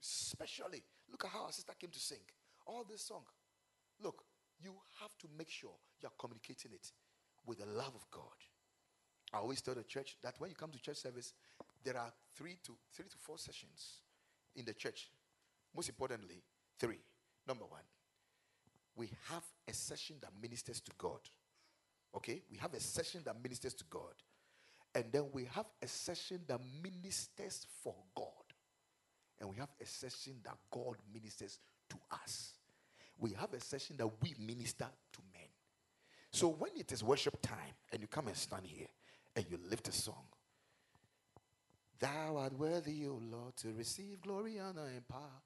specially. 0.00 0.82
Look 1.10 1.24
at 1.24 1.30
how 1.30 1.44
our 1.44 1.52
sister 1.52 1.72
came 1.78 1.90
to 1.90 2.00
sing 2.00 2.18
all 2.66 2.84
this 2.88 3.02
song. 3.02 3.22
Look, 4.02 4.24
you 4.60 4.72
have 5.00 5.16
to 5.18 5.28
make 5.38 5.50
sure 5.50 5.72
you're 6.00 6.12
communicating 6.18 6.72
it 6.72 6.90
with 7.46 7.58
the 7.58 7.66
love 7.66 7.94
of 7.94 8.04
God. 8.10 8.36
I 9.32 9.38
always 9.38 9.60
tell 9.60 9.74
the 9.74 9.84
church 9.84 10.16
that 10.22 10.34
when 10.38 10.50
you 10.50 10.56
come 10.56 10.70
to 10.70 10.80
church 10.80 10.98
service, 10.98 11.34
there 11.84 11.96
are 11.96 12.12
three 12.34 12.58
to 12.64 12.76
three 12.92 13.08
to 13.08 13.18
four 13.18 13.38
sessions 13.38 14.00
in 14.54 14.64
the 14.64 14.74
church. 14.74 15.10
Most 15.74 15.88
importantly, 15.88 16.42
three. 16.78 17.00
Number 17.46 17.64
one, 17.64 17.82
we 18.96 19.10
have 19.30 19.44
a 19.68 19.72
session 19.72 20.16
that 20.22 20.30
ministers 20.40 20.80
to 20.80 20.92
God. 20.98 21.20
Okay? 22.16 22.42
We 22.50 22.56
have 22.58 22.74
a 22.74 22.80
session 22.80 23.22
that 23.24 23.40
ministers 23.42 23.74
to 23.74 23.84
God. 23.90 24.14
And 24.94 25.04
then 25.12 25.26
we 25.32 25.44
have 25.52 25.66
a 25.82 25.86
session 25.86 26.40
that 26.48 26.60
ministers 26.82 27.66
for 27.82 27.94
God. 28.14 28.26
And 29.38 29.50
we 29.50 29.56
have 29.56 29.68
a 29.80 29.86
session 29.86 30.36
that 30.44 30.56
God 30.70 30.96
ministers 31.12 31.58
to 31.90 31.96
us. 32.10 32.54
We 33.18 33.32
have 33.32 33.52
a 33.52 33.60
session 33.60 33.96
that 33.98 34.08
we 34.22 34.34
minister 34.38 34.86
to 35.12 35.20
men. 35.34 35.48
So 36.30 36.48
when 36.48 36.70
it 36.76 36.92
is 36.92 37.04
worship 37.04 37.40
time 37.42 37.74
and 37.92 38.00
you 38.00 38.08
come 38.08 38.28
and 38.28 38.36
stand 38.36 38.66
here 38.66 38.88
and 39.34 39.44
you 39.50 39.58
lift 39.68 39.88
a 39.88 39.92
song, 39.92 40.24
Thou 41.98 42.36
art 42.36 42.52
worthy, 42.58 43.06
O 43.06 43.18
Lord, 43.30 43.56
to 43.56 43.72
receive 43.72 44.20
glory, 44.20 44.58
honor, 44.58 44.86
and 44.86 45.06
power. 45.08 45.42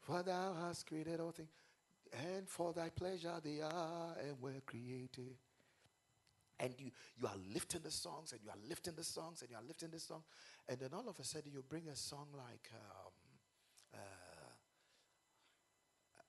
For 0.00 0.22
thou 0.22 0.54
hast 0.60 0.86
created 0.86 1.20
all 1.20 1.32
things, 1.32 1.48
and 2.16 2.48
for 2.48 2.72
thy 2.72 2.88
pleasure 2.88 3.34
they 3.42 3.60
are 3.60 4.16
and 4.22 4.40
were 4.40 4.60
created. 4.64 5.36
And 6.58 6.72
you, 6.78 6.90
you 7.20 7.26
are 7.26 7.36
lifting 7.52 7.82
the 7.82 7.90
songs, 7.90 8.32
and 8.32 8.40
you 8.42 8.48
are 8.48 8.68
lifting 8.68 8.94
the 8.94 9.04
songs, 9.04 9.42
and 9.42 9.50
you 9.50 9.56
are 9.56 9.66
lifting 9.66 9.90
the 9.90 10.00
song, 10.00 10.22
and 10.66 10.78
then 10.78 10.88
all 10.94 11.06
of 11.08 11.18
a 11.18 11.24
sudden 11.24 11.52
you 11.52 11.62
bring 11.68 11.86
a 11.88 11.96
song 11.96 12.28
like, 12.32 12.70
um, 12.72 13.12
uh, 13.94 13.98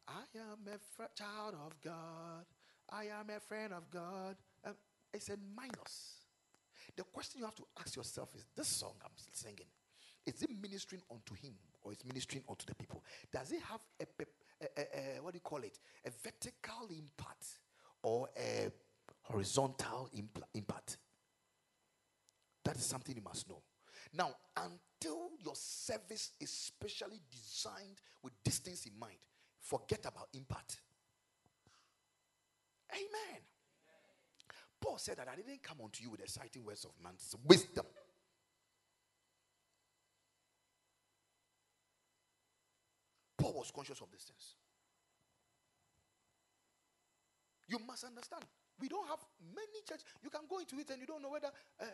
I 0.09 0.37
am 0.37 0.67
a 0.67 0.77
fr- 0.95 1.13
child 1.15 1.55
of 1.65 1.79
God. 1.81 2.45
I 2.89 3.05
am 3.05 3.29
a 3.29 3.39
friend 3.39 3.73
of 3.73 3.89
God. 3.89 4.35
Um, 4.65 4.73
it's 5.13 5.29
a 5.29 5.37
minus. 5.55 6.25
The 6.95 7.03
question 7.03 7.39
you 7.39 7.45
have 7.45 7.55
to 7.55 7.65
ask 7.79 7.95
yourself 7.95 8.29
is 8.35 8.45
this 8.55 8.67
song 8.67 8.93
I'm 9.03 9.11
singing, 9.31 9.67
is 10.25 10.41
it 10.41 10.49
ministering 10.61 11.01
unto 11.09 11.35
him 11.35 11.53
or 11.83 11.91
is 11.93 12.03
ministering 12.05 12.43
unto 12.49 12.65
the 12.65 12.75
people? 12.75 13.03
Does 13.31 13.51
it 13.51 13.61
have 13.61 13.79
a, 14.01 14.05
pep- 14.05 14.27
a- 14.61 15.17
a- 15.17 15.21
what 15.21 15.33
do 15.33 15.37
you 15.37 15.41
call 15.41 15.63
it? 15.63 15.79
A 16.05 16.09
vertical 16.09 16.87
impact 16.89 17.59
or 18.03 18.29
a 18.37 18.71
horizontal 19.23 20.09
impl- 20.15 20.47
impact? 20.53 20.97
That 22.63 22.75
is 22.75 22.85
something 22.85 23.15
you 23.15 23.21
must 23.21 23.47
know. 23.47 23.61
Now, 24.13 24.35
until 24.55 25.31
your 25.39 25.55
service 25.55 26.31
is 26.39 26.51
specially 26.51 27.21
designed 27.29 27.99
with 28.21 28.33
distance 28.43 28.85
in 28.85 28.97
mind, 28.97 29.19
forget 29.59 30.05
about 30.05 30.29
impact. 30.33 30.81
Amen. 32.91 33.41
Paul 34.79 34.97
said 34.97 35.17
that 35.17 35.27
I 35.27 35.35
didn't 35.35 35.61
come 35.63 35.81
unto 35.83 36.03
you 36.03 36.11
with 36.11 36.21
exciting 36.21 36.63
words 36.63 36.85
of 36.85 36.91
man's 37.03 37.35
wisdom. 37.45 37.85
Was 43.57 43.71
conscious 43.71 43.99
of 44.01 44.11
these 44.11 44.21
things. 44.21 44.53
You 47.67 47.79
must 47.85 48.03
understand. 48.03 48.45
We 48.79 48.87
don't 48.87 49.07
have 49.07 49.19
many 49.55 49.81
church. 49.89 50.01
You 50.23 50.29
can 50.29 50.41
go 50.47 50.59
into 50.59 50.77
it 50.77 50.89
and 50.91 51.01
you 51.01 51.07
don't 51.07 51.23
know 51.23 51.31
whether 51.31 51.49
uh, 51.81 51.85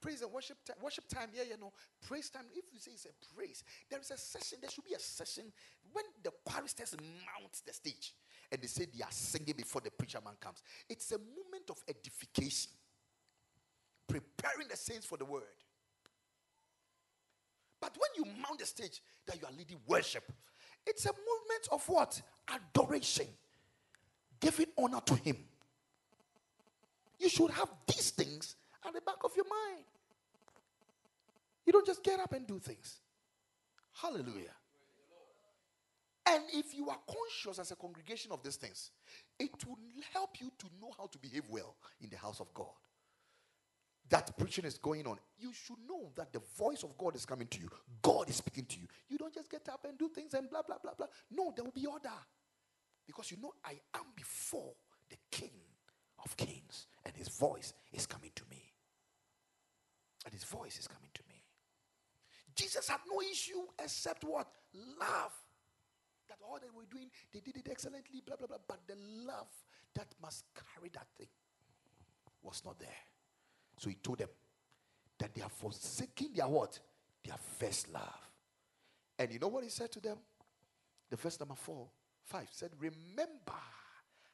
praise 0.00 0.20
and 0.22 0.32
worship 0.32 0.58
time, 0.64 0.76
worship 0.82 1.06
time. 1.08 1.28
Yeah, 1.32 1.44
you 1.44 1.56
know, 1.60 1.72
praise 2.06 2.28
time. 2.28 2.46
If 2.52 2.64
you 2.72 2.80
say 2.80 2.90
it's 2.90 3.06
a 3.06 3.34
praise, 3.36 3.62
there 3.88 4.00
is 4.00 4.10
a 4.10 4.18
session. 4.18 4.58
There 4.60 4.68
should 4.68 4.84
be 4.84 4.94
a 4.94 4.98
session 4.98 5.44
when 5.92 6.04
the 6.24 6.32
choristers 6.44 6.96
mount 6.98 7.62
the 7.64 7.72
stage 7.72 8.14
and 8.50 8.60
they 8.60 8.66
say 8.66 8.86
they 8.92 9.04
are 9.04 9.12
singing 9.12 9.54
before 9.56 9.80
the 9.80 9.92
preacher 9.92 10.18
man 10.24 10.34
comes. 10.40 10.60
It's 10.88 11.12
a 11.12 11.18
moment 11.18 11.70
of 11.70 11.78
edification, 11.88 12.72
preparing 14.08 14.66
the 14.68 14.76
saints 14.76 15.06
for 15.06 15.16
the 15.16 15.24
word. 15.24 15.42
But 17.80 17.96
when 17.96 18.24
you 18.26 18.32
mount 18.42 18.58
the 18.58 18.66
stage 18.66 19.00
that 19.26 19.40
you 19.40 19.46
are 19.46 19.52
leading 19.56 19.78
worship, 19.86 20.30
it's 20.86 21.06
a 21.06 21.10
movement 21.10 21.68
of 21.70 21.88
what? 21.88 22.20
Adoration, 22.48 23.26
giving 24.40 24.66
honor 24.76 25.00
to 25.06 25.14
Him. 25.14 25.36
You 27.18 27.28
should 27.28 27.50
have 27.52 27.68
these 27.86 28.10
things 28.10 28.56
at 28.86 28.92
the 28.92 29.00
back 29.00 29.22
of 29.24 29.30
your 29.36 29.46
mind. 29.46 29.84
You 31.64 31.72
don't 31.72 31.86
just 31.86 32.02
get 32.02 32.18
up 32.18 32.32
and 32.32 32.46
do 32.46 32.58
things. 32.58 32.96
Hallelujah. 33.92 34.54
And 36.26 36.42
if 36.52 36.74
you 36.74 36.88
are 36.88 36.98
conscious 37.06 37.58
as 37.58 37.70
a 37.72 37.76
congregation 37.76 38.32
of 38.32 38.42
these 38.42 38.56
things, 38.56 38.90
it 39.38 39.50
will 39.66 39.76
help 40.12 40.40
you 40.40 40.52
to 40.58 40.66
know 40.80 40.92
how 40.96 41.06
to 41.06 41.18
behave 41.18 41.44
well 41.48 41.76
in 42.00 42.08
the 42.10 42.16
house 42.16 42.40
of 42.40 42.52
God. 42.54 42.68
That 44.12 44.36
preaching 44.36 44.66
is 44.66 44.76
going 44.76 45.06
on. 45.06 45.16
You 45.38 45.54
should 45.54 45.78
know 45.88 46.12
that 46.16 46.34
the 46.34 46.40
voice 46.58 46.82
of 46.82 46.98
God 46.98 47.16
is 47.16 47.24
coming 47.24 47.46
to 47.46 47.58
you. 47.58 47.70
God 48.02 48.28
is 48.28 48.36
speaking 48.36 48.66
to 48.66 48.78
you. 48.78 48.86
You 49.08 49.16
don't 49.16 49.32
just 49.32 49.50
get 49.50 49.66
up 49.70 49.86
and 49.88 49.96
do 49.96 50.10
things 50.10 50.34
and 50.34 50.50
blah, 50.50 50.60
blah, 50.60 50.76
blah, 50.82 50.92
blah. 50.94 51.06
No, 51.30 51.50
there 51.56 51.64
will 51.64 51.72
be 51.72 51.86
order. 51.86 52.10
Because 53.06 53.30
you 53.30 53.38
know, 53.40 53.54
I 53.64 53.80
am 53.94 54.04
before 54.14 54.74
the 55.08 55.16
King 55.30 55.52
of 56.22 56.36
Kings, 56.36 56.88
and 57.06 57.16
his 57.16 57.28
voice 57.28 57.72
is 57.90 58.06
coming 58.06 58.32
to 58.34 58.42
me. 58.50 58.62
And 60.26 60.34
his 60.34 60.44
voice 60.44 60.78
is 60.78 60.86
coming 60.86 61.10
to 61.14 61.22
me. 61.30 61.42
Jesus 62.54 62.88
had 62.88 63.00
no 63.10 63.22
issue 63.22 63.62
except 63.82 64.24
what? 64.24 64.46
Love. 65.00 65.32
That 66.28 66.36
all 66.46 66.58
they 66.60 66.68
were 66.76 66.84
doing, 66.84 67.08
they 67.32 67.40
did 67.40 67.56
it 67.56 67.68
excellently, 67.70 68.20
blah, 68.26 68.36
blah, 68.36 68.46
blah. 68.46 68.58
But 68.68 68.80
the 68.86 68.96
love 69.26 69.48
that 69.94 70.08
must 70.20 70.44
carry 70.54 70.90
that 70.92 71.06
thing 71.16 71.28
was 72.42 72.60
not 72.62 72.78
there. 72.78 72.90
So 73.76 73.88
he 73.88 73.96
told 73.96 74.18
them 74.18 74.28
that 75.18 75.34
they 75.34 75.42
are 75.42 75.48
forsaking 75.48 76.30
their 76.34 76.48
what? 76.48 76.78
Their 77.24 77.36
first 77.58 77.92
love. 77.92 78.28
And 79.18 79.32
you 79.32 79.38
know 79.38 79.48
what 79.48 79.64
he 79.64 79.70
said 79.70 79.92
to 79.92 80.00
them? 80.00 80.16
The 81.10 81.16
verse 81.16 81.38
number 81.38 81.54
four, 81.54 81.88
five 82.24 82.48
said, 82.50 82.70
Remember, 82.78 83.60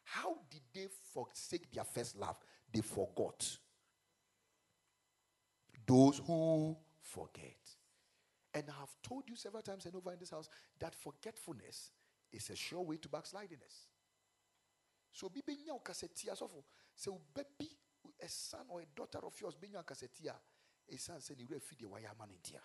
how 0.05 0.37
did 0.51 0.63
they 0.75 0.87
forsake 1.13 1.71
their 1.73 1.85
first 1.85 2.17
love? 2.17 2.37
They 2.73 2.81
forgot. 2.81 3.59
Those 5.87 6.21
who 6.27 6.77
forget. 7.01 7.57
And 8.55 8.65
I 8.69 8.81
have 8.81 8.95
told 9.03 9.25
you 9.29 9.37
several 9.37 9.63
times 9.63 9.87
and 9.87 9.95
over 9.95 10.13
in 10.13 10.19
this 10.19 10.31
house 10.31 10.49
that 10.79 10.95
forgetfulness 10.95 11.91
is 12.33 12.51
a 12.51 12.57
sure 12.57 12.83
way 12.83 12.97
to 12.97 13.09
backslidiness. 13.09 13.89
So 15.13 15.29
kasetia 15.29 16.37
sofo. 16.37 16.63
So 16.95 17.21
baby 17.35 17.71
a 18.23 18.29
son 18.29 18.61
or 18.69 18.81
a 18.81 18.87
daughter 18.95 19.19
of 19.25 19.35
yours 19.41 19.55
being 19.55 19.75
kasetia. 19.75 20.35
A 20.91 20.97
son 20.97 21.21
saying 21.21 21.41
you 21.41 21.61
feed 21.61 21.81
the 21.81 21.89
wire 21.89 22.11
man 22.19 22.29
in. 22.31 22.61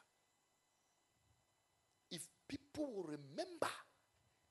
If 2.10 2.28
people 2.48 2.94
will 2.94 3.04
remember 3.04 3.70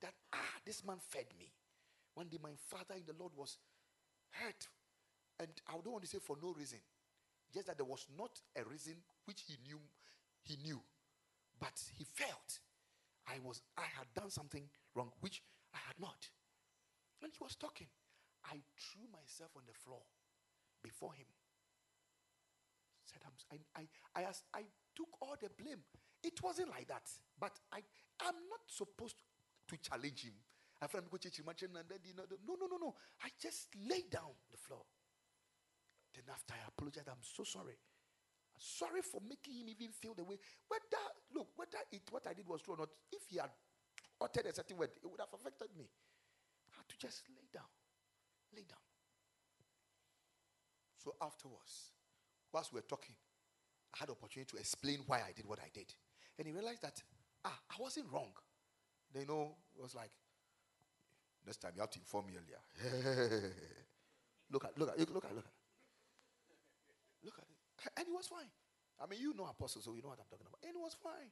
that 0.01 0.15
ah, 0.33 0.61
this 0.65 0.85
man 0.85 0.97
fed 1.09 1.27
me. 1.39 1.51
One 2.15 2.29
day 2.29 2.39
my 2.43 2.53
father 2.69 2.95
in 2.97 3.05
the 3.07 3.15
Lord 3.19 3.33
was 3.37 3.57
hurt. 4.31 4.69
And 5.41 5.49
I 5.67 5.73
don't 5.73 5.93
want 5.93 6.05
to 6.05 6.11
say 6.11 6.19
for 6.19 6.37
no 6.43 6.53
reason. 6.53 6.79
Just 7.55 7.67
that 7.67 7.77
there 7.79 7.87
was 7.87 8.07
not 8.17 8.31
a 8.57 8.65
reason 8.69 8.95
which 9.25 9.43
he 9.47 9.57
knew 9.65 9.81
he 10.43 10.57
knew. 10.63 10.81
But 11.59 11.81
he 11.97 12.05
felt 12.05 12.61
I 13.27 13.39
was 13.43 13.63
I 13.79 13.83
had 13.97 14.13
done 14.15 14.31
something 14.31 14.65
wrong, 14.95 15.13
which 15.21 15.43
I 15.73 15.79
had 15.87 15.99
not. 16.01 16.29
When 17.21 17.31
he 17.31 17.39
was 17.41 17.55
talking, 17.55 17.87
I 18.45 18.59
threw 18.77 19.07
myself 19.13 19.51
on 19.57 19.63
the 19.67 19.75
floor 19.85 20.03
before 20.83 21.13
him. 21.15 21.27
Said 23.05 23.23
I'm, 23.27 23.59
I, 23.77 23.81
I, 23.81 24.23
I, 24.23 24.33
I 24.55 24.63
took 24.95 25.09
all 25.21 25.37
the 25.41 25.51
blame. 25.51 25.83
It 26.23 26.43
wasn't 26.43 26.71
like 26.71 26.89
that. 26.89 27.09
But 27.39 27.59
I, 27.73 27.79
I'm 28.21 28.35
not 28.49 28.63
supposed 28.67 29.17
to 29.69 29.77
challenge 29.77 30.25
him. 30.25 30.35
No, 30.81 32.55
no, 32.59 32.67
no, 32.67 32.77
no. 32.77 32.95
I 33.23 33.29
just 33.41 33.69
lay 33.89 34.03
down 34.11 34.35
the 34.51 34.57
floor. 34.57 34.83
Then 36.15 36.25
after 36.31 36.55
I 36.55 36.69
apologized, 36.69 37.09
I'm 37.09 37.23
so 37.23 37.45
sorry. 37.45 37.79
Sorry 38.59 39.03
for 39.03 39.21
making 39.29 39.55
him 39.55 39.69
even 39.69 39.93
feel 39.93 40.15
the 40.15 40.25
way. 40.25 40.39
Whether 40.69 41.03
look, 41.35 41.49
whether 41.57 41.79
it 41.91 42.03
what 42.11 42.27
I 42.27 42.35
did 42.35 42.47
was 42.47 42.63
true 42.63 42.75
or 42.75 42.79
not, 42.79 42.91
if 43.11 43.23
he 43.29 43.39
had 43.39 43.51
uttered 44.21 44.47
a 44.47 44.55
certain 44.55 44.77
word, 44.77 44.91
it 45.03 45.07
would 45.09 45.21
have 45.21 45.33
affected 45.35 45.69
me. 45.77 45.89
I 46.71 46.77
had 46.77 46.89
to 46.89 46.99
just 46.99 47.23
lay 47.31 47.49
down. 47.53 47.71
Lay 48.55 48.65
down. 48.69 48.79
So 51.03 51.15
afterwards, 51.21 51.91
whilst 52.53 52.73
we 52.73 52.79
were 52.79 52.87
talking, 52.87 53.15
I 53.95 53.99
had 53.99 54.11
opportunity 54.11 54.51
to 54.55 54.61
explain 54.61 55.01
why 55.07 55.19
I 55.19 55.33
did 55.35 55.47
what 55.47 55.59
I 55.59 55.69
did. 55.73 55.93
And 56.39 56.47
he 56.47 56.53
realized 56.53 56.83
that 56.83 57.03
ah, 57.45 57.59
I 57.71 57.75
wasn't 57.81 58.07
wrong. 58.13 58.31
They 59.13 59.25
know 59.25 59.57
it 59.77 59.83
was 59.83 59.95
like, 59.95 60.11
next 61.45 61.59
time 61.59 61.73
you 61.75 61.81
have 61.81 61.91
to 61.91 61.99
inform 61.99 62.27
me 62.27 62.35
earlier. 62.39 62.63
look 64.51 64.65
at 64.65 64.79
look 64.79 64.91
at 64.91 64.99
look 64.99 65.25
at 65.25 65.35
look 65.35 65.45
at 65.45 65.53
Look 67.23 67.39
at 67.39 67.47
it. 67.47 67.93
And 67.97 68.07
he 68.07 68.13
was 68.13 68.27
fine. 68.27 68.51
I 68.99 69.07
mean, 69.07 69.21
you 69.21 69.35
know 69.35 69.47
apostles, 69.47 69.85
so 69.87 69.95
you 69.95 70.03
know 70.03 70.11
what 70.11 70.19
I'm 70.19 70.31
talking 70.31 70.47
about. 70.47 70.63
And 70.63 70.75
he 70.75 70.83
was 70.83 70.95
fine. 70.95 71.31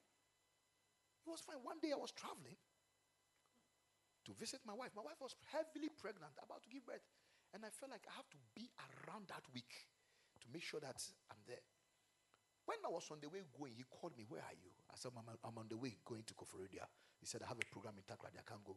He 1.23 1.31
was 1.31 1.43
fine. 1.43 1.59
One 1.63 1.79
day 1.83 1.91
I 1.95 1.99
was 1.99 2.11
traveling 2.11 2.59
to 4.27 4.31
visit 4.35 4.61
my 4.67 4.75
wife. 4.75 4.91
My 4.95 5.03
wife 5.03 5.19
was 5.21 5.35
heavily 5.51 5.91
pregnant, 5.95 6.35
about 6.43 6.63
to 6.63 6.71
give 6.71 6.87
birth. 6.87 7.03
And 7.53 7.67
I 7.67 7.71
felt 7.71 7.91
like 7.91 8.07
I 8.07 8.15
have 8.15 8.31
to 8.31 8.39
be 8.55 8.71
around 8.79 9.27
that 9.29 9.43
week 9.53 9.91
to 10.41 10.47
make 10.53 10.63
sure 10.63 10.79
that 10.81 11.03
I'm 11.31 11.43
there. 11.47 11.63
When 12.67 12.79
I 12.87 12.91
was 12.91 13.11
on 13.11 13.19
the 13.19 13.29
way 13.29 13.43
going, 13.51 13.75
he 13.75 13.83
called 13.91 14.15
me, 14.15 14.25
Where 14.29 14.43
are 14.47 14.55
you? 14.55 14.71
I 14.87 14.95
said, 14.95 15.11
I'm, 15.19 15.27
I'm 15.27 15.59
on 15.59 15.67
the 15.67 15.77
way 15.77 15.99
going 16.07 16.23
to 16.23 16.35
Koforidua. 16.35 16.87
He 17.19 17.27
said, 17.27 17.43
I 17.43 17.49
have 17.49 17.59
a 17.59 17.67
program 17.67 17.95
in 17.99 18.07
Takoradi. 18.07 18.39
I 18.39 18.47
can't 18.47 18.63
go. 18.63 18.77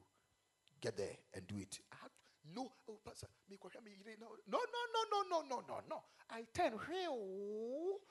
Get 0.82 0.98
there 0.98 1.16
and 1.34 1.46
do 1.48 1.58
it. 1.62 1.80
I 1.94 1.96
had 2.02 2.12
to, 2.12 2.22
no, 2.54 2.74
oh, 2.90 3.00
Pastor, 3.06 3.28
me 3.50 3.56
me, 3.56 4.14
no, 4.20 4.28
no, 4.50 4.60
no, 4.60 4.82
no, 4.92 5.20
no, 5.30 5.40
no, 5.48 5.64
no, 5.64 5.78
no. 5.90 6.04
I 6.30 6.44
turn 6.54 6.74
oh. 6.76 8.02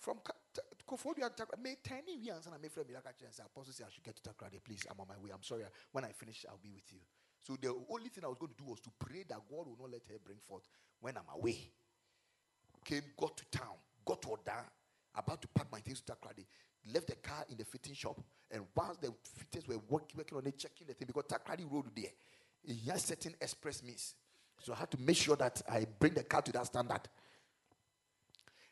from 0.00 0.18
Koforidua 0.88 1.36
to 1.36 1.46
me 1.62 1.76
ten 1.82 2.02
years 2.08 2.46
and 2.46 2.54
I 2.54 2.58
made 2.58 2.72
friend 2.72 2.88
I 2.90 3.12
said, 3.30 3.46
Apostle 3.46 3.72
said 3.72 3.86
I 3.86 3.92
should 3.92 4.02
get 4.02 4.16
to 4.16 4.22
Takoradi. 4.22 4.58
Please, 4.64 4.86
I'm 4.90 4.98
on 4.98 5.06
my 5.08 5.18
way. 5.22 5.30
I'm 5.32 5.42
sorry. 5.42 5.62
When 5.92 6.04
I 6.04 6.12
finish, 6.12 6.44
I'll 6.48 6.58
be 6.58 6.72
with 6.72 6.90
you. 6.90 7.00
So 7.46 7.56
the 7.60 7.74
only 7.90 8.08
thing 8.08 8.24
I 8.24 8.28
was 8.28 8.38
going 8.38 8.52
to 8.52 8.64
do 8.64 8.70
was 8.70 8.80
to 8.80 8.90
pray 8.98 9.24
that 9.28 9.38
God 9.50 9.66
will 9.66 9.76
not 9.78 9.92
let 9.92 10.02
her 10.08 10.16
bring 10.24 10.38
forth 10.48 10.66
when 11.00 11.16
I'm 11.16 11.38
away. 11.38 11.58
Came, 12.84 13.02
got 13.18 13.36
to 13.36 13.58
town, 13.58 13.74
got 14.04 14.22
to 14.22 14.30
Oda, 14.30 14.64
about 15.14 15.42
to 15.42 15.48
pack 15.48 15.66
my 15.70 15.80
things 15.80 16.00
to 16.00 16.12
Takoradi, 16.12 16.44
left 16.92 17.08
the 17.08 17.16
car 17.16 17.44
in 17.50 17.58
the 17.58 17.64
fitting 17.64 17.94
shop, 17.94 18.18
and 18.50 18.62
whilst 18.74 19.02
the 19.02 19.12
fitters 19.22 19.68
were 19.68 19.78
working, 19.90 20.16
working 20.16 20.38
on 20.38 20.46
it, 20.46 20.58
checking 20.58 20.86
the 20.86 20.94
thing, 20.94 21.06
because 21.06 21.24
Takoradi 21.24 21.70
Road 21.70 21.84
there, 21.94 22.10
he 22.62 22.90
has 22.90 23.02
certain 23.02 23.34
express 23.40 23.82
means. 23.82 24.14
So 24.60 24.72
I 24.72 24.76
had 24.76 24.90
to 24.92 25.00
make 25.00 25.16
sure 25.16 25.36
that 25.36 25.60
I 25.68 25.86
bring 25.98 26.14
the 26.14 26.22
car 26.22 26.40
to 26.40 26.52
that 26.52 26.64
standard. 26.64 27.00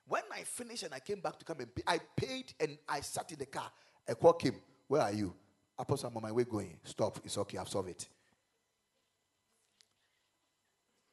When 0.09 0.23
I 0.33 0.43
finished 0.43 0.85
and 0.85 0.95
I 0.95 1.01
came 1.01 1.20
back 1.20 1.39
to 1.39 1.45
come 1.45 1.61
and 1.61 1.75
pay, 1.75 1.83
I 1.87 1.99
paid 2.16 2.55
and 2.59 2.79
I 2.89 3.01
sat 3.01 3.31
in 3.33 3.39
the 3.39 3.47
car. 3.47 3.70
A 4.09 4.14
call 4.14 4.33
came. 4.33 4.55
Where 4.89 5.03
are 5.03 5.12
you? 5.12 5.35
Apostle, 5.79 6.09
I'm 6.09 6.16
on 6.16 6.23
my 6.23 6.33
way 6.33 6.45
going. 6.45 6.79
Stop. 6.85 7.18
It's 7.25 7.37
okay. 7.39 7.59
I've 7.59 7.68
solved 7.68 7.91
it. 7.91 7.99
Semedu, 7.99 7.99
where 7.99 8.07
do 10.99 11.09
he? 11.09 11.12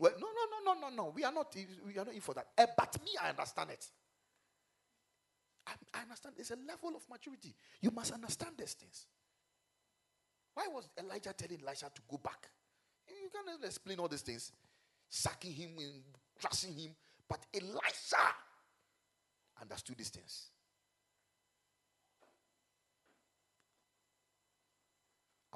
No, 0.00 0.10
no, 0.10 0.64
no, 0.64 0.74
no, 0.74 0.88
no, 0.88 0.94
no. 0.94 1.12
We 1.14 1.24
are 1.24 1.32
not. 1.32 1.54
We 1.86 1.98
are 1.98 2.04
not 2.04 2.14
in 2.14 2.20
for 2.20 2.34
that. 2.34 2.48
Uh, 2.56 2.66
but 2.76 2.96
me, 3.04 3.12
I 3.22 3.30
understand 3.30 3.70
it. 3.70 3.86
I, 5.66 6.02
understand. 6.02 6.34
There's 6.36 6.50
a 6.50 6.56
level 6.66 6.96
of 6.96 7.02
maturity. 7.10 7.54
You 7.80 7.90
must 7.90 8.12
understand 8.12 8.52
these 8.58 8.72
things. 8.72 9.06
Why 10.54 10.66
was 10.68 10.88
Elijah 10.98 11.34
telling 11.36 11.60
Elisha 11.62 11.90
to 11.94 12.02
go 12.08 12.18
back? 12.18 12.48
You 13.08 13.28
can't 13.32 13.64
explain 13.64 13.98
all 14.00 14.08
these 14.08 14.22
things, 14.22 14.52
sacking 15.08 15.52
him 15.52 15.70
and 15.78 16.02
trusting 16.40 16.72
him. 16.72 16.90
But 17.28 17.40
Elisha 17.54 18.16
understood 19.60 19.98
these 19.98 20.08
things. 20.08 20.48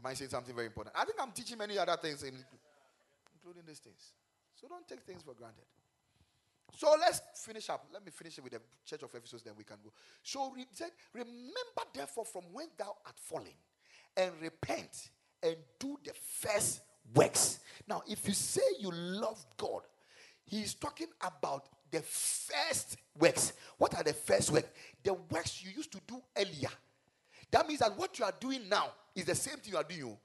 Am 0.02 0.10
I 0.10 0.14
saying 0.14 0.30
something 0.30 0.54
very 0.54 0.66
important? 0.66 0.96
I 0.98 1.04
think 1.04 1.18
I'm 1.20 1.30
teaching 1.30 1.58
many 1.58 1.78
other 1.78 1.96
things, 1.96 2.22
including 2.24 3.62
these 3.66 3.78
things. 3.78 4.12
So 4.54 4.66
don't 4.68 4.86
take 4.88 5.02
things 5.02 5.22
for 5.22 5.34
granted. 5.34 5.64
So 6.76 6.96
let's 6.98 7.20
finish 7.34 7.68
up. 7.70 7.86
Let 7.92 8.04
me 8.04 8.10
finish 8.10 8.38
it 8.38 8.44
with 8.44 8.54
the 8.54 8.60
church 8.84 9.02
of 9.02 9.14
Ephesus, 9.14 9.42
then 9.42 9.54
we 9.56 9.64
can 9.64 9.76
go. 9.84 9.92
So 10.22 10.54
he 10.56 10.64
said, 10.72 10.90
Remember 11.12 11.84
therefore 11.94 12.24
from 12.24 12.44
when 12.52 12.66
thou 12.78 12.96
art 13.04 13.16
fallen, 13.16 13.54
and 14.16 14.32
repent 14.40 15.10
and 15.42 15.56
do 15.78 15.98
the 16.04 16.12
first 16.12 16.80
works. 17.14 17.60
Now, 17.86 18.02
if 18.08 18.26
you 18.26 18.34
say 18.34 18.62
you 18.80 18.90
love 18.90 19.44
God, 19.56 19.82
He's 20.44 20.74
talking 20.74 21.06
about 21.20 21.68
the 21.90 22.00
first 22.00 22.96
works. 23.18 23.52
What 23.78 23.94
are 23.96 24.02
the 24.02 24.12
first 24.12 24.50
works? 24.50 24.68
The 25.02 25.14
works 25.14 25.64
you 25.64 25.70
used 25.74 25.92
to 25.92 26.00
do 26.06 26.20
earlier. 26.36 26.70
That 27.52 27.68
means 27.68 27.80
that 27.80 27.96
what 27.96 28.18
you 28.18 28.24
are 28.24 28.34
doing 28.40 28.68
now 28.68 28.92
is 29.14 29.26
the 29.26 29.34
same 29.34 29.58
thing 29.58 29.72
you 29.72 29.78
are 29.78 29.84
doing. 29.84 30.04
oh. 30.04 30.18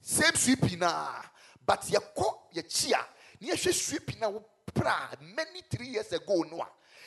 Same 0.00 0.34
sweeping 0.34 0.78
now. 0.78 1.10
But 1.64 1.88
you 1.90 2.00
call 2.16 2.48
your 2.52 2.64
chia. 2.64 2.98
Near 3.40 3.56
sweeping 3.56 4.18
now 4.20 4.42
pra 4.74 5.10
many 5.36 5.62
three 5.70 5.88
years 5.88 6.12
ago. 6.12 6.44
No. 6.50 6.66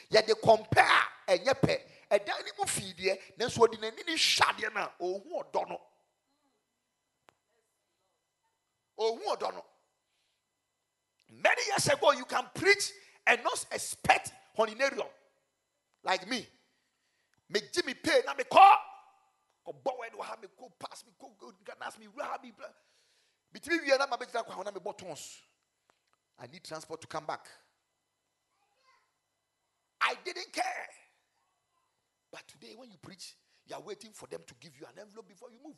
Yeah, 0.09 0.21
they 0.21 0.33
compare 0.41 0.85
and 1.27 1.39
ye 1.45 1.51
pay. 1.61 1.77
A 2.11 2.17
dining 2.19 2.53
feed 2.65 2.95
ye, 2.97 3.13
then 3.37 3.49
so 3.49 3.67
didn't 3.67 3.83
any 3.83 4.17
shadiana 4.17 4.89
or 4.99 5.19
who 5.19 5.41
don't 5.53 5.69
know. 5.69 5.81
Or 8.97 9.15
who 9.15 9.35
don't 9.39 9.53
know. 9.53 9.65
Many 11.31 11.61
years 11.69 11.87
ago, 11.87 12.11
you 12.11 12.25
can 12.25 12.43
preach 12.55 12.91
and 13.27 13.43
not 13.43 13.63
expect 13.71 14.31
honinarium 14.57 15.05
like 16.03 16.27
me. 16.27 16.47
Make 17.47 17.71
Jimmy 17.71 17.93
pay, 17.93 18.21
now 18.25 18.33
me 18.33 18.43
call. 18.51 18.75
Bow 19.73 19.97
and 20.03 20.23
have 20.25 20.41
me 20.41 20.47
go 20.57 20.71
pass 20.79 21.03
me, 21.05 21.13
go 21.19 21.31
go, 21.39 21.51
can 21.63 21.75
ask 21.85 21.99
me, 21.99 22.07
where 22.13 22.25
have 22.25 22.41
me. 22.41 22.51
blah. 22.55 22.67
Between 23.51 23.85
you 23.85 23.93
and 23.93 24.01
I'm 24.01 24.13
a 24.13 24.17
bit 24.17 24.33
like 24.33 24.47
me 24.47 24.81
buttons. 24.83 25.37
I 26.39 26.47
need 26.47 26.63
transport 26.63 27.01
to 27.01 27.07
come 27.07 27.25
back. 27.25 27.45
I 30.01 30.15
didn't 30.23 30.53
care. 30.53 30.87
But 32.31 32.47
today, 32.47 32.73
when 32.77 32.89
you 32.89 32.97
preach, 33.01 33.35
you 33.67 33.75
are 33.75 33.81
waiting 33.81 34.11
for 34.13 34.27
them 34.27 34.41
to 34.47 34.53
give 34.59 34.71
you 34.79 34.85
an 34.85 35.01
envelope 35.01 35.27
before 35.27 35.49
you 35.51 35.57
move. 35.63 35.77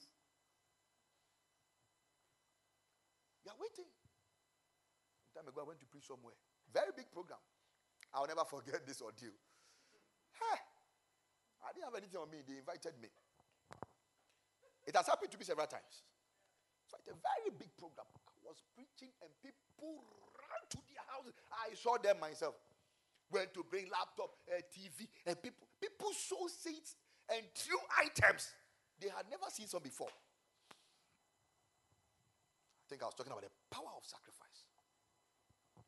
You 3.44 3.52
are 3.52 3.60
waiting. 3.60 3.90
Time 5.34 5.48
ago, 5.48 5.62
I 5.64 5.68
went 5.68 5.80
to 5.80 5.88
preach 5.88 6.06
somewhere. 6.08 6.36
Very 6.72 6.92
big 6.96 7.10
program. 7.12 7.40
I'll 8.14 8.28
never 8.28 8.46
forget 8.46 8.84
this 8.88 9.02
ordeal. 9.02 9.34
Hey, 10.36 10.60
I 11.66 11.74
didn't 11.74 11.86
have 11.86 11.96
anything 11.96 12.20
on 12.20 12.30
me. 12.30 12.44
They 12.46 12.60
invited 12.60 13.00
me. 13.02 13.10
It 14.86 14.96
has 14.96 15.08
happened 15.08 15.32
to 15.32 15.38
me 15.38 15.46
several 15.46 15.68
times. 15.68 16.04
So 16.88 16.98
it's 17.00 17.08
a 17.10 17.18
very 17.18 17.54
big 17.58 17.72
program. 17.78 18.06
I 18.28 18.34
was 18.44 18.62
preaching 18.76 19.14
and 19.22 19.30
people 19.40 20.04
ran 20.36 20.62
to 20.70 20.80
their 20.90 21.06
houses. 21.08 21.34
I 21.52 21.74
saw 21.76 21.98
them 21.98 22.20
myself. 22.20 22.56
Went 23.32 23.54
to 23.54 23.64
bring 23.64 23.88
laptop, 23.88 24.36
uh, 24.52 24.60
TV, 24.76 25.08
and 25.26 25.42
people 25.42 25.66
people 25.80 26.12
saw 26.12 26.48
seats 26.52 26.98
and 27.32 27.40
threw 27.56 27.80
items 28.04 28.52
they 29.02 29.10
had 29.10 29.26
never 29.30 29.50
seen 29.50 29.68
some 29.68 29.82
before. 29.82 30.14
I 32.80 32.86
think 32.88 33.02
I 33.02 33.06
was 33.06 33.16
talking 33.16 33.32
about 33.32 33.42
the 33.44 33.50
power 33.74 33.90
of 33.98 34.06
sacrifice. 34.06 34.70
So 35.74 35.82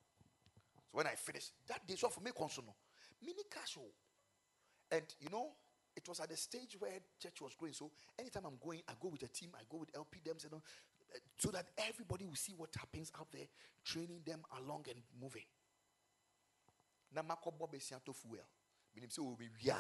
when 0.92 1.06
I 1.06 1.14
finished, 1.14 1.52
that 1.68 1.86
day, 1.86 1.96
so 1.96 2.10
for 2.10 2.22
me, 2.22 2.32
consuno, 2.32 2.74
mini 3.22 3.44
casual. 3.52 3.94
And 4.90 5.04
you 5.20 5.30
know, 5.30 5.52
it 5.96 6.08
was 6.08 6.20
at 6.20 6.30
the 6.30 6.38
stage 6.38 6.76
where 6.80 6.92
church 7.22 7.42
was 7.42 7.54
growing. 7.56 7.74
So 7.74 7.92
anytime 8.18 8.46
I'm 8.46 8.58
going, 8.64 8.82
I 8.88 8.94
go 9.00 9.10
with 9.10 9.24
a 9.24 9.28
team, 9.28 9.50
I 9.56 9.64
go 9.70 9.78
with 9.78 9.90
LP 9.96 10.20
them, 10.26 10.38
uh, 10.52 10.58
so 11.38 11.50
that 11.52 11.68
everybody 11.78 12.26
will 12.26 12.36
see 12.36 12.54
what 12.56 12.70
happens 12.78 13.12
out 13.20 13.28
there, 13.32 13.46
training 13.86 14.22
them 14.26 14.42
along 14.60 14.86
and 14.90 15.00
moving. 15.22 15.46
Na 17.14 17.22
makobo 17.22 17.70
besia 17.70 18.04
to 18.04 18.14
fuel. 18.14 18.40
Meaning 18.96 19.10
say 19.10 19.22
we 19.22 19.50
yeah. 19.62 19.76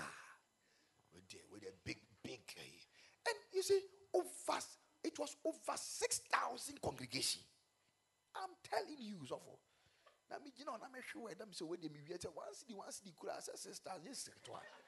With 1.13 1.27
the 1.29 1.37
with 1.51 1.63
a 1.63 1.73
big, 1.85 1.97
big 2.23 2.41
eh. 2.57 3.29
and 3.29 3.37
you 3.53 3.61
see, 3.61 3.81
over 4.13 4.59
it 5.03 5.17
was 5.19 5.35
over 5.45 5.77
six 5.77 6.21
thousand 6.31 6.81
congregation. 6.81 7.41
I'm 8.35 8.49
telling 8.63 8.97
you, 8.97 9.17
so 9.27 9.37
for 9.37 9.57
na 10.33 10.41
me 10.43 10.51
you 10.57 10.65
know 10.65 10.73
na 10.81 10.89
me 10.89 10.99
sure 11.05 11.29
them 11.37 11.53
so 11.53 11.65
when 11.65 11.79
they 11.81 11.89
me 11.89 12.01
once 12.09 12.65
the 12.65 12.73
once 12.73 12.99
the 13.05 13.11
kura 13.13 13.37
say 13.37 13.53
sisters 13.55 14.01
yes 14.03 14.23
to 14.25 14.31
me 14.31 14.82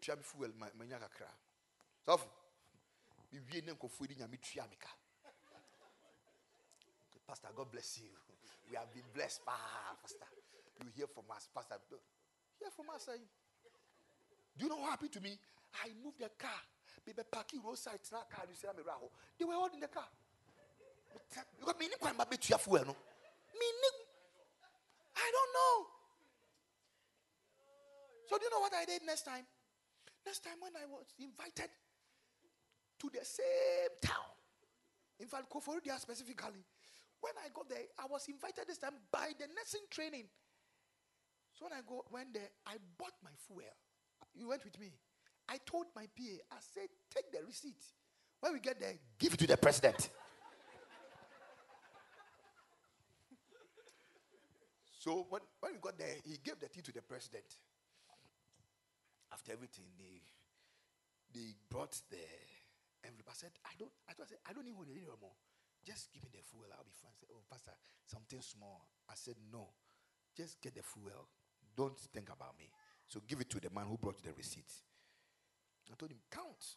tua 0.00 0.16
me 0.16 0.22
fuel 0.22 0.52
ma 0.58 0.66
manya 0.78 0.98
kakra. 0.98 1.30
So 2.04 2.16
for 2.16 2.28
me 3.32 3.40
wie 3.50 3.60
ne 3.60 3.72
nkofo 3.72 4.06
di 4.06 4.14
nya 4.14 4.28
me 4.28 4.38
tua 4.38 4.66
me 4.68 4.76
ka. 4.76 4.88
Pastor 7.26 7.48
god 7.54 7.70
bless 7.70 7.98
you. 7.98 8.10
We 8.68 8.76
have 8.76 8.92
been 8.92 9.04
blessed 9.14 9.40
ah, 9.48 9.96
pastor. 10.02 10.26
You 10.82 10.90
hear 10.94 11.06
from 11.06 11.24
us 11.34 11.48
pastor. 11.54 11.76
Hear 12.58 12.70
from 12.70 12.90
us 12.94 13.08
eh? 13.08 13.18
do 14.58 14.64
you 14.64 14.68
know 14.68 14.76
what 14.76 14.90
happened 14.90 15.12
to 15.12 15.20
me? 15.20 15.38
I 15.84 15.88
moved 16.04 16.18
the 16.20 16.30
car. 16.36 16.60
Baby 17.06 17.22
parking 17.30 17.60
roadside 17.64 17.98
na 18.12 18.22
car 18.30 18.44
you 18.48 18.54
say 18.54 18.68
me 18.76 18.82
raho 18.84 19.08
they 19.38 19.44
were 19.44 19.54
all 19.54 19.70
in 19.72 19.80
the 19.80 19.88
car. 19.88 20.06
Because 21.58 21.74
me 21.78 21.88
ni 21.88 21.96
kwan 21.98 22.16
ba 22.16 22.26
betua 22.26 22.58
fuel 22.60 22.84
no? 22.84 22.94
Me 23.58 23.66
ni 23.82 23.90
i 25.16 25.26
don't 25.32 25.52
know. 25.56 25.76
So 28.28 28.38
do 28.38 28.44
you 28.44 28.50
know 28.50 28.60
what 28.60 28.74
i 28.74 28.84
did 28.84 29.02
next 29.04 29.22
time 29.22 29.44
next 30.26 30.44
time 30.44 30.58
when 30.60 30.72
i 30.76 30.86
was 30.86 31.06
invited 31.18 31.70
to 32.98 33.10
the 33.12 33.24
same 33.24 33.92
town 34.00 34.32
in 35.18 35.26
fact 35.26 35.50
Koforidua 35.50 35.98
specifically 35.98 36.64
when 37.20 37.34
i 37.44 37.48
got 37.52 37.68
there 37.68 37.86
i 37.98 38.06
was 38.10 38.26
invited 38.28 38.64
this 38.66 38.78
time 38.78 38.94
by 39.10 39.30
the 39.38 39.46
nursing 39.46 39.86
training. 39.90 40.26
So 41.52 41.66
when 41.66 41.72
i 41.72 41.82
go 41.86 42.04
went 42.10 42.34
there 42.34 42.50
i 42.66 42.74
bought 42.98 43.14
my 43.22 43.30
fuel. 43.46 43.62
You 44.34 44.48
went 44.48 44.64
with 44.64 44.78
me. 44.80 44.92
I 45.48 45.58
told 45.66 45.86
my 45.94 46.06
pa 46.16 46.32
i 46.50 46.56
said 46.60 46.88
take 47.14 47.30
the 47.30 47.44
receipt. 47.46 47.84
When 48.40 48.54
we 48.54 48.60
get 48.60 48.80
there 48.80 48.94
give 49.18 49.34
it 49.34 49.38
to 49.40 49.46
the 49.46 49.56
president. 49.56 50.08
So 55.02 55.26
when, 55.30 55.40
when 55.58 55.72
we 55.72 55.78
got 55.80 55.98
there, 55.98 56.14
he 56.24 56.38
gave 56.44 56.60
the 56.60 56.68
tea 56.68 56.80
to 56.82 56.92
the 56.92 57.02
president. 57.02 57.42
After 59.32 59.52
everything, 59.52 59.86
they 59.98 60.20
they 61.32 61.54
brought 61.68 61.96
the 62.10 62.20
envelope. 63.04 63.28
I 63.30 63.34
said, 63.34 63.52
I 63.64 63.72
don't 63.78 63.92
I 64.08 64.12
thought 64.12 64.26
I 64.28 64.36
said, 64.36 64.44
I 64.48 64.52
don't 64.52 64.68
even 64.68 64.84
need 64.86 65.02
it 65.02 65.08
anymore. 65.08 65.36
Just 65.84 66.12
give 66.12 66.22
me 66.22 66.30
the 66.30 66.42
fuel, 66.44 66.68
I'll 66.70 66.84
be 66.84 66.94
fine. 66.94 67.10
I 67.10 67.18
said, 67.18 67.28
Oh, 67.32 67.42
Pastor, 67.50 67.72
something 68.06 68.40
small. 68.40 68.86
I 69.08 69.14
said, 69.14 69.34
No. 69.50 69.68
Just 70.36 70.60
get 70.60 70.74
the 70.74 70.82
fuel. 70.82 71.28
Don't 71.76 71.98
think 71.98 72.28
about 72.30 72.56
me. 72.58 72.70
So 73.08 73.20
give 73.26 73.40
it 73.40 73.50
to 73.50 73.60
the 73.60 73.70
man 73.70 73.86
who 73.88 73.96
brought 73.96 74.22
the 74.22 74.32
receipt. 74.32 74.70
I 75.90 75.94
told 75.96 76.10
him, 76.10 76.18
count. 76.30 76.76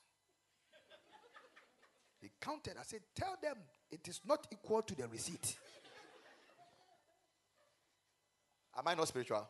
he 2.21 2.31
counted. 2.41 2.75
I 2.79 2.83
said, 2.83 3.01
Tell 3.15 3.35
them 3.41 3.57
it 3.91 4.07
is 4.07 4.21
not 4.25 4.47
equal 4.51 4.81
to 4.81 4.95
the 4.95 5.07
receipt. 5.07 5.55
Am 8.77 8.87
I 8.87 8.95
not 8.95 9.07
spiritual? 9.07 9.47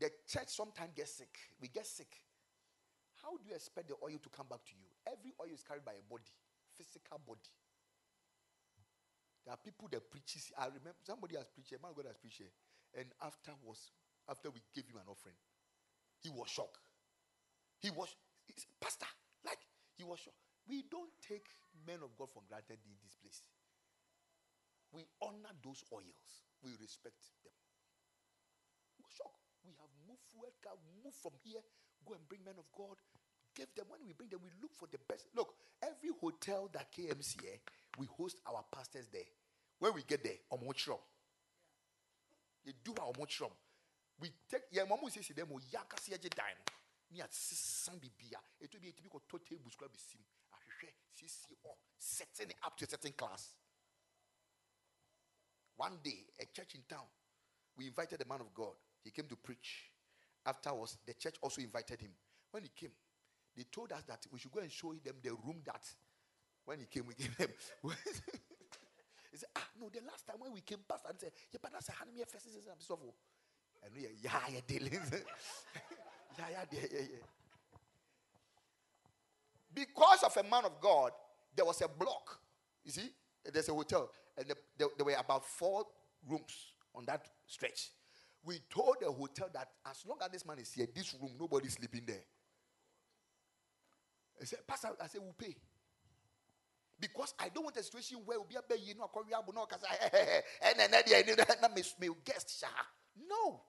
The 0.00 0.10
church 0.26 0.48
sometimes 0.48 0.96
gets 0.96 1.12
sick. 1.20 1.36
We 1.60 1.68
get 1.68 1.86
sick. 1.86 2.08
How 3.22 3.36
do 3.36 3.44
you 3.46 3.54
expect 3.54 3.88
the 3.88 4.00
oil 4.00 4.16
to 4.16 4.30
come 4.32 4.48
back 4.48 4.64
to 4.64 4.72
you? 4.72 4.88
Every 5.04 5.36
oil 5.36 5.52
is 5.52 5.62
carried 5.62 5.84
by 5.84 5.92
a 5.92 6.04
body, 6.08 6.32
physical 6.72 7.20
body. 7.20 7.52
There 9.44 9.52
are 9.52 9.60
people 9.60 9.88
that 9.92 10.08
preaches. 10.10 10.52
I 10.56 10.72
remember 10.72 10.96
somebody 11.04 11.36
has 11.36 11.48
preached, 11.52 11.72
a 11.76 11.80
man 11.80 11.92
God 11.92 12.08
has 12.08 12.16
preached, 12.16 12.48
and 12.96 13.12
after 13.20 13.52
was 13.60 13.92
after 14.28 14.48
we 14.48 14.60
gave 14.72 14.88
him 14.88 14.96
an 14.96 15.08
offering, 15.08 15.36
he 16.20 16.28
was 16.32 16.48
shocked. 16.48 16.80
He 17.80 17.90
was 17.90 18.14
pastor, 18.80 19.08
like 19.44 19.60
he 19.96 20.04
was 20.04 20.20
shocked. 20.20 20.40
We 20.68 20.84
don't 20.88 21.12
take 21.20 21.44
men 21.86 22.00
of 22.04 22.16
God 22.16 22.28
for 22.32 22.44
granted 22.48 22.80
in 22.84 22.96
this 23.04 23.16
place. 23.16 23.42
We 24.92 25.04
honor 25.22 25.52
those 25.64 25.84
oils. 25.92 26.44
We 26.62 26.72
respect 26.80 27.16
them. 27.44 27.59
We 29.70 29.78
have 29.78 29.94
moved 30.02 30.26
can 30.58 30.74
move 31.04 31.14
from 31.14 31.38
here, 31.46 31.62
go 32.02 32.14
and 32.14 32.26
bring 32.26 32.42
men 32.42 32.58
of 32.58 32.66
God. 32.74 32.98
Give 33.54 33.70
them 33.74 33.86
when 33.86 34.02
we 34.02 34.12
bring 34.12 34.30
them, 34.30 34.40
we 34.42 34.50
look 34.62 34.74
for 34.74 34.90
the 34.90 34.98
best. 35.06 35.26
Look, 35.34 35.54
every 35.82 36.10
hotel 36.20 36.70
that 36.74 36.90
KMC 36.90 37.42
here, 37.42 37.54
eh, 37.54 37.58
we 37.98 38.06
host 38.18 38.38
our 38.46 38.64
pastors 38.74 39.06
there. 39.12 39.30
When 39.78 39.94
we 39.94 40.02
get 40.02 40.22
there, 40.22 40.38
omochrom. 40.52 40.98
They 42.66 42.72
do 42.82 42.94
our. 43.00 43.12
We 44.20 44.28
take 44.50 44.62
yeah, 44.70 44.82
mamu 44.84 45.10
say 45.10 45.34
them 45.34 45.48
yaka 45.72 45.96
si 46.00 46.12
eje 46.12 46.28
dan. 46.34 46.58
Ni 47.12 47.20
at 47.22 47.32
sisan 47.32 47.94
bibia. 47.94 48.38
It 48.60 48.70
will 48.72 48.80
be 48.80 48.88
a 48.88 48.92
typical 48.92 49.22
total 49.28 49.56
buskra 49.58 49.88
bisim. 49.88 50.20
Ahwehwe 50.52 50.92
sisi 51.14 51.56
o 51.64 51.70
setting 51.98 52.50
it 52.50 52.56
up 52.64 52.76
to 52.76 52.84
a 52.84 52.88
certain 52.88 53.12
class. 53.12 53.54
One 55.76 55.98
day, 56.04 56.26
a 56.38 56.44
church 56.44 56.74
in 56.74 56.82
town, 56.86 57.06
we 57.78 57.86
invited 57.86 58.18
the 58.18 58.26
man 58.26 58.42
of 58.42 58.52
God. 58.52 58.74
He 59.04 59.10
came 59.10 59.26
to 59.26 59.36
preach. 59.36 59.90
Afterwards, 60.44 60.98
the 61.06 61.14
church 61.14 61.36
also 61.42 61.60
invited 61.60 62.00
him. 62.00 62.10
When 62.50 62.62
he 62.62 62.70
came, 62.74 62.90
they 63.56 63.64
told 63.64 63.92
us 63.92 64.02
that 64.04 64.26
we 64.32 64.38
should 64.38 64.52
go 64.52 64.60
and 64.60 64.70
show 64.70 64.92
them 65.04 65.16
the 65.22 65.30
room 65.30 65.60
that 65.66 65.84
when 66.64 66.78
he 66.78 66.86
came, 66.86 67.06
we 67.06 67.14
gave 67.14 67.36
them. 67.36 67.48
he 67.82 69.36
said, 69.36 69.48
Ah, 69.56 69.66
no, 69.80 69.88
the 69.88 70.00
last 70.06 70.26
time 70.26 70.36
when 70.38 70.52
we 70.52 70.60
came 70.60 70.78
past, 70.88 71.04
I 71.06 71.12
said, 71.18 71.32
Yeah, 71.52 71.58
but 71.60 71.72
that's 71.72 71.88
a 71.88 71.92
hand 71.92 72.10
me 72.14 72.22
a 72.22 72.26
first 72.26 72.44
season. 72.44 72.62
I'm 72.70 72.80
so 72.80 72.96
full. 72.96 73.14
And 73.82 73.92
we 73.94 74.06
are, 74.06 74.10
yeah, 74.22 74.54
yeah, 74.54 74.60
dealing. 74.66 74.92
yeah, 76.38 76.44
yeah, 76.50 76.64
yeah, 76.72 76.86
yeah. 76.92 77.06
Because 79.72 80.22
of 80.22 80.36
a 80.36 80.42
man 80.48 80.64
of 80.64 80.80
God, 80.80 81.12
there 81.56 81.64
was 81.64 81.80
a 81.80 81.88
block. 81.88 82.40
You 82.84 82.92
see, 82.92 83.10
there's 83.52 83.68
a 83.68 83.74
hotel, 83.74 84.10
and 84.36 84.46
the, 84.48 84.56
there, 84.76 84.88
there 84.96 85.04
were 85.04 85.14
about 85.18 85.44
four 85.44 85.84
rooms 86.28 86.72
on 86.94 87.04
that 87.06 87.26
stretch. 87.46 87.90
We 88.44 88.60
told 88.70 88.96
the 89.00 89.10
hotel 89.10 89.48
that 89.52 89.68
as 89.86 90.04
long 90.06 90.18
as 90.24 90.30
this 90.30 90.46
man 90.46 90.58
is 90.58 90.72
here, 90.72 90.86
this 90.94 91.14
room, 91.20 91.32
nobody's 91.38 91.74
sleeping 91.74 92.02
there. 92.06 92.24
I 94.40 94.44
said, 94.44 94.60
Pastor, 94.66 94.88
I 95.00 95.06
said, 95.06 95.20
we'll 95.22 95.34
pay. 95.34 95.54
Because 96.98 97.34
I 97.38 97.48
don't 97.48 97.64
want 97.64 97.76
a 97.76 97.82
situation 97.82 98.18
where 98.24 98.38
we'll 98.38 98.48
be 98.48 98.56
a 98.56 98.78
you 98.78 98.94
know, 98.94 99.08
and 99.14 99.82
eh, 99.90 100.08
eh, 100.12 100.40
eh, 100.62 100.72
then 100.76 100.90
guest. 102.24 102.64
No. 103.28 103.60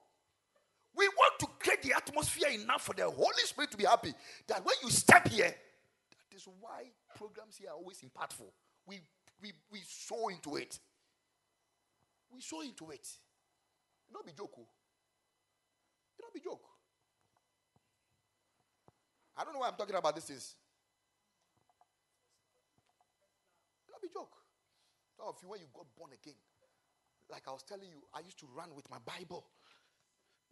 We 0.94 1.08
want 1.08 1.38
to 1.40 1.46
create 1.58 1.82
the 1.82 1.94
atmosphere 1.94 2.50
enough 2.50 2.82
for 2.82 2.94
the 2.94 3.08
Holy 3.08 3.44
Spirit 3.44 3.70
to 3.70 3.76
be 3.78 3.84
happy. 3.84 4.12
That 4.48 4.64
when 4.64 4.74
you 4.82 4.90
step 4.90 5.28
here, 5.28 5.46
that 5.46 6.36
is 6.36 6.46
why 6.60 6.84
programs 7.16 7.56
here 7.56 7.70
are 7.70 7.76
always 7.76 8.02
impactful. 8.02 8.50
We 8.86 9.00
we 9.40 9.52
we 9.70 9.80
sow 9.86 10.28
into 10.28 10.56
it. 10.56 10.78
We 12.30 12.40
sow 12.42 12.60
into 12.60 12.90
it. 12.90 13.08
Not 14.12 14.26
be 14.26 14.32
joke. 14.32 14.52
oh. 14.58 14.68
It 16.18 16.22
not 16.22 16.34
be 16.34 16.40
joke. 16.40 16.64
I 19.36 19.44
don't 19.44 19.54
know 19.54 19.60
why 19.60 19.68
I'm 19.68 19.76
talking 19.76 19.96
about 19.96 20.14
this 20.14 20.24
things. 20.24 20.54
Not 23.90 24.02
be 24.02 24.08
joke. 24.12 24.36
Some 25.16 25.26
of 25.28 25.36
you 25.42 25.48
when 25.48 25.60
you 25.60 25.66
got 25.72 25.86
born 25.96 26.10
again, 26.12 26.36
like 27.30 27.48
I 27.48 27.52
was 27.52 27.62
telling 27.62 27.88
you, 27.88 28.02
I 28.14 28.20
used 28.20 28.38
to 28.40 28.46
run 28.54 28.74
with 28.76 28.88
my 28.90 28.98
Bible 29.04 29.46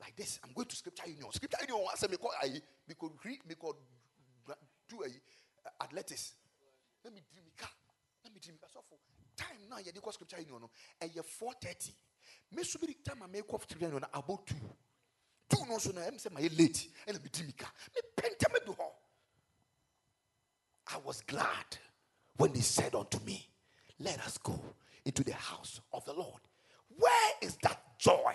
like 0.00 0.16
this. 0.16 0.40
I'm 0.42 0.52
going 0.54 0.66
to 0.68 0.76
scripture 0.76 1.08
union. 1.08 1.30
Scripture 1.32 1.58
union 1.68 1.86
say 1.94 2.08
me 2.08 2.16
call 2.16 2.32
I 2.40 2.48
could 2.98 3.12
read 3.24 3.40
me 3.46 3.54
do 4.88 5.04
a 5.04 5.84
athletics. 5.84 6.34
Let 7.04 7.12
me 7.12 7.20
dream 7.32 7.44
car. 7.56 7.70
Let 8.24 8.32
me 8.32 8.40
dream 8.42 8.56
car. 8.58 8.70
So 8.72 8.80
for 8.88 8.96
time 9.36 9.68
now 9.68 9.76
you 9.76 10.00
call 10.00 10.12
scripture 10.12 10.40
union 10.40 10.62
and 11.00 11.10
you're 11.14 11.24
4:30. 11.24 11.92
Time 13.04 13.22
I 13.22 13.26
make 13.26 13.44
up 13.52 13.62
scripture 13.62 13.86
union 13.86 14.04
about 14.12 14.46
2. 14.46 14.54
2 15.50 15.56
no 15.68 15.78
late. 16.56 16.88
I 20.92 20.98
was 21.04 21.22
glad 21.22 21.78
when 22.36 22.52
they 22.52 22.60
said 22.60 22.94
unto 22.94 23.18
me, 23.24 23.46
Let 23.98 24.18
us 24.26 24.38
go 24.38 24.58
into 25.04 25.22
the 25.24 25.34
house 25.34 25.80
of 25.92 26.04
the 26.04 26.12
Lord. 26.12 26.40
Where 26.98 27.32
is 27.40 27.56
that 27.62 27.80
joy 27.98 28.34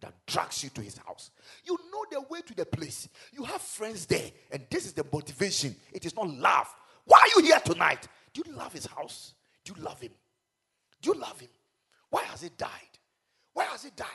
that 0.00 0.14
drags 0.26 0.62
you 0.62 0.70
to 0.70 0.80
his 0.80 0.98
house? 0.98 1.30
You 1.64 1.78
know 1.92 2.04
the 2.10 2.20
way 2.28 2.40
to 2.42 2.54
the 2.54 2.64
place. 2.64 3.08
You 3.32 3.44
have 3.44 3.60
friends 3.60 4.06
there, 4.06 4.30
and 4.50 4.64
this 4.70 4.86
is 4.86 4.92
the 4.92 5.04
motivation. 5.12 5.74
It 5.92 6.04
is 6.06 6.14
not 6.14 6.28
love. 6.28 6.68
Why 7.04 7.18
are 7.18 7.40
you 7.40 7.46
here 7.46 7.60
tonight? 7.60 8.06
Do 8.32 8.42
you 8.46 8.54
love 8.54 8.72
his 8.72 8.86
house? 8.86 9.34
Do 9.64 9.74
you 9.76 9.82
love 9.82 10.00
him? 10.00 10.12
Do 11.02 11.12
you 11.12 11.20
love 11.20 11.38
him? 11.40 11.50
Why 12.10 12.24
has 12.24 12.42
he 12.42 12.50
died? 12.56 12.70
Why 13.60 13.66
has 13.66 13.82
he 13.82 13.90
died? 13.94 14.08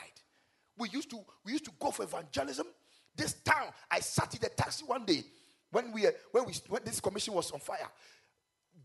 We 0.76 0.88
used 0.88 1.08
to 1.10 1.20
we 1.44 1.52
used 1.52 1.66
to 1.66 1.70
go 1.78 1.92
for 1.92 2.02
evangelism. 2.02 2.66
This 3.14 3.34
town, 3.44 3.68
I 3.88 4.00
sat 4.00 4.34
in 4.34 4.40
the 4.40 4.48
taxi 4.48 4.84
one 4.84 5.04
day 5.04 5.22
when 5.70 5.92
we 5.92 6.04
uh, 6.04 6.10
when 6.32 6.46
we 6.46 6.54
when 6.68 6.82
this 6.84 6.98
commission 6.98 7.32
was 7.32 7.52
on 7.52 7.60
fire. 7.60 7.88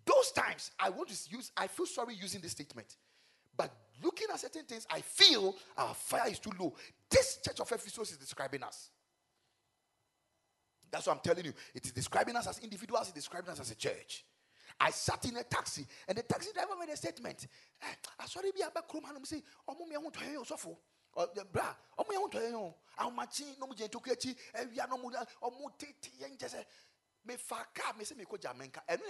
Those 0.06 0.32
times 0.32 0.70
I 0.80 0.92
want 0.92 1.10
to 1.10 1.16
use, 1.36 1.52
I 1.58 1.66
feel 1.66 1.88
sorry 1.88 2.14
using 2.14 2.42
this 2.42 2.52
statement. 2.52 2.96
But 3.58 3.74
looking 4.04 4.28
at 4.32 4.40
certain 4.40 4.66
things, 4.66 4.86
I 4.92 5.02
feel 5.02 5.56
our 5.76 5.96
fire 5.96 6.30
is 6.30 6.38
too 6.38 6.52
low. 6.60 6.76
This 7.10 7.40
church 7.44 7.60
of 7.60 7.72
Ephesus 7.72 8.12
is 8.12 8.18
describing 8.18 8.62
us. 8.62 8.92
That's 10.92 11.08
what 11.08 11.14
I'm 11.14 11.22
telling 11.24 11.46
you. 11.46 11.54
It 11.74 11.86
is 11.86 11.92
describing 11.92 12.36
us 12.36 12.46
as 12.46 12.60
individuals, 12.60 13.08
it's 13.08 13.16
describing 13.16 13.50
us 13.50 13.60
as 13.60 13.72
a 13.72 13.76
church. 13.76 14.26
I 14.82 14.90
sat 14.90 15.24
in 15.26 15.38
a 15.38 15.44
taxi, 15.44 15.86
and 16.08 16.18
the 16.18 16.24
taxi 16.24 16.52
driver 16.54 16.74
made 16.80 16.90
a 16.90 16.98
statement. 16.98 17.48
Eh, 17.84 17.86
I 18.20 18.26
saw 18.26 18.40
a 18.40 18.72
back 18.72 18.92
room 18.92 19.04
and 19.16 19.28
say, 19.28 19.44
Oh, 19.68 19.76
mommy, 19.80 19.96
I 19.96 20.00
want 20.00 20.16
to 20.16 20.20
hear 20.22 20.32
you. 20.34 20.44
Or 21.14 21.28
the 21.36 21.46
bra, 21.46 21.76
to 22.00 22.40
hear 22.40 22.50
you. 22.50 22.74
No 23.00 23.68
we 24.72 24.80
are 24.80 24.88
no 24.90 24.98
me 27.24 27.36
faka, 27.36 27.96
me 27.96 28.06
me 28.18 28.26
ko 28.26 28.38
me 28.58 28.70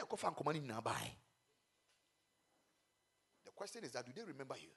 ko 0.09 0.15
fan. 0.17 0.33
The 3.45 3.51
question 3.55 3.83
is 3.85 3.91
that 3.93 4.05
do 4.05 4.11
they 4.13 4.23
remember 4.23 4.55
you? 4.61 4.67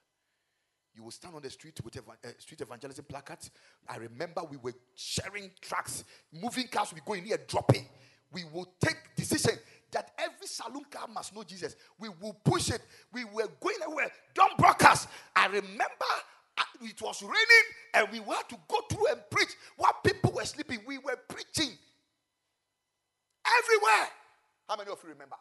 You 0.94 1.02
will 1.02 1.10
stand 1.10 1.34
on 1.34 1.42
the 1.42 1.50
street 1.50 1.80
with 1.82 1.96
eva- 1.96 2.18
uh, 2.24 2.28
street 2.38 2.60
evangelism 2.60 3.04
placards. 3.08 3.50
I 3.88 3.96
remember 3.96 4.42
we 4.48 4.58
were 4.58 4.74
sharing 4.94 5.50
tracks, 5.60 6.04
moving 6.32 6.68
cars. 6.68 6.94
We 6.94 7.00
go 7.04 7.14
in 7.14 7.24
here 7.24 7.38
dropping. 7.48 7.88
We 8.30 8.44
will 8.44 8.74
take 8.80 9.16
decision 9.16 9.58
that 9.94 10.10
every 10.18 10.46
saloon 10.46 10.84
car 10.90 11.08
must 11.08 11.34
know 11.34 11.42
Jesus. 11.42 11.74
We 11.98 12.08
will 12.20 12.34
push 12.44 12.70
it. 12.70 12.82
We 13.12 13.24
were 13.24 13.48
going 13.60 13.76
everywhere. 13.82 14.10
Don't 14.34 14.56
broadcast. 14.58 15.08
I 15.34 15.46
remember 15.46 16.12
uh, 16.58 16.62
it 16.82 17.00
was 17.00 17.22
raining 17.22 17.34
and 17.94 18.08
we 18.12 18.18
had 18.18 18.48
to 18.50 18.56
go 18.68 18.78
through 18.90 19.06
and 19.08 19.20
preach 19.30 19.48
while 19.76 19.96
people 20.04 20.32
were 20.32 20.44
sleeping. 20.44 20.80
We 20.86 20.98
were 20.98 21.16
preaching 21.28 21.70
everywhere. 23.46 24.08
How 24.68 24.76
many 24.76 24.90
of 24.90 24.98
you 25.02 25.10
remember? 25.10 25.36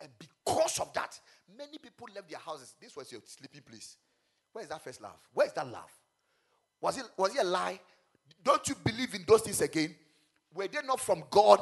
And 0.00 0.10
because 0.18 0.78
of 0.80 0.92
that, 0.94 1.18
many 1.56 1.78
people 1.78 2.06
left 2.14 2.28
their 2.28 2.38
houses. 2.38 2.74
This 2.80 2.96
was 2.96 3.10
your 3.10 3.20
sleeping 3.24 3.62
place. 3.62 3.96
Where 4.52 4.62
is 4.62 4.68
that 4.68 4.82
first 4.82 5.00
love? 5.00 5.18
Where 5.32 5.46
is 5.46 5.52
that 5.54 5.66
love? 5.66 5.90
Was 6.80 6.98
it 6.98 7.04
was 7.16 7.34
it 7.34 7.42
a 7.42 7.44
lie? 7.44 7.80
Don't 8.42 8.66
you 8.68 8.74
believe 8.84 9.14
in 9.14 9.24
those 9.26 9.42
things 9.42 9.60
again? 9.60 9.94
Were 10.54 10.68
they 10.68 10.78
not 10.84 11.00
from 11.00 11.24
God? 11.30 11.60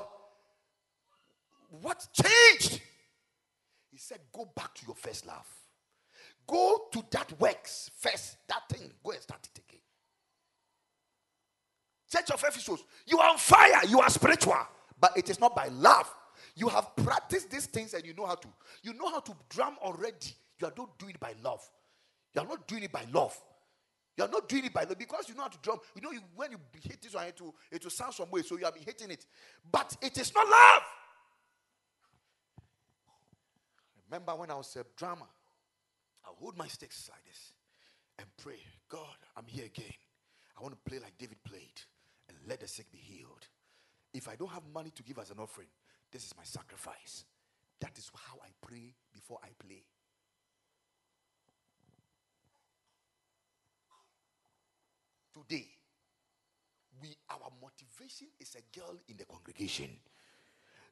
What 1.81 2.07
changed? 2.13 2.81
He 3.91 3.99
said, 3.99 4.19
Go 4.33 4.51
back 4.55 4.75
to 4.75 4.87
your 4.87 4.95
first 4.95 5.27
love. 5.27 5.47
Go 6.47 6.89
to 6.93 7.05
that 7.11 7.39
works 7.41 7.91
first. 7.99 8.37
That 8.49 8.63
thing. 8.69 8.91
Go 9.03 9.13
and 9.13 9.21
start 9.23 9.49
it 9.55 9.63
again. 9.67 9.81
Church 12.11 12.31
of 12.31 12.45
Ephesus, 12.47 12.81
you 13.07 13.19
are 13.19 13.31
on 13.31 13.39
fire. 13.39 13.85
You 13.89 14.01
are 14.01 14.11
spiritual, 14.11 14.57
but 15.01 15.17
it 15.17 15.31
is 15.31 15.41
not 15.41 15.57
by 15.57 15.69
love. 15.69 16.13
You 16.55 16.69
have 16.69 16.95
practiced 16.97 17.51
these 17.51 17.67
things 17.67 17.95
and 17.95 18.05
you 18.05 18.15
know 18.15 18.27
how 18.27 18.37
to. 18.37 18.49
You 18.83 18.95
know 18.95 19.11
how 19.11 19.21
to 19.21 19.33
drum 19.49 19.77
already. 19.83 20.35
You 20.61 20.69
are 20.69 20.73
not 20.77 20.99
doing 20.99 21.15
it 21.15 21.21
by 21.21 21.35
love. 21.43 21.63
You 22.35 22.43
are 22.43 22.47
not 22.47 22.67
doing 22.69 22.85
it 22.85 22.93
by 22.93 23.05
love. 23.13 23.37
You 24.17 24.25
are 24.25 24.29
not 24.29 24.49
doing 24.49 24.65
it 24.65 24.73
by 24.73 24.85
love 24.85 24.99
because 24.99 25.29
you 25.29 25.35
know 25.35 25.43
how 25.43 25.49
to 25.49 25.59
drum. 25.63 25.79
You 25.97 26.03
know 26.03 26.13
you, 26.13 26.21
when 26.37 26.53
you 26.53 26.59
hit 26.81 27.03
this 27.03 27.15
one, 27.15 27.27
it 27.27 27.41
will, 27.41 27.55
it 27.73 27.83
will 27.83 27.91
sound 27.91 28.15
some 28.15 28.31
way, 28.31 28.43
so 28.43 28.57
you 28.57 28.65
have 28.65 28.75
been 28.75 28.85
hitting 28.85 29.11
it. 29.11 29.27
But 29.73 29.97
it 30.01 30.17
is 30.19 30.33
not 30.35 30.47
love. 30.47 30.83
Remember 34.15 34.37
when 34.37 34.51
I 34.53 34.55
was 34.55 34.77
a 34.77 34.85
drummer, 34.97 35.27
I 36.25 36.29
hold 36.39 36.57
my 36.57 36.69
sticks 36.69 37.11
like 37.11 37.25
this 37.25 37.53
and 38.17 38.29
pray, 38.37 38.61
God, 38.89 39.17
I'm 39.37 39.45
here 39.45 39.65
again. 39.65 39.93
I 40.57 40.63
want 40.63 40.73
to 40.73 40.89
play 40.89 41.01
like 41.01 41.19
David 41.19 41.39
played 41.43 41.83
and 42.29 42.39
let 42.49 42.61
the 42.61 42.69
sick 42.69 42.87
be 42.93 42.99
healed. 42.99 43.49
If 44.13 44.29
I 44.29 44.37
don't 44.37 44.53
have 44.53 44.63
money 44.73 44.93
to 44.95 45.03
give 45.03 45.19
as 45.19 45.33
an 45.33 45.41
offering, 45.41 45.67
this 46.13 46.25
is 46.25 46.33
my 46.37 46.45
sacrifice. 46.45 47.25
That 47.81 47.99
is 47.99 48.09
how 48.15 48.37
I 48.41 48.51
pray 48.65 48.95
before 49.13 49.41
I 49.43 49.49
play. 49.59 49.83
Today, 55.33 55.67
we 57.03 57.17
our 57.31 57.51
motivation 57.61 58.29
is 58.39 58.55
a 58.55 58.79
girl 58.79 58.97
in 59.09 59.17
the 59.17 59.25
congregation. 59.25 59.91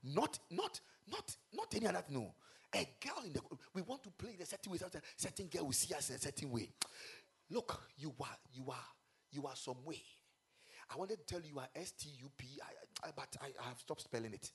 Not 0.02 0.40
not 0.50 0.80
not 1.08 1.36
not 1.54 1.72
any 1.76 1.86
other 1.86 2.02
no. 2.08 2.34
A 2.74 2.88
girl 3.00 3.22
in 3.24 3.32
the 3.32 3.40
we 3.74 3.82
want 3.82 4.02
to 4.04 4.10
play 4.10 4.34
the 4.38 4.46
certain 4.46 4.72
way. 4.72 4.78
Certain 5.16 5.46
girl 5.46 5.64
will 5.64 5.72
see 5.72 5.94
us 5.94 6.08
in 6.10 6.16
a 6.16 6.18
certain 6.18 6.50
way. 6.50 6.70
Look, 7.50 7.82
you 7.98 8.14
are 8.20 8.36
you 8.52 8.70
are 8.70 8.86
you 9.30 9.46
are 9.46 9.56
some 9.56 9.84
way. 9.84 10.02
I 10.90 10.96
wanted 10.96 11.26
to 11.26 11.34
tell 11.34 11.42
you 11.46 11.58
are 11.58 11.68
S 11.74 11.92
T 11.92 12.08
U 12.20 12.30
P, 12.36 12.46
but 13.14 13.36
I, 13.42 13.46
I 13.62 13.68
have 13.68 13.78
stopped 13.78 14.02
spelling 14.02 14.32
it. 14.32 14.50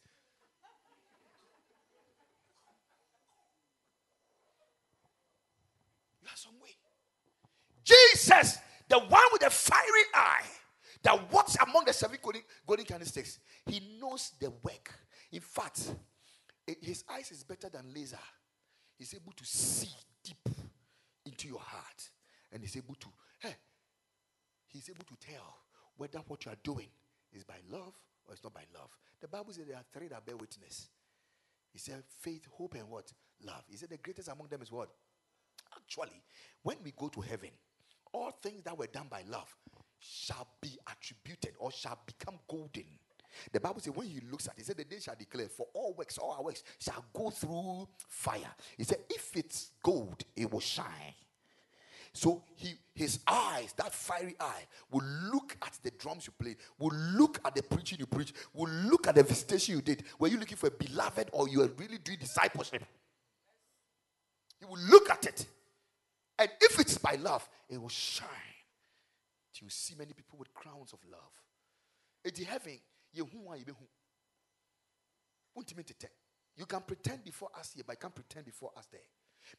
You 6.22 6.28
are 6.28 6.38
some 6.38 6.60
way. 6.62 6.76
Jesus, 7.84 8.58
the 8.90 9.00
one 9.00 9.24
with 9.32 9.42
the 9.42 9.50
fiery 9.50 10.04
eye 10.14 10.44
that 11.04 11.32
walks 11.32 11.56
among 11.56 11.86
the 11.86 11.94
seven 11.94 12.18
golden, 12.22 12.42
golden 12.66 12.86
candlesticks, 12.86 13.40
he 13.66 13.98
knows 14.00 14.32
the 14.40 14.50
work. 14.50 14.94
In 15.32 15.40
fact, 15.40 15.92
Eh, 16.68 16.74
his 16.82 17.04
eyes 17.10 17.32
is 17.32 17.44
better 17.44 17.70
than 17.70 17.94
laser. 17.94 18.20
He's 18.98 19.14
able 19.14 19.34
to 19.34 19.46
see 19.46 19.90
deep 20.24 20.50
into 21.26 21.48
your 21.48 21.60
heart, 21.60 22.10
and 22.52 22.62
he's 22.62 22.76
able 22.78 22.96
to, 22.96 23.08
hey, 23.40 23.56
he's 24.68 24.90
able 24.90 25.06
to 25.06 25.16
tell 25.20 25.58
whether 25.96 26.20
what 26.28 26.46
you 26.46 26.52
are 26.52 26.58
doing 26.64 26.88
is 27.34 27.44
by 27.44 27.56
love 27.70 27.94
or 28.26 28.34
it's 28.34 28.44
not 28.44 28.54
by 28.54 28.64
love. 28.74 28.90
The 29.22 29.28
Bible 29.28 29.54
says 29.54 29.68
there 29.68 29.78
are 29.78 29.86
three 29.94 30.08
that 30.08 30.26
bear 30.26 30.36
witness. 30.36 30.90
He 31.72 31.80
said 31.80 32.04
faith, 32.20 32.48
hope, 32.52 32.76
and 32.76 32.90
what? 32.90 33.12
Love. 33.44 33.64
He 33.68 33.78
said 33.78 33.90
the 33.90 33.98
greatest 33.98 34.30
among 34.30 34.48
them 34.48 34.62
is 34.62 34.72
what? 34.72 34.90
Actually, 35.76 36.22
when 36.64 36.78
we 36.84 36.92
go 36.92 37.08
to 37.10 37.22
heaven, 37.22 37.50
all 38.14 38.32
things 38.42 38.64
that 38.64 38.78
were 38.78 38.88
done 38.88 39.08
by 39.10 39.24
love 39.30 39.54
shall 40.00 40.48
be 40.62 40.78
attributed 40.90 41.54
or 41.60 41.72
shall 41.72 42.00
become 42.06 42.40
golden. 42.48 42.86
The 43.52 43.60
Bible 43.60 43.80
says, 43.80 43.94
when 43.94 44.08
he 44.08 44.22
looks 44.32 44.48
at 44.48 44.54
it, 44.54 44.60
he 44.60 44.64
said, 44.64 44.78
The 44.78 44.84
day 44.84 45.00
shall 45.00 45.16
declare, 45.16 45.48
for 45.48 45.68
all 45.74 45.94
works, 45.94 46.18
all 46.18 46.32
our 46.32 46.44
works 46.44 46.64
shall 46.80 47.04
go 47.14 47.30
through 47.30 47.88
fire. 48.08 48.54
He 48.78 48.84
said, 48.84 49.00
If 49.10 49.36
it's 49.36 49.72
gold, 49.84 50.24
it 50.36 50.52
will 50.52 50.60
shine. 50.60 51.14
So 52.14 52.42
he, 52.56 52.74
his 52.96 53.20
eyes, 53.28 53.74
that 53.74 53.94
fiery 53.94 54.36
eye, 54.40 54.64
will 54.90 55.06
look 55.32 55.56
at 55.62 55.78
the 55.84 55.92
drums 55.92 56.26
you 56.26 56.34
play, 56.44 56.56
will 56.80 56.96
look 56.96 57.40
at 57.46 57.54
the 57.54 57.62
preaching 57.62 58.00
you 58.00 58.08
preach, 58.08 58.34
will 58.54 58.70
look 58.70 59.08
at 59.08 59.16
the 59.16 59.24
visitation 59.24 59.76
you 59.76 59.82
did. 59.82 60.04
Were 60.18 60.28
you 60.28 60.38
looking 60.38 60.58
for 60.58 60.68
a 60.68 60.72
beloved 60.72 61.30
or 61.32 61.48
you 61.48 61.62
are 61.62 61.70
really 61.78 62.00
doing 62.00 62.18
discipleship? 62.20 62.84
He 64.60 64.66
will 64.66 64.80
look 64.90 65.10
at 65.12 65.26
it. 65.26 65.46
And 66.40 66.50
if 66.62 66.80
it's 66.80 66.98
by 66.98 67.16
love, 67.16 67.48
it 67.70 67.80
will 67.80 67.90
shine. 67.90 68.28
Do 69.54 69.66
You 69.66 69.70
see 69.70 69.96
many 69.96 70.14
people 70.14 70.38
with 70.38 70.54
crowns 70.54 70.94
of 70.94 71.00
love. 71.12 71.22
It's 72.24 72.40
the 72.40 72.46
heaven. 72.46 72.80
You 76.58 76.66
can 76.66 76.82
pretend 76.82 77.24
before 77.24 77.50
us 77.58 77.74
here, 77.74 77.84
but 77.86 77.94
you 77.94 78.00
can't 78.00 78.16
pretend 78.16 78.46
before 78.46 78.72
us 78.78 78.88
there. 78.92 79.02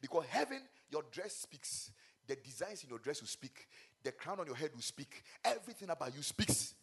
Because 0.01 0.25
heaven, 0.29 0.61
your 0.91 1.03
dress 1.11 1.33
speaks. 1.33 1.91
The 2.27 2.35
designs 2.35 2.83
in 2.83 2.89
your 2.89 2.99
dress 2.99 3.21
will 3.21 3.27
speak. 3.27 3.67
The 4.03 4.11
crown 4.11 4.39
on 4.39 4.45
your 4.45 4.55
head 4.55 4.71
will 4.75 4.81
speak. 4.81 5.23
Everything 5.43 5.89
about 5.89 6.13
you 6.15 6.21
speaks. 6.21 6.75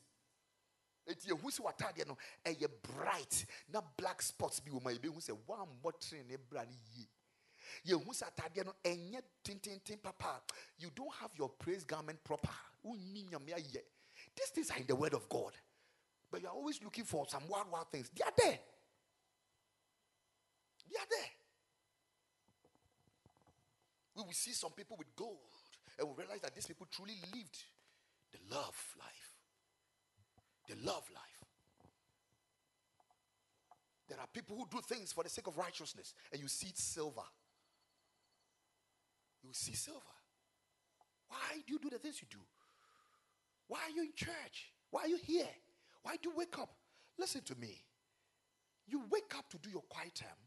Eti 1.08 1.30
ehu 1.30 1.52
si 1.52 1.62
no 1.62 2.18
ɛyɛ 2.44 2.68
bright 2.82 3.46
na 3.68 3.80
black 3.96 4.20
spots 4.20 4.58
bi 4.58 4.72
wɔ 4.72 4.82
mu 4.82 4.90
a 4.90 4.94
ebi 4.94 5.06
hu 5.06 5.20
sɛ 5.20 5.38
one 5.46 5.68
bɔtiri 5.80 6.26
ne 6.26 6.36
bra 6.36 6.64
ne 6.64 6.74
yie 6.94 7.06
yehu 7.84 8.10
sɛ 8.12 8.28
atadeɛ 8.32 8.64
no 8.66 8.74
ɛnyɛ 8.82 9.22
tententen 9.44 10.02
papa 10.02 10.42
you 10.78 10.90
don't 10.90 11.14
have 11.14 11.30
your 11.36 11.48
praise 11.48 11.84
garment 11.84 12.22
proper 12.24 12.50
wonni 12.84 13.24
nyame 13.30 13.54
these 14.34 14.48
things 14.52 14.70
are 14.72 14.78
in 14.78 14.86
the 14.86 14.96
word 14.96 15.14
of 15.14 15.28
God 15.28 15.52
but 16.30 16.42
you 16.42 16.48
are 16.48 16.54
always 16.54 16.82
looking 16.82 17.04
for 17.04 17.26
some 17.28 17.42
wild 17.48 17.66
wild 17.70 17.86
things 17.90 18.10
they 18.16 18.24
are 18.24 18.32
there 18.36 18.58
they 20.90 20.98
are 20.98 21.10
there 21.10 21.30
we 24.16 24.22
will 24.22 24.32
see 24.32 24.52
some 24.52 24.72
people 24.72 24.96
with 24.96 25.14
gold 25.14 25.38
and 25.98 26.08
we 26.08 26.14
realize 26.16 26.40
that 26.40 26.54
these 26.54 26.66
people 26.66 26.86
truly 26.90 27.14
lived 27.34 27.64
the 28.32 28.54
love 28.54 28.76
life. 28.98 29.32
The 30.68 30.74
love 30.84 31.04
life. 31.14 31.22
There 34.08 34.18
are 34.20 34.26
people 34.32 34.56
who 34.56 34.66
do 34.70 34.80
things 34.82 35.12
for 35.12 35.24
the 35.24 35.30
sake 35.30 35.46
of 35.46 35.56
righteousness, 35.56 36.14
and 36.32 36.40
you 36.40 36.48
see 36.48 36.70
silver. 36.74 37.26
You 39.42 39.50
see 39.52 39.74
silver. 39.74 40.00
Why 41.28 41.60
do 41.66 41.72
you 41.72 41.78
do 41.78 41.90
the 41.90 41.98
things 41.98 42.20
you 42.20 42.28
do? 42.30 42.38
Why 43.68 43.78
are 43.86 43.90
you 43.90 44.02
in 44.02 44.12
church? 44.14 44.72
Why 44.90 45.02
are 45.02 45.08
you 45.08 45.18
here? 45.22 45.48
Why 46.06 46.14
do 46.22 46.30
you 46.30 46.36
wake 46.36 46.56
up? 46.56 46.70
Listen 47.18 47.42
to 47.46 47.56
me. 47.56 47.82
You 48.86 49.02
wake 49.10 49.34
up 49.36 49.50
to 49.50 49.58
do 49.58 49.70
your 49.70 49.82
quiet 49.88 50.14
time 50.14 50.38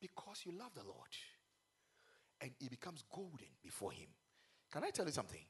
because 0.00 0.40
you 0.46 0.52
love 0.52 0.72
the 0.74 0.84
Lord 0.84 1.12
and 2.40 2.50
it 2.58 2.70
becomes 2.70 3.04
golden 3.14 3.52
before 3.62 3.92
Him. 3.92 4.08
Can 4.72 4.82
I 4.82 4.88
tell 4.88 5.04
you 5.04 5.12
something? 5.12 5.44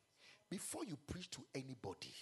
Before 0.51 0.85
you 0.85 0.99
preach 1.07 1.31
to 1.31 1.43
anybody, 1.55 2.13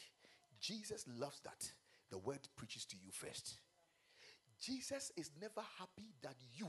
Jesus 0.61 1.07
loves 1.18 1.40
that 1.45 1.72
the 2.11 2.18
word 2.18 2.40
preaches 2.57 2.84
to 2.84 2.97
you 3.03 3.11
first. 3.11 3.55
Jesus 4.61 5.12
is 5.16 5.30
never 5.40 5.66
happy 5.78 6.12
that 6.22 6.36
you 6.59 6.68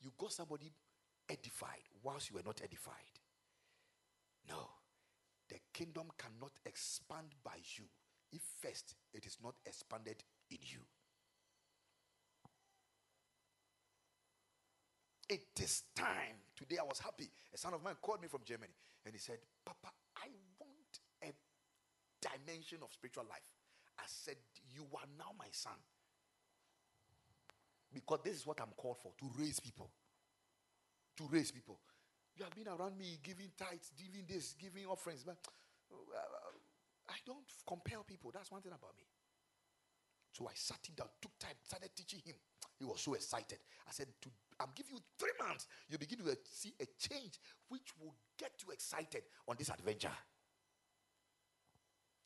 you 0.00 0.12
got 0.16 0.32
somebody 0.32 0.70
edified 1.28 1.82
whilst 2.04 2.30
you 2.30 2.36
were 2.36 2.46
not 2.46 2.60
edified. 2.62 2.94
No. 4.48 4.68
The 5.48 5.56
kingdom 5.74 6.06
cannot 6.16 6.52
expand 6.64 7.34
by 7.42 7.56
you 7.76 7.86
if 8.32 8.42
first 8.60 8.94
it 9.14 9.26
is 9.26 9.36
not 9.42 9.54
expanded 9.66 10.22
in 10.50 10.58
you. 10.62 10.80
It 15.28 15.60
is 15.60 15.82
time. 15.94 16.40
Today 16.56 16.78
I 16.80 16.84
was 16.84 16.98
happy. 16.98 17.28
A 17.52 17.58
son 17.58 17.74
of 17.74 17.82
mine 17.82 17.96
called 18.00 18.22
me 18.22 18.28
from 18.28 18.40
Germany 18.44 18.72
and 19.04 19.14
he 19.14 19.20
said, 19.20 19.38
Papa, 19.64 19.92
I 20.16 20.28
want 20.58 21.00
a 21.22 21.32
dimension 22.20 22.78
of 22.82 22.92
spiritual 22.92 23.24
life. 23.28 23.44
I 23.98 24.04
said, 24.06 24.36
You 24.74 24.84
are 24.94 25.08
now 25.18 25.32
my 25.38 25.48
son. 25.50 25.76
Because 27.92 28.20
this 28.24 28.36
is 28.36 28.46
what 28.46 28.60
I'm 28.60 28.72
called 28.76 28.98
for 29.02 29.12
to 29.18 29.30
raise 29.38 29.60
people. 29.60 29.90
To 31.18 31.24
raise 31.30 31.50
people. 31.50 31.78
You 32.36 32.44
have 32.44 32.54
been 32.54 32.68
around 32.68 32.96
me 32.96 33.18
giving 33.22 33.50
tithes, 33.58 33.90
giving 33.98 34.24
this, 34.28 34.54
giving 34.54 34.86
offerings, 34.86 35.24
but 35.24 35.36
uh, 35.92 36.47
I 37.08 37.16
don't 37.24 37.46
compel 37.66 38.04
people. 38.04 38.30
That's 38.32 38.50
one 38.50 38.60
thing 38.60 38.72
about 38.72 38.96
me. 38.96 39.04
So 40.32 40.46
I 40.46 40.52
sat 40.54 40.78
him 40.86 40.94
down, 40.96 41.08
took 41.20 41.36
time, 41.38 41.56
started 41.62 41.90
teaching 41.96 42.20
him. 42.24 42.34
He 42.78 42.84
was 42.84 43.00
so 43.00 43.14
excited. 43.14 43.58
I 43.88 43.92
said, 43.92 44.06
I'm 44.60 44.68
giving 44.74 44.94
you 44.94 45.00
three 45.18 45.32
months. 45.40 45.66
You 45.88 45.98
begin 45.98 46.18
to 46.18 46.36
see 46.44 46.74
a 46.80 46.86
change 46.98 47.40
which 47.68 47.90
will 47.98 48.14
get 48.38 48.52
you 48.64 48.72
excited 48.72 49.22
on 49.48 49.56
this 49.58 49.68
adventure. 49.68 50.12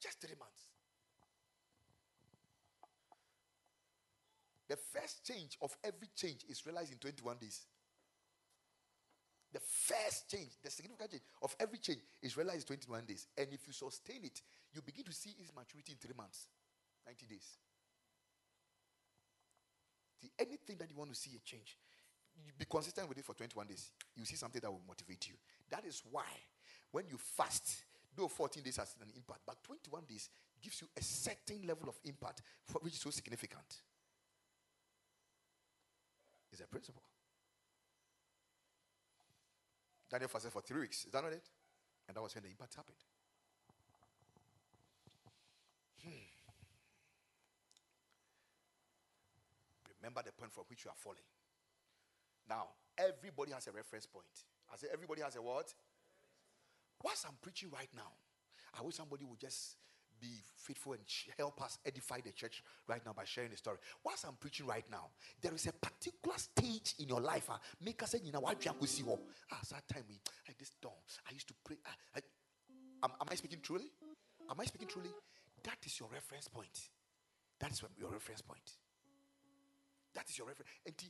Just 0.02 0.20
three 0.20 0.34
months. 0.38 0.62
The 4.68 4.76
first 4.76 5.24
change 5.26 5.58
of 5.60 5.76
every 5.84 6.08
change 6.16 6.44
is 6.48 6.64
realized 6.66 6.92
in 6.92 6.98
21 6.98 7.36
days. 7.38 7.66
The 9.52 9.60
first 9.60 10.30
change, 10.30 10.56
the 10.62 10.70
significant 10.70 11.10
change 11.10 11.22
of 11.42 11.54
every 11.60 11.78
change 11.78 12.00
is 12.22 12.36
realized 12.36 12.70
in 12.70 12.78
21 12.78 13.04
days. 13.04 13.26
And 13.36 13.48
if 13.52 13.66
you 13.66 13.72
sustain 13.72 14.24
it, 14.24 14.40
you 14.72 14.80
begin 14.80 15.04
to 15.04 15.12
see 15.12 15.34
its 15.38 15.52
maturity 15.54 15.92
in 15.92 15.98
three 15.98 16.16
months, 16.16 16.48
90 17.04 17.26
days. 17.26 17.46
See, 20.20 20.30
anything 20.38 20.76
that 20.78 20.88
you 20.88 20.96
want 20.96 21.12
to 21.12 21.18
see 21.18 21.36
a 21.36 21.40
change, 21.44 21.76
be 22.58 22.64
consistent 22.64 23.08
with 23.08 23.18
it 23.18 23.24
for 23.24 23.34
21 23.34 23.66
days. 23.66 23.90
You 24.16 24.24
see 24.24 24.36
something 24.36 24.60
that 24.60 24.70
will 24.70 24.80
motivate 24.88 25.28
you. 25.28 25.34
That 25.70 25.84
is 25.84 26.02
why 26.10 26.24
when 26.90 27.04
you 27.08 27.18
fast, 27.18 27.84
though 28.16 28.28
14 28.28 28.62
days 28.62 28.76
has 28.76 28.94
an 29.00 29.08
impact, 29.14 29.40
but 29.46 29.62
21 29.64 30.04
days 30.08 30.30
gives 30.62 30.80
you 30.80 30.88
a 30.96 31.02
certain 31.02 31.66
level 31.66 31.88
of 31.88 31.98
impact 32.04 32.40
which 32.80 32.94
is 32.94 33.00
so 33.00 33.10
significant. 33.10 33.82
It's 36.52 36.60
a 36.60 36.66
principle. 36.66 37.02
Daniel 40.12 40.28
fasted 40.28 40.52
for 40.52 40.60
three 40.60 40.80
weeks. 40.80 41.06
Is 41.06 41.12
that 41.12 41.24
not 41.24 41.32
it? 41.32 41.48
And 42.06 42.14
that 42.14 42.20
was 42.20 42.34
when 42.34 42.44
the 42.44 42.50
impact 42.50 42.74
happened. 42.74 43.00
Hmm. 46.04 46.10
Remember 50.02 50.20
the 50.22 50.32
point 50.32 50.52
from 50.52 50.64
which 50.68 50.84
you 50.84 50.90
are 50.90 51.00
falling. 51.00 51.24
Now, 52.46 52.66
everybody 52.98 53.52
has 53.52 53.66
a 53.68 53.72
reference 53.72 54.04
point. 54.04 54.26
I 54.70 54.76
say 54.76 54.88
everybody 54.92 55.22
has 55.22 55.36
a 55.36 55.40
what? 55.40 55.72
Whilst 57.02 57.24
I'm 57.26 57.38
preaching 57.40 57.70
right 57.72 57.88
now, 57.96 58.12
I 58.78 58.82
wish 58.82 58.96
somebody 58.96 59.24
would 59.24 59.40
just 59.40 59.76
be 60.22 60.28
faithful 60.56 60.92
and 60.92 61.02
help 61.36 61.60
us 61.60 61.78
edify 61.84 62.20
the 62.24 62.30
church 62.30 62.62
right 62.86 63.04
now 63.04 63.12
by 63.12 63.24
sharing 63.24 63.50
the 63.50 63.56
story. 63.56 63.78
Whilst 64.04 64.24
I'm 64.24 64.36
preaching 64.38 64.66
right 64.66 64.84
now, 64.90 65.10
there 65.42 65.52
is 65.52 65.66
a 65.66 65.72
particular 65.72 66.38
stage 66.38 66.94
in 67.00 67.08
your 67.08 67.20
life. 67.20 67.50
Uh, 67.50 67.58
make 67.84 68.00
us 68.02 68.12
say, 68.12 68.20
you 68.24 68.30
know, 68.30 68.40
what? 68.40 68.56
Ah, 69.50 69.58
that 69.70 69.88
time 69.92 70.04
we 70.08 70.20
at 70.48 70.58
this 70.58 70.70
dawn, 70.80 70.92
I 71.28 71.32
used 71.32 71.48
to 71.48 71.54
pray. 71.64 71.76
Ah, 71.84 71.96
I, 72.16 72.20
am, 73.04 73.10
am 73.20 73.26
I 73.28 73.34
speaking 73.34 73.58
truly? 73.60 73.90
Am 74.48 74.60
I 74.60 74.64
speaking 74.64 74.88
truly? 74.88 75.10
That 75.64 75.78
is 75.84 75.98
your 75.98 76.08
reference 76.12 76.48
point. 76.48 76.88
That 77.60 77.72
is 77.72 77.82
your 77.98 78.10
reference 78.10 78.42
point. 78.42 78.70
That 80.14 80.28
is 80.28 80.36
your 80.36 80.46
reference. 80.46 80.68
And 80.84 80.94
the 80.96 81.08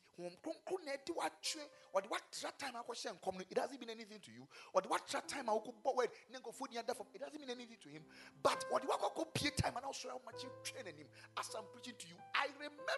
what 2.09 2.23
time 2.59 2.75
I 2.79 2.83
question 2.83 3.13
come, 3.25 3.43
it 3.51 3.59
hasn't 3.59 3.81
mean 3.81 3.91
anything 3.91 4.19
to 4.23 4.31
you. 4.31 4.47
Or 4.73 4.81
the 4.81 4.89
what 4.89 5.07
time 5.09 5.51
I 5.51 5.59
go 5.59 5.75
forward, 5.83 6.09
it 6.31 6.33
doesn't 6.33 7.41
mean 7.41 7.51
anything 7.51 7.77
to 7.83 7.89
him. 7.89 8.03
But 8.43 8.65
what 8.71 8.83
the 8.83 8.89
what 8.89 9.15
go 9.15 9.25
pay 9.35 9.51
time 9.51 9.75
and 9.77 9.85
also 9.85 10.09
how 10.09 10.21
much 10.25 10.43
you 10.45 10.51
training 10.63 10.95
him 10.99 11.07
as 11.39 11.51
I'm 11.57 11.65
preaching 11.73 11.95
to 11.99 12.07
you. 12.07 12.15
I 12.35 12.47
remember 12.55 12.95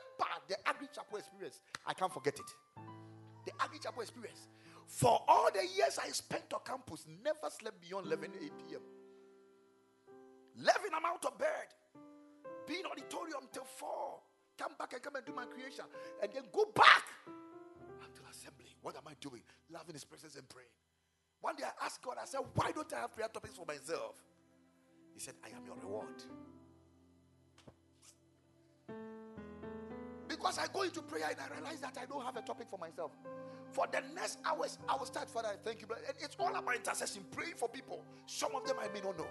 the 0.48 0.56
Agri 0.68 0.88
Chapel 0.94 1.18
experience. 1.18 1.60
I 1.86 1.94
can't 1.94 2.12
forget 2.12 2.34
it. 2.38 2.50
The 3.46 3.52
Agri 3.62 3.78
Chapel 3.78 4.02
experience. 4.02 4.48
For 4.86 5.22
all 5.26 5.48
the 5.52 5.64
years 5.64 5.98
I 5.98 6.08
spent 6.08 6.52
on 6.52 6.60
campus, 6.66 7.06
never 7.24 7.48
slept 7.48 7.80
beyond 7.80 8.06
11 8.06 8.30
8 8.44 8.52
p.m. 8.68 8.80
11, 10.60 10.80
I'm 10.94 11.04
out 11.04 11.24
of 11.24 11.38
bed. 11.38 11.72
Being 12.66 12.84
auditorium 12.86 13.48
till 13.52 13.64
4 13.64 13.88
come 14.58 14.72
back 14.78 14.92
and 14.92 15.02
come 15.02 15.16
and 15.16 15.24
do 15.24 15.32
my 15.32 15.46
creation, 15.46 15.84
and 16.22 16.30
then 16.32 16.44
go 16.52 16.66
back 16.74 17.04
until 18.02 18.24
assembly. 18.30 18.74
What 18.82 18.96
am 18.96 19.02
I 19.06 19.14
doing? 19.20 19.42
Loving 19.70 19.94
His 19.94 20.04
presence 20.04 20.36
and 20.36 20.48
praying. 20.48 20.68
One 21.40 21.56
day 21.56 21.64
I 21.64 21.84
asked 21.84 22.02
God, 22.02 22.16
I 22.20 22.24
said, 22.24 22.40
Why 22.54 22.72
don't 22.72 22.92
I 22.92 23.00
have 23.00 23.14
prayer 23.14 23.28
topics 23.28 23.54
for 23.54 23.66
myself? 23.66 24.22
He 25.12 25.20
said, 25.20 25.34
I 25.44 25.48
am 25.48 25.64
your 25.66 25.76
reward. 25.76 26.22
Because 30.26 30.58
I 30.58 30.66
go 30.72 30.82
into 30.82 31.00
prayer 31.02 31.26
and 31.30 31.38
I 31.38 31.54
realize 31.54 31.80
that 31.80 31.96
I 32.00 32.06
don't 32.06 32.24
have 32.24 32.36
a 32.36 32.42
topic 32.42 32.66
for 32.68 32.78
myself. 32.78 33.12
For 33.70 33.86
the 33.90 34.02
next 34.14 34.38
hours, 34.44 34.78
I 34.88 34.96
will 34.96 35.06
start, 35.06 35.28
Father, 35.30 35.48
I 35.48 35.56
thank 35.62 35.80
you. 35.80 35.86
And 35.90 36.16
it's 36.20 36.36
all 36.38 36.54
about 36.54 36.74
intercession, 36.74 37.24
praying 37.30 37.54
for 37.56 37.68
people. 37.68 38.02
Some 38.26 38.54
of 38.54 38.66
them 38.66 38.76
I 38.80 38.88
may 38.92 39.00
not 39.00 39.18
know. 39.18 39.26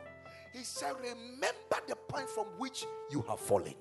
He 0.54 0.64
said, 0.64 0.94
Remember 1.02 1.78
the 1.88 1.96
point 2.08 2.30
from 2.30 2.46
which 2.58 2.86
you 3.12 3.24
have 3.28 3.40
fallen. 3.40 3.74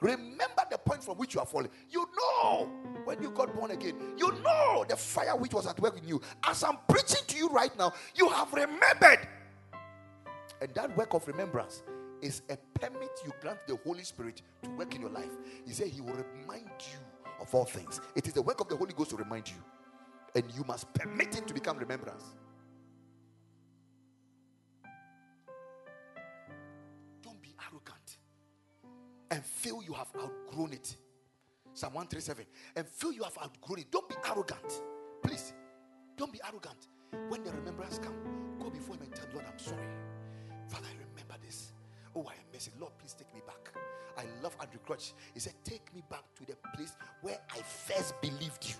Remember 0.00 0.62
the 0.70 0.78
point 0.78 1.04
from 1.04 1.18
which 1.18 1.34
you 1.34 1.40
are 1.40 1.46
falling. 1.46 1.70
You 1.90 2.06
know 2.16 2.70
when 3.04 3.22
you 3.22 3.30
got 3.30 3.54
born 3.54 3.70
again. 3.70 3.94
You 4.16 4.32
know 4.42 4.84
the 4.88 4.96
fire 4.96 5.36
which 5.36 5.52
was 5.52 5.66
at 5.66 5.78
work 5.80 5.98
in 5.98 6.08
you. 6.08 6.20
As 6.44 6.64
I'm 6.64 6.78
preaching 6.88 7.24
to 7.26 7.36
you 7.36 7.48
right 7.48 7.76
now, 7.78 7.92
you 8.14 8.28
have 8.28 8.52
remembered. 8.52 9.28
And 10.60 10.74
that 10.74 10.96
work 10.96 11.14
of 11.14 11.26
remembrance 11.26 11.82
is 12.22 12.42
a 12.50 12.56
permit 12.78 13.10
you 13.24 13.32
grant 13.40 13.58
the 13.66 13.76
Holy 13.84 14.04
Spirit 14.04 14.42
to 14.62 14.70
work 14.70 14.94
in 14.94 15.00
your 15.02 15.10
life. 15.10 15.30
He 15.66 15.72
said 15.72 15.88
he 15.88 16.00
will 16.00 16.14
remind 16.14 16.70
you 16.80 16.98
of 17.40 17.54
all 17.54 17.64
things. 17.64 18.00
It 18.14 18.26
is 18.26 18.34
the 18.34 18.42
work 18.42 18.60
of 18.60 18.68
the 18.68 18.76
Holy 18.76 18.92
Ghost 18.92 19.10
to 19.10 19.16
remind 19.16 19.48
you. 19.48 19.56
And 20.34 20.44
you 20.54 20.64
must 20.64 20.92
permit 20.94 21.36
it 21.36 21.46
to 21.48 21.54
become 21.54 21.78
remembrance. 21.78 22.24
And 29.30 29.44
feel 29.44 29.82
you 29.82 29.92
have 29.92 30.08
outgrown 30.20 30.72
it. 30.72 30.96
Psalm 31.72 31.94
137. 31.94 32.44
And 32.76 32.86
feel 32.86 33.12
you 33.12 33.22
have 33.22 33.36
outgrown 33.42 33.80
it. 33.80 33.90
Don't 33.90 34.08
be 34.08 34.16
arrogant. 34.28 34.82
Please. 35.22 35.52
Don't 36.16 36.32
be 36.32 36.40
arrogant. 36.46 36.88
When 37.28 37.44
the 37.44 37.52
remembrance 37.52 37.98
come, 37.98 38.14
go 38.60 38.70
before 38.70 38.96
him 38.96 39.02
and 39.02 39.14
tell 39.14 39.26
Lord, 39.32 39.46
I'm 39.50 39.58
sorry. 39.58 39.86
Father, 40.68 40.86
I 40.86 40.94
remember 41.10 41.34
this. 41.44 41.72
Oh, 42.14 42.26
I 42.28 42.32
am 42.32 42.52
messy. 42.52 42.72
Lord, 42.78 42.92
please 42.98 43.14
take 43.14 43.32
me 43.34 43.40
back. 43.46 43.72
I 44.18 44.24
love 44.42 44.56
Andraé 44.58 44.82
Crouch. 44.84 45.12
He 45.32 45.40
said, 45.40 45.54
Take 45.64 45.94
me 45.94 46.02
back 46.10 46.24
to 46.36 46.44
the 46.44 46.56
place 46.74 46.96
where 47.22 47.38
I 47.50 47.58
first 47.62 48.20
believed 48.20 48.68
you. 48.68 48.74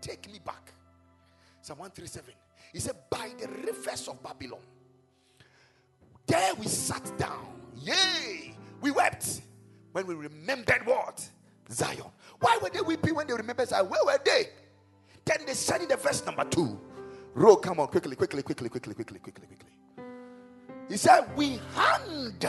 Take 0.00 0.30
me 0.32 0.40
back. 0.44 0.72
Psalm 1.60 1.78
137. 1.78 2.34
He 2.72 2.78
said, 2.78 2.96
By 3.10 3.32
the 3.38 3.48
rivers 3.48 4.08
of 4.08 4.22
Babylon, 4.22 4.60
there 6.26 6.54
we 6.54 6.66
sat 6.66 7.16
down. 7.18 7.46
Yay! 7.76 8.54
We 8.80 8.90
wept 8.90 9.40
when 9.96 10.06
we 10.06 10.14
remembered 10.14 10.84
what? 10.84 11.26
Zion. 11.70 12.02
Why 12.40 12.58
were 12.62 12.68
they 12.68 12.82
weeping 12.82 13.14
when 13.14 13.26
they 13.26 13.32
remembered 13.32 13.68
Zion? 13.68 13.88
Where 13.88 14.04
were 14.04 14.20
they? 14.22 14.50
Then 15.24 15.38
they 15.46 15.54
said 15.54 15.80
in 15.80 15.88
the 15.88 15.96
verse 15.96 16.24
number 16.26 16.44
two. 16.44 16.78
Row, 17.32 17.56
come 17.56 17.80
on, 17.80 17.86
quickly, 17.88 18.14
quickly, 18.14 18.42
quickly, 18.42 18.68
quickly, 18.68 18.92
quickly, 18.92 19.18
quickly, 19.18 19.46
quickly. 19.46 20.04
He 20.90 20.98
said, 20.98 21.34
We 21.34 21.60
hanged 21.74 22.46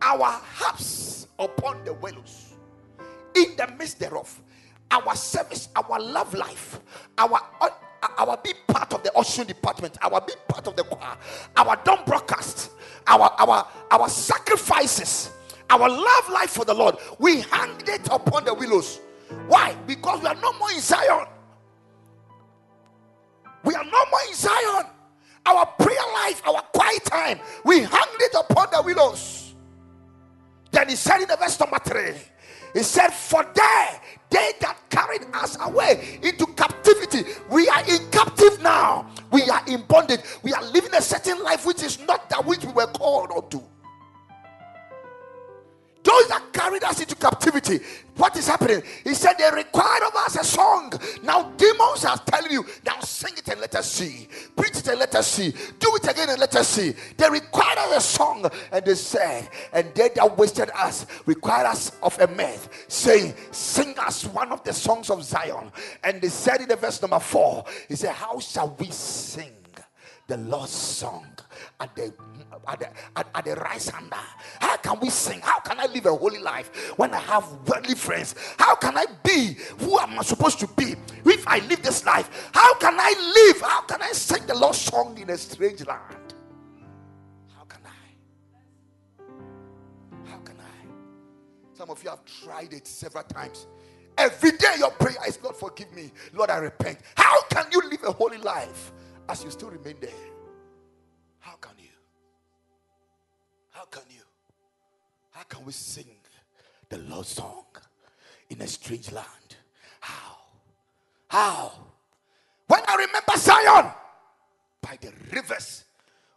our 0.00 0.24
harps 0.24 1.28
upon 1.38 1.84
the 1.84 1.92
willows 1.92 2.54
in 3.34 3.54
the 3.56 3.68
midst 3.78 3.98
thereof. 3.98 4.40
Our 4.90 5.14
service, 5.14 5.68
our 5.76 6.00
love 6.00 6.32
life, 6.32 6.80
our 7.18 7.40
our 8.18 8.38
big 8.42 8.56
part 8.66 8.92
of 8.94 9.02
the 9.02 9.12
ocean 9.14 9.46
department, 9.46 9.98
our 10.02 10.20
big 10.22 10.36
part 10.48 10.66
of 10.66 10.76
the 10.76 10.84
choir, 10.84 11.16
our 11.56 11.76
dumb 11.84 12.00
broadcast, 12.06 12.70
our 13.06 13.30
our 13.38 13.66
our 13.90 14.08
sacrifices, 14.08 15.30
our 15.70 15.88
love 15.88 16.28
life 16.30 16.50
for 16.50 16.64
the 16.64 16.74
Lord, 16.74 16.96
we 17.18 17.40
hanged 17.42 17.88
it 17.88 18.06
upon 18.10 18.44
the 18.44 18.54
willows. 18.54 19.00
Why? 19.46 19.74
Because 19.86 20.20
we 20.20 20.28
are 20.28 20.34
no 20.36 20.52
more 20.58 20.70
in 20.70 20.80
Zion. 20.80 21.26
We 23.64 23.74
are 23.74 23.84
no 23.84 24.04
more 24.10 24.20
in 24.28 24.34
Zion. 24.34 24.86
Our 25.46 25.66
prayer 25.66 26.12
life, 26.14 26.42
our 26.46 26.62
quiet 26.72 27.04
time, 27.04 27.40
we 27.64 27.80
hanged 27.80 28.20
it 28.20 28.34
upon 28.38 28.68
the 28.72 28.82
willows. 28.82 29.54
Then 30.70 30.88
he 30.88 30.96
said 30.96 31.20
in 31.22 31.28
the 31.28 31.36
verse 31.36 31.58
number 31.60 31.78
three, 31.78 32.14
he 32.74 32.82
said, 32.82 33.08
For 33.10 33.44
there 33.54 34.00
they 34.30 34.52
that 34.60 34.78
carried 34.90 35.22
us 35.34 35.56
away 35.60 36.18
into 36.22 36.46
captivity, 36.46 37.22
we 37.48 37.68
are 37.68 37.82
in 37.88 38.10
captive 38.10 38.60
now. 38.62 39.08
We 39.30 39.42
are 39.48 39.62
in 39.68 39.82
bondage. 39.82 40.20
We 40.42 40.52
are 40.52 40.64
living 40.72 40.92
a 40.94 41.02
certain 41.02 41.42
life 41.42 41.64
which 41.66 41.82
is 41.82 42.00
not 42.06 42.28
that 42.30 42.44
which 42.44 42.64
we 42.64 42.72
were 42.72 42.86
called 42.88 43.30
unto. 43.30 43.62
Those 46.04 46.28
that 46.28 46.52
carried 46.52 46.84
us 46.84 47.00
into 47.00 47.14
captivity, 47.14 47.80
what 48.16 48.36
is 48.36 48.46
happening? 48.46 48.82
He 49.02 49.14
said 49.14 49.34
they 49.38 49.50
required 49.50 50.02
of 50.06 50.14
us 50.14 50.36
a 50.36 50.44
song. 50.44 50.92
Now 51.22 51.50
demons 51.56 52.04
are 52.04 52.18
telling 52.18 52.52
you, 52.52 52.66
now 52.84 53.00
sing 53.00 53.32
it 53.38 53.48
and 53.48 53.58
let 53.58 53.74
us 53.74 53.90
see. 53.90 54.28
Preach 54.54 54.76
it 54.76 54.88
and 54.88 55.00
let 55.00 55.14
us 55.14 55.26
see. 55.26 55.52
Do 55.78 55.96
it 55.96 56.06
again 56.06 56.28
and 56.28 56.38
let 56.38 56.54
us 56.56 56.68
see. 56.68 56.94
They 57.16 57.30
required 57.30 57.78
us 57.78 57.96
a 57.96 58.00
song, 58.18 58.50
and 58.70 58.84
they 58.84 58.94
said, 58.94 59.48
and 59.72 59.94
they 59.94 60.10
that 60.10 60.36
wasted 60.36 60.70
us 60.74 61.06
required 61.24 61.66
us 61.66 61.92
of 62.02 62.20
a 62.20 62.26
myth, 62.28 62.84
saying, 62.88 63.32
Sing 63.50 63.98
us 63.98 64.26
one 64.26 64.52
of 64.52 64.62
the 64.62 64.74
songs 64.74 65.08
of 65.08 65.24
Zion. 65.24 65.72
And 66.02 66.20
they 66.20 66.28
said 66.28 66.60
in 66.60 66.68
the 66.68 66.76
verse 66.76 67.00
number 67.00 67.18
four, 67.18 67.64
he 67.88 67.96
said, 67.96 68.12
How 68.12 68.38
shall 68.40 68.76
we 68.78 68.90
sing 68.90 69.52
the 70.26 70.36
Lord's 70.38 70.70
song 70.70 71.26
at 71.80 71.94
the 71.94 72.12
at 72.68 72.78
the, 72.78 72.88
at, 73.16 73.28
at 73.34 73.44
the 73.44 73.54
right 73.56 73.84
hander. 73.84 74.16
How 74.60 74.76
can 74.78 75.00
we 75.00 75.10
sing? 75.10 75.40
How 75.40 75.60
can 75.60 75.78
I 75.78 75.86
live 75.86 76.06
a 76.06 76.14
holy 76.14 76.38
life 76.38 76.92
when 76.96 77.12
I 77.12 77.20
have 77.20 77.44
worldly 77.66 77.94
friends? 77.94 78.34
How 78.58 78.74
can 78.76 78.96
I 78.96 79.06
be 79.22 79.56
who 79.78 79.98
am 79.98 80.18
I 80.18 80.22
supposed 80.22 80.60
to 80.60 80.66
be 80.68 80.94
if 81.24 81.46
I 81.46 81.58
live 81.60 81.82
this 81.82 82.04
life? 82.06 82.50
How 82.54 82.74
can 82.76 82.94
I 82.98 83.52
live? 83.52 83.60
How 83.60 83.82
can 83.82 84.02
I 84.02 84.12
sing 84.12 84.46
the 84.46 84.54
Lord's 84.54 84.78
song 84.78 85.18
in 85.18 85.30
a 85.30 85.36
strange 85.36 85.84
land? 85.86 86.34
How 87.54 87.64
can 87.64 87.80
I? 87.84 89.22
How 90.30 90.38
can 90.38 90.56
I? 90.58 91.76
Some 91.76 91.90
of 91.90 92.02
you 92.02 92.10
have 92.10 92.24
tried 92.24 92.72
it 92.72 92.86
several 92.86 93.24
times. 93.24 93.66
Every 94.16 94.52
day 94.52 94.74
your 94.78 94.92
prayer 94.92 95.16
is 95.26 95.38
Lord, 95.42 95.56
forgive 95.56 95.92
me. 95.92 96.12
Lord, 96.32 96.48
I 96.48 96.58
repent. 96.58 96.98
How 97.16 97.42
can 97.50 97.66
you 97.72 97.82
live 97.90 98.04
a 98.04 98.12
holy 98.12 98.38
life 98.38 98.92
as 99.28 99.44
you 99.44 99.50
still 99.50 99.70
remain 99.70 99.96
there? 100.00 100.10
How 101.40 101.56
can 101.56 101.72
you? 101.78 101.90
How 103.70 103.84
can 103.86 104.02
you? 104.10 104.22
How 105.30 105.42
can 105.44 105.64
we 105.64 105.72
sing 105.72 106.06
the 106.88 106.98
Lord's 106.98 107.28
song 107.28 107.64
in 108.50 108.60
a 108.62 108.66
strange 108.66 109.10
land? 109.12 109.56
How? 110.00 110.36
How? 111.28 111.72
When 112.66 112.80
I 112.86 112.94
remember 112.96 113.36
Zion 113.36 113.92
by 114.80 114.98
the 115.00 115.12
rivers 115.32 115.84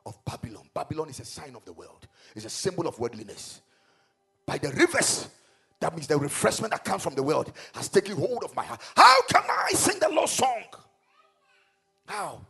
of 0.07 0.23
Babylon. 0.25 0.69
Babylon 0.73 1.09
is 1.09 1.19
a 1.19 1.25
sign 1.25 1.55
of 1.55 1.65
the 1.65 1.73
world, 1.73 2.07
it's 2.35 2.45
a 2.45 2.49
symbol 2.49 2.87
of 2.87 2.97
worldliness. 2.97 3.61
By 4.45 4.57
the 4.57 4.69
rivers, 4.69 5.27
that 5.79 5.93
means 5.93 6.07
the 6.07 6.17
refreshment 6.17 6.71
that 6.71 6.85
comes 6.85 7.03
from 7.03 7.13
the 7.13 7.21
world 7.21 7.51
has 7.75 7.89
taken 7.89 8.15
hold 8.15 8.43
of 8.43 8.55
my 8.55 8.63
heart. 8.63 8.81
How 8.95 9.21
can 9.23 9.43
I 9.47 9.71
sing 9.73 9.99
the 9.99 10.09
Lord's 10.09 10.31
song? 10.31 10.63
How? 12.07 12.41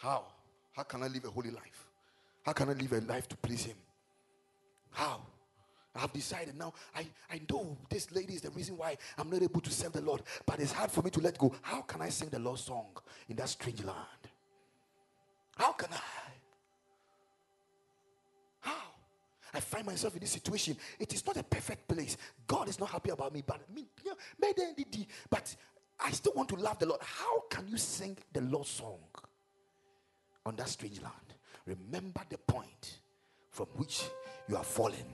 How? 0.00 0.24
How 0.72 0.82
can 0.84 1.02
I 1.02 1.08
live 1.08 1.26
a 1.26 1.30
holy 1.30 1.50
life? 1.50 1.88
How 2.42 2.52
can 2.52 2.70
I 2.70 2.72
live 2.72 2.92
a 2.92 3.00
life 3.00 3.28
to 3.28 3.36
please 3.36 3.64
Him? 3.64 3.76
How? 4.92 5.20
I've 5.94 6.12
decided 6.12 6.56
now. 6.56 6.72
I, 6.96 7.06
I 7.30 7.40
know 7.50 7.76
this 7.90 8.10
lady 8.12 8.34
is 8.34 8.40
the 8.40 8.50
reason 8.50 8.78
why 8.78 8.96
I'm 9.18 9.28
not 9.28 9.42
able 9.42 9.60
to 9.60 9.70
serve 9.70 9.92
the 9.92 10.00
Lord, 10.00 10.22
but 10.46 10.58
it's 10.58 10.72
hard 10.72 10.90
for 10.90 11.02
me 11.02 11.10
to 11.10 11.20
let 11.20 11.36
go. 11.36 11.52
How 11.60 11.82
can 11.82 12.00
I 12.00 12.08
sing 12.08 12.30
the 12.30 12.38
Lord's 12.38 12.62
song 12.62 12.86
in 13.28 13.36
that 13.36 13.50
strange 13.50 13.84
land? 13.84 13.96
How 15.56 15.72
can 15.72 15.90
I? 15.92 16.00
How? 18.60 18.82
I 19.52 19.60
find 19.60 19.84
myself 19.84 20.14
in 20.14 20.20
this 20.20 20.30
situation. 20.30 20.78
It 20.98 21.12
is 21.12 21.26
not 21.26 21.36
a 21.36 21.42
perfect 21.42 21.86
place. 21.88 22.16
God 22.46 22.68
is 22.68 22.80
not 22.80 22.88
happy 22.88 23.10
about 23.10 23.34
me, 23.34 23.42
but 23.46 23.60
me, 23.74 23.86
but 25.28 25.54
I 26.02 26.10
still 26.12 26.32
want 26.34 26.48
to 26.50 26.56
love 26.56 26.78
the 26.78 26.86
Lord. 26.86 27.02
How 27.02 27.40
can 27.50 27.68
you 27.68 27.76
sing 27.76 28.16
the 28.32 28.40
Lord's 28.40 28.70
song 28.70 29.00
on 30.46 30.56
that 30.56 30.68
strange 30.68 31.00
land? 31.00 31.14
Remember 31.66 32.22
the 32.28 32.38
point 32.38 33.00
from 33.50 33.66
which 33.76 34.04
you 34.48 34.56
are 34.56 34.64
fallen. 34.64 35.04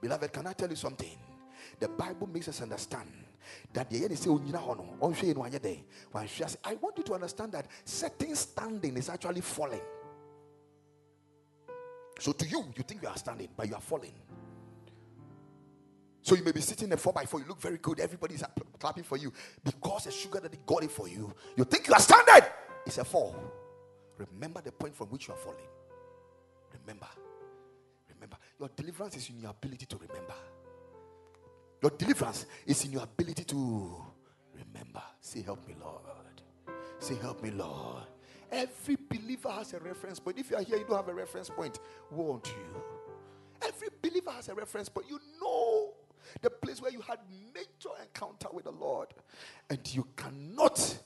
Beloved, 0.00 0.32
can 0.32 0.46
I 0.46 0.52
tell 0.52 0.68
you 0.68 0.76
something? 0.76 1.18
The 1.78 1.88
Bible 1.88 2.28
makes 2.28 2.48
us 2.48 2.62
understand 2.62 3.10
that 3.72 3.90
the 3.90 4.16
say 4.16 4.30
oh, 4.30 4.40
I 6.64 6.74
want 6.74 6.98
you 6.98 7.04
to 7.04 7.14
understand 7.14 7.52
that 7.52 7.66
setting 7.84 8.34
standing 8.34 8.96
is 8.96 9.08
actually 9.08 9.40
falling. 9.40 9.80
So 12.18 12.32
to 12.32 12.46
you, 12.46 12.64
you 12.76 12.82
think 12.82 13.02
you 13.02 13.08
are 13.08 13.16
standing, 13.16 13.48
but 13.56 13.68
you 13.68 13.74
are 13.74 13.80
falling. 13.80 14.14
So 16.22 16.34
you 16.34 16.42
may 16.42 16.52
be 16.52 16.60
sitting 16.60 16.88
in 16.88 16.92
a 16.92 16.96
4 16.96 17.12
by 17.12 17.24
4 17.24 17.40
you 17.40 17.46
look 17.46 17.60
very 17.60 17.78
good, 17.78 18.00
everybody's 18.00 18.42
clapping 18.80 19.04
for 19.04 19.16
you 19.16 19.32
because 19.62 20.04
the 20.04 20.10
sugar 20.10 20.40
that 20.40 20.50
they 20.50 20.58
got 20.66 20.82
it 20.82 20.90
for 20.90 21.08
you. 21.08 21.32
You 21.56 21.64
think 21.64 21.86
you 21.86 21.94
are 21.94 22.00
standing, 22.00 22.48
it's 22.84 22.98
a 22.98 23.04
fall. 23.04 23.36
Remember 24.18 24.60
the 24.60 24.72
point 24.72 24.94
from 24.94 25.08
which 25.08 25.28
you 25.28 25.34
are 25.34 25.38
falling. 25.38 25.68
Remember. 26.80 27.08
Remember. 28.14 28.36
Your 28.58 28.70
deliverance 28.74 29.16
is 29.16 29.28
in 29.30 29.40
your 29.40 29.50
ability 29.50 29.86
to 29.86 29.96
remember. 29.96 30.34
Your 31.82 31.90
deliverance 31.90 32.46
is 32.66 32.84
in 32.84 32.92
your 32.92 33.02
ability 33.02 33.44
to 33.44 34.02
remember. 34.54 35.02
Say, 35.20 35.42
Help 35.42 35.66
me, 35.66 35.74
Lord. 35.80 36.00
Say, 36.98 37.16
Help 37.16 37.42
me, 37.42 37.50
Lord. 37.50 38.04
Every 38.50 38.96
believer 39.08 39.50
has 39.50 39.74
a 39.74 39.78
reference 39.80 40.20
point. 40.20 40.38
If 40.38 40.50
you 40.50 40.56
are 40.56 40.62
here, 40.62 40.78
you 40.78 40.84
don't 40.84 40.96
have 40.96 41.08
a 41.08 41.14
reference 41.14 41.50
point, 41.50 41.80
woe 42.10 42.34
unto 42.34 42.50
you. 42.50 42.82
Every 43.66 43.88
believer 44.00 44.30
has 44.30 44.48
a 44.48 44.54
reference 44.54 44.88
point. 44.88 45.08
You 45.10 45.18
know 45.40 45.94
the 46.40 46.50
place 46.50 46.80
where 46.80 46.92
you 46.92 47.00
had 47.00 47.18
major 47.54 47.94
encounter 48.00 48.48
with 48.52 48.64
the 48.64 48.72
Lord, 48.72 49.08
and 49.68 49.78
you 49.94 50.06
cannot 50.16 50.98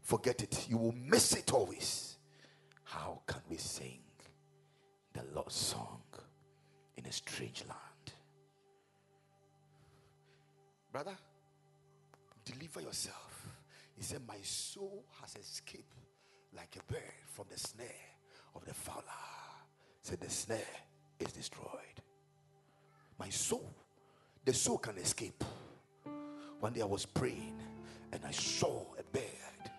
forget 0.00 0.42
it. 0.42 0.66
You 0.68 0.78
will 0.78 0.94
miss 1.06 1.32
it 1.34 1.52
always. 1.52 2.11
How 2.92 3.22
can 3.26 3.40
we 3.48 3.56
sing 3.56 4.00
the 5.14 5.22
Lord's 5.34 5.54
song 5.54 6.02
in 6.96 7.06
a 7.06 7.12
strange 7.12 7.64
land. 7.66 8.12
Brother, 10.92 11.16
deliver 12.44 12.82
yourself. 12.82 13.46
He 13.96 14.02
said, 14.02 14.20
My 14.28 14.36
soul 14.42 15.04
has 15.22 15.36
escaped 15.36 15.94
like 16.54 16.76
a 16.76 16.92
bird 16.92 17.00
from 17.34 17.46
the 17.50 17.58
snare 17.58 17.86
of 18.54 18.64
the 18.66 18.74
fowler. 18.74 19.02
He 20.02 20.10
said, 20.10 20.20
The 20.20 20.30
snare 20.30 20.76
is 21.18 21.32
destroyed. 21.32 22.02
My 23.18 23.30
soul, 23.30 23.70
the 24.44 24.52
soul 24.52 24.76
can 24.78 24.98
escape. 24.98 25.42
One 26.60 26.74
day 26.74 26.82
I 26.82 26.86
was 26.86 27.06
praying 27.06 27.58
and 28.12 28.22
I 28.24 28.32
saw 28.32 28.84
a 28.98 29.02
bird. 29.12 29.70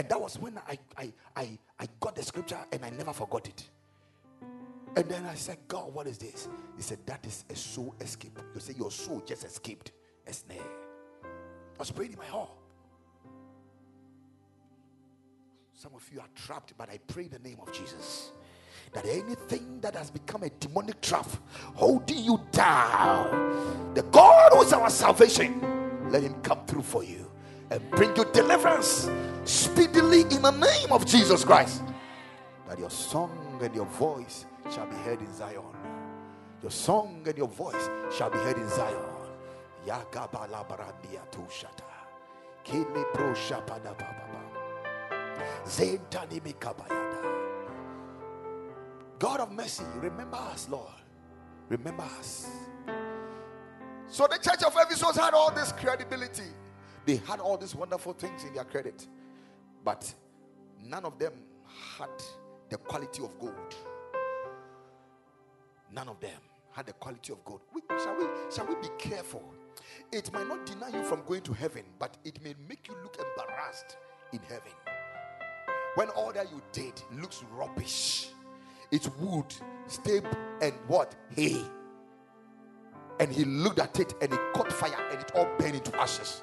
And 0.00 0.08
that 0.08 0.18
was 0.18 0.38
when 0.38 0.56
I, 0.66 0.78
I, 0.96 1.12
I, 1.36 1.58
I 1.78 1.86
got 2.00 2.16
the 2.16 2.22
scripture 2.22 2.56
and 2.72 2.82
I 2.82 2.88
never 2.88 3.12
forgot 3.12 3.46
it. 3.46 3.68
And 4.96 5.06
then 5.10 5.26
I 5.26 5.34
said, 5.34 5.58
God, 5.68 5.92
what 5.92 6.06
is 6.06 6.16
this? 6.16 6.48
He 6.74 6.82
said, 6.82 7.00
That 7.04 7.22
is 7.26 7.44
a 7.50 7.54
soul 7.54 7.94
escape. 8.00 8.38
You 8.54 8.60
say, 8.60 8.72
Your 8.78 8.90
soul 8.90 9.22
just 9.26 9.44
escaped 9.44 9.92
a 10.26 10.32
snare. 10.32 10.56
I 11.22 11.78
was 11.78 11.90
praying 11.90 12.12
in 12.12 12.18
my 12.18 12.24
heart. 12.24 12.48
Some 15.74 15.92
of 15.94 16.10
you 16.10 16.20
are 16.20 16.28
trapped, 16.34 16.72
but 16.78 16.88
I 16.88 16.98
pray 17.06 17.24
in 17.24 17.32
the 17.32 17.38
name 17.38 17.58
of 17.60 17.70
Jesus 17.70 18.30
that 18.94 19.04
anything 19.04 19.82
that 19.82 19.94
has 19.96 20.10
become 20.10 20.44
a 20.44 20.48
demonic 20.60 21.02
trap 21.02 21.28
holding 21.74 22.24
you 22.24 22.40
down, 22.52 23.92
the 23.92 24.02
God 24.04 24.52
who 24.54 24.62
is 24.62 24.72
our 24.72 24.88
salvation, 24.88 25.60
let 26.10 26.22
him 26.22 26.40
come 26.40 26.64
through 26.64 26.84
for 26.84 27.04
you 27.04 27.29
and 27.70 27.90
bring 27.90 28.14
you 28.16 28.24
deliverance 28.32 29.08
speedily 29.44 30.22
in 30.22 30.42
the 30.42 30.50
name 30.50 30.92
of 30.92 31.06
Jesus 31.06 31.44
Christ. 31.44 31.82
That 32.68 32.78
your 32.78 32.90
song 32.90 33.58
and 33.62 33.74
your 33.74 33.86
voice 33.86 34.46
shall 34.70 34.86
be 34.86 34.96
heard 34.96 35.20
in 35.20 35.32
Zion. 35.32 35.62
Your 36.62 36.70
song 36.70 37.22
and 37.26 37.36
your 37.36 37.48
voice 37.48 37.88
shall 38.16 38.30
be 38.30 38.38
heard 38.38 38.56
in 38.56 38.68
Zion. 38.68 39.10
God 49.18 49.40
of 49.40 49.52
mercy, 49.52 49.84
remember 49.96 50.36
us, 50.36 50.68
Lord. 50.68 50.86
Remember 51.68 52.02
us. 52.02 52.48
So 54.08 54.26
the 54.26 54.38
church 54.38 54.62
of 54.64 54.74
Ephesus 54.76 55.16
had 55.16 55.34
all 55.34 55.52
this 55.52 55.72
credibility. 55.72 56.50
They 57.10 57.16
had 57.16 57.40
all 57.40 57.56
these 57.56 57.74
wonderful 57.74 58.12
things 58.12 58.44
in 58.44 58.54
their 58.54 58.62
credit. 58.62 59.04
But 59.84 60.14
none 60.80 61.04
of 61.04 61.18
them 61.18 61.32
had 61.98 62.10
the 62.68 62.76
quality 62.76 63.24
of 63.24 63.36
gold. 63.40 63.74
None 65.92 66.08
of 66.08 66.20
them 66.20 66.38
had 66.70 66.86
the 66.86 66.92
quality 66.92 67.32
of 67.32 67.44
gold. 67.44 67.62
We, 67.74 67.80
shall, 67.98 68.16
we, 68.16 68.26
shall 68.54 68.64
we 68.68 68.76
be 68.76 68.90
careful? 68.96 69.42
It 70.12 70.32
might 70.32 70.46
not 70.46 70.64
deny 70.64 70.96
you 70.96 71.02
from 71.02 71.24
going 71.26 71.40
to 71.42 71.52
heaven, 71.52 71.82
but 71.98 72.16
it 72.24 72.40
may 72.44 72.54
make 72.68 72.86
you 72.86 72.94
look 73.02 73.16
embarrassed 73.16 73.96
in 74.32 74.38
heaven. 74.48 74.70
When 75.96 76.10
all 76.10 76.32
that 76.32 76.48
you 76.52 76.62
did 76.70 76.92
looks 77.20 77.42
rubbish, 77.52 78.28
it's 78.92 79.10
wood, 79.18 79.52
stable, 79.88 80.30
and 80.62 80.74
what? 80.86 81.16
Hay. 81.34 81.60
And 83.18 83.32
he 83.32 83.44
looked 83.44 83.80
at 83.80 83.98
it 83.98 84.14
and 84.22 84.32
it 84.32 84.40
caught 84.54 84.72
fire 84.72 85.08
and 85.10 85.20
it 85.20 85.32
all 85.34 85.48
burned 85.58 85.74
into 85.74 86.00
ashes. 86.00 86.42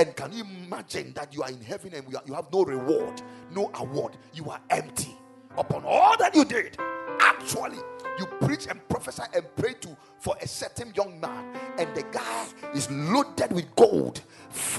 And 0.00 0.16
can 0.16 0.32
you 0.32 0.44
imagine 0.44 1.12
that 1.12 1.34
you 1.34 1.42
are 1.42 1.50
in 1.50 1.60
heaven 1.60 1.92
and 1.92 2.06
you 2.26 2.32
have 2.32 2.46
no 2.50 2.64
reward, 2.64 3.20
no 3.50 3.70
award? 3.74 4.16
You 4.32 4.48
are 4.48 4.58
empty 4.70 5.14
upon 5.58 5.84
all 5.84 6.16
that 6.16 6.34
you 6.34 6.46
did. 6.46 6.78
Actually, 7.20 7.76
you 8.18 8.24
preach 8.40 8.66
and 8.66 8.80
prophesy 8.88 9.24
and 9.34 9.44
pray 9.56 9.74
to 9.82 9.94
for 10.18 10.34
a 10.40 10.48
certain 10.48 10.94
young 10.94 11.20
man, 11.20 11.54
and 11.76 11.94
the 11.94 12.02
guy 12.04 12.46
is 12.74 12.90
loaded 12.90 13.52
with 13.52 13.76
gold. 13.76 14.22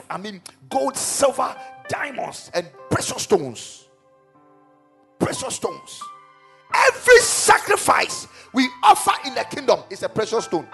I 0.10 0.18
mean, 0.18 0.42
gold, 0.72 0.98
silver, 0.98 1.56
diamonds, 1.88 2.50
and 2.56 2.68
precious 2.90 3.22
stones. 3.22 3.90
Precious 5.20 5.56
stones. 5.56 6.02
Every 6.74 7.20
sacrifice 7.20 8.26
we 8.54 8.68
offer 8.84 9.14
in 9.28 9.36
the 9.36 9.44
kingdom 9.44 9.82
is 9.92 10.02
a 10.02 10.10
precious 10.10 10.46
stone. 10.46 10.68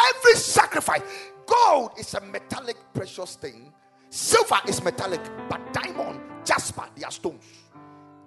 Every 0.00 0.34
sacrifice. 0.34 1.02
Gold 1.48 1.92
is 1.98 2.14
a 2.14 2.20
metallic, 2.20 2.76
precious 2.94 3.36
thing. 3.36 3.72
Silver 4.10 4.58
is 4.68 4.82
metallic, 4.82 5.20
but 5.48 5.72
diamond, 5.72 6.20
jasper, 6.44 6.84
they 6.96 7.04
are 7.04 7.10
stones. 7.10 7.44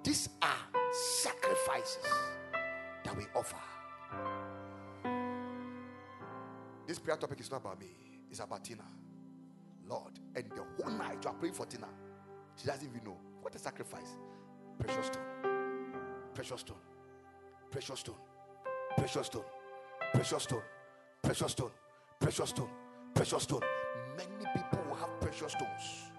These 0.04 0.30
are 0.42 0.82
sacrifices 1.22 2.06
that 3.04 3.16
we 3.18 3.26
offer. 3.36 3.58
This 6.88 7.00
prayer 7.00 7.18
topic 7.18 7.40
is 7.40 7.52
not 7.52 7.58
about 7.62 7.80
me, 7.80 7.88
it's 8.30 8.40
about 8.40 8.64
Tina. 8.64 8.84
Lord, 9.88 10.14
and 10.36 10.46
the 10.52 10.64
whole 10.84 10.94
night 10.94 11.18
you 11.24 11.30
are 11.30 11.36
praying 11.36 11.54
for 11.54 11.66
Tina. 11.66 11.88
She 12.56 12.68
doesn't 12.68 12.88
even 12.88 13.04
know 13.04 13.18
what 13.42 13.56
a 13.56 13.60
sacrifice. 13.60 14.18
Precious 14.80 15.08
stone, 15.08 15.24
precious 16.34 16.62
stone, 16.62 16.78
precious 17.72 18.00
stone, 18.00 18.16
precious 18.98 19.28
stone, 19.28 19.44
precious 20.14 20.44
stone, 20.44 20.62
precious 21.24 21.52
stone, 21.52 21.72
precious 22.20 22.50
stone, 22.50 22.70
precious 23.22 23.44
stone. 23.44 23.62
Many 24.18 24.52
people 24.52 24.80
will 24.90 24.96
have 24.96 25.20
precious 25.20 25.52
stones 25.52 26.12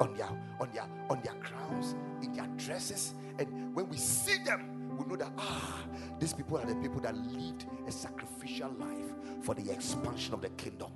on 0.00 0.12
their 0.16 0.26
on 0.58 0.68
their 0.72 0.88
on 1.08 1.20
their 1.22 1.34
crowns, 1.34 1.94
in 2.20 2.32
their 2.32 2.48
dresses, 2.56 3.14
and 3.38 3.72
when 3.76 3.88
we 3.88 3.96
see 3.96 4.42
them, 4.42 4.90
we 4.98 5.06
know 5.06 5.14
that 5.14 5.30
ah, 5.38 5.84
these 6.18 6.32
people 6.32 6.58
are 6.58 6.66
the 6.66 6.74
people 6.74 7.00
that 7.00 7.16
lived 7.16 7.66
a 7.86 7.92
sacrificial 7.92 8.72
life 8.72 9.44
for 9.44 9.54
the 9.54 9.70
expansion 9.70 10.34
of 10.34 10.40
the 10.40 10.48
kingdom. 10.50 10.90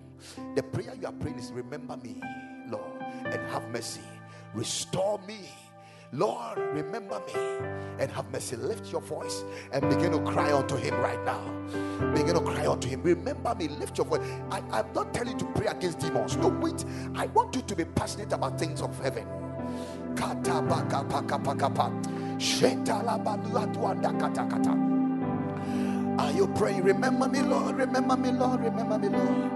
The 0.56 0.64
prayer 0.64 0.96
you 1.00 1.06
are 1.06 1.12
praying 1.12 1.38
is 1.38 1.52
remember 1.52 1.96
me, 1.98 2.20
Lord, 2.68 3.00
and 3.26 3.40
have 3.52 3.68
mercy. 3.70 4.00
Restore 4.52 5.20
me. 5.28 5.48
Lord, 6.12 6.58
remember 6.58 7.20
me 7.26 7.34
and 7.98 8.10
have 8.12 8.30
mercy. 8.32 8.56
Lift 8.56 8.90
your 8.92 9.02
voice 9.02 9.44
and 9.72 9.82
begin 9.90 10.12
to 10.12 10.20
cry 10.20 10.52
unto 10.52 10.76
Him 10.76 10.94
right 11.00 11.22
now. 11.24 11.40
Begin 12.14 12.34
to 12.34 12.40
cry 12.40 12.66
unto 12.66 12.88
Him. 12.88 13.02
Remember 13.02 13.54
me. 13.54 13.68
Lift 13.68 13.98
your 13.98 14.06
voice. 14.06 14.22
I, 14.50 14.62
I'm 14.72 14.92
not 14.94 15.12
telling 15.12 15.32
you 15.34 15.38
to 15.40 15.44
pray 15.54 15.66
against 15.66 15.98
demons. 16.00 16.36
No, 16.38 16.48
wait. 16.48 16.84
I 17.14 17.26
want 17.26 17.54
you 17.56 17.62
to 17.62 17.76
be 17.76 17.84
passionate 17.84 18.32
about 18.32 18.58
things 18.58 18.80
of 18.82 18.98
heaven. 19.02 19.26
Are 26.18 26.32
you 26.32 26.48
praying? 26.48 26.84
Remember 26.84 27.28
me, 27.28 27.42
Lord. 27.42 27.76
Remember 27.76 28.16
me, 28.16 28.32
Lord. 28.32 28.60
Remember 28.62 28.98
me, 28.98 29.08
Lord. 29.10 29.52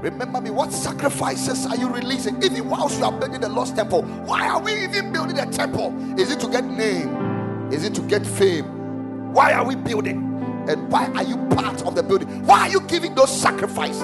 Remember 0.00 0.40
me. 0.40 0.50
What 0.50 0.72
sacrifices 0.72 1.66
are 1.66 1.76
you 1.76 1.88
releasing? 1.88 2.42
Even 2.42 2.70
whilst 2.70 2.98
you 2.98 3.04
are 3.04 3.12
building 3.12 3.40
the 3.40 3.48
lost 3.50 3.76
temple, 3.76 4.02
why 4.02 4.48
are 4.48 4.60
we 4.60 4.72
even 4.82 5.12
building 5.12 5.38
a 5.38 5.46
temple? 5.50 5.94
Is 6.18 6.30
it 6.30 6.40
to 6.40 6.48
get 6.48 6.64
name? 6.64 7.70
Is 7.70 7.84
it 7.84 7.94
to 7.96 8.02
get 8.02 8.26
fame? 8.26 9.32
Why 9.34 9.52
are 9.52 9.64
we 9.64 9.76
building? 9.76 10.26
And 10.68 10.90
why 10.90 11.06
are 11.14 11.22
you 11.22 11.36
part 11.48 11.82
of 11.86 11.94
the 11.94 12.02
building? 12.02 12.28
Why 12.46 12.60
are 12.60 12.68
you 12.70 12.80
giving 12.82 13.14
those 13.14 13.30
sacrifices? 13.30 14.00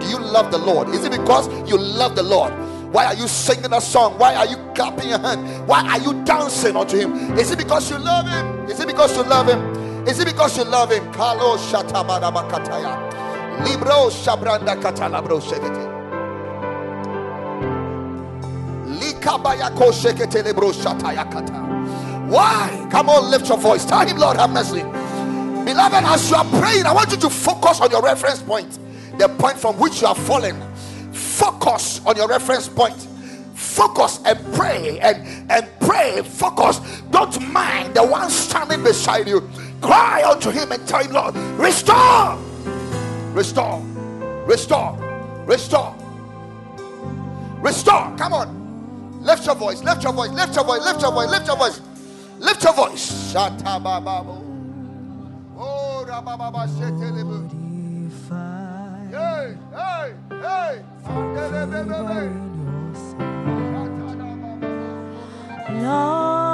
Do 0.00 0.08
you 0.08 0.18
love 0.18 0.52
the 0.52 0.58
Lord? 0.58 0.88
Is 0.90 1.04
it 1.04 1.10
because 1.10 1.48
you 1.68 1.78
love 1.78 2.14
the 2.14 2.22
Lord? 2.22 2.52
Why 2.92 3.06
are 3.06 3.14
you 3.14 3.26
singing 3.26 3.72
a 3.72 3.80
song? 3.80 4.16
Why 4.18 4.36
are 4.36 4.46
you 4.46 4.56
clapping 4.74 5.08
your 5.08 5.18
hand? 5.18 5.66
Why 5.66 5.80
are 5.88 6.00
you 6.00 6.22
dancing 6.24 6.76
unto 6.76 6.96
Him? 6.96 7.36
Is 7.36 7.50
it 7.50 7.58
because 7.58 7.90
you 7.90 7.98
love 7.98 8.28
Him? 8.28 8.70
Is 8.70 8.78
it 8.78 8.86
because 8.86 9.16
you 9.16 9.24
love 9.24 9.48
Him? 9.48 10.06
Is 10.06 10.20
it 10.20 10.26
because 10.26 10.56
you 10.56 10.64
love 10.64 10.92
Him? 10.92 11.12
Kalo. 11.12 11.56
Libro 13.62 14.10
shabranda 14.10 14.76
katalabro 14.80 15.40
shekete. 15.40 15.92
Likabayako 18.98 19.92
shekete 19.92 20.42
lebro 20.44 20.72
shataya 20.72 21.30
kata. 21.30 21.52
Why? 22.28 22.86
Come 22.90 23.10
on, 23.10 23.30
lift 23.30 23.48
your 23.48 23.58
voice. 23.58 23.84
Tell 23.84 24.06
him, 24.06 24.16
Lord, 24.16 24.36
have 24.36 24.50
mercy. 24.50 24.82
Beloved, 24.82 26.04
as 26.04 26.30
you 26.30 26.36
are 26.36 26.44
praying, 26.60 26.86
I 26.86 26.92
want 26.92 27.10
you 27.10 27.16
to 27.18 27.30
focus 27.30 27.80
on 27.80 27.90
your 27.90 28.02
reference 28.02 28.42
point, 28.42 28.78
the 29.18 29.28
point 29.28 29.58
from 29.58 29.78
which 29.78 30.02
you 30.02 30.08
are 30.08 30.14
falling. 30.14 30.60
Focus 31.12 32.00
on 32.04 32.16
your 32.16 32.28
reference 32.28 32.68
point. 32.68 33.08
Focus 33.54 34.20
and 34.24 34.38
pray 34.54 34.98
and, 35.00 35.50
and 35.50 35.68
pray. 35.80 36.22
Focus. 36.22 36.80
Don't 37.10 37.40
mind 37.50 37.94
the 37.94 38.04
one 38.04 38.28
standing 38.30 38.82
beside 38.82 39.26
you. 39.28 39.48
Cry 39.80 40.22
unto 40.28 40.50
him 40.50 40.70
and 40.72 40.86
tell 40.86 41.02
him, 41.02 41.12
Lord, 41.12 41.36
restore, 41.58 42.38
restore, 43.34 43.80
restore, 44.46 44.96
restore, 45.46 45.94
restore. 47.60 48.16
Come 48.16 48.32
on. 48.32 49.20
Lift 49.22 49.46
your 49.46 49.54
voice, 49.54 49.82
lift 49.82 50.02
your 50.04 50.12
voice, 50.12 50.30
lift 50.30 50.54
your 50.54 50.64
voice, 50.64 50.80
lift 50.84 51.00
your 51.00 51.12
voice, 51.12 51.30
lift 51.30 51.46
your 51.46 51.56
voice, 51.56 51.80
lift 52.38 52.62
your 52.62 52.74
voice. 52.74 53.32
Shatabababo. 53.32 54.40
Oh, 55.58 56.04
rabababa, 56.06 56.68
shetelebe. 56.68 57.50
Hey, 59.10 59.56
hey, 59.72 60.14
hey. 60.30 60.82
Lord, 65.82 66.53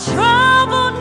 troubled 0.00 0.98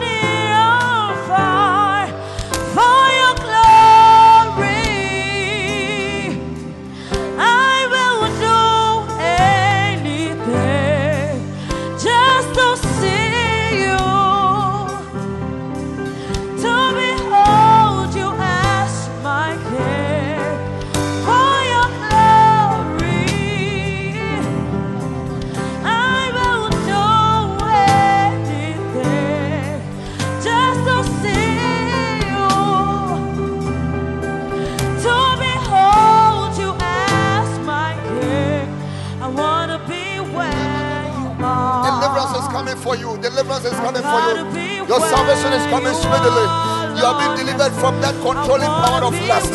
Deliverance 43.49 43.73
is 43.73 43.81
coming 43.81 44.05
for 44.05 44.21
you. 44.29 44.45
Your 44.85 45.01
salvation 45.09 45.49
is 45.57 45.65
coming 45.73 45.97
speedily. 45.97 46.45
You 46.93 47.01
are 47.01 47.17
being 47.17 47.33
delivered 47.33 47.73
from 47.81 47.97
that 48.05 48.13
controlling 48.21 48.69
power 48.69 49.09
of 49.09 49.17
lust. 49.25 49.49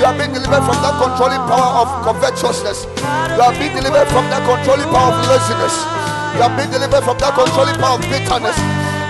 You 0.00 0.08
are 0.08 0.16
being 0.16 0.32
delivered 0.32 0.64
from 0.64 0.80
that 0.80 0.96
controlling 0.96 1.44
power 1.44 1.84
of 1.84 1.88
covetousness. 2.00 2.88
You 3.36 3.44
are 3.44 3.52
being 3.60 3.76
delivered 3.76 4.08
from 4.08 4.24
that 4.32 4.40
controlling 4.40 4.88
power 4.88 5.12
of 5.12 5.20
laziness. 5.28 5.76
You 6.32 6.48
are 6.48 6.54
being 6.56 6.72
delivered 6.72 7.04
from 7.04 7.20
that 7.20 7.36
controlling 7.36 7.76
power 7.76 8.00
of 8.00 8.08
bitterness. 8.08 8.56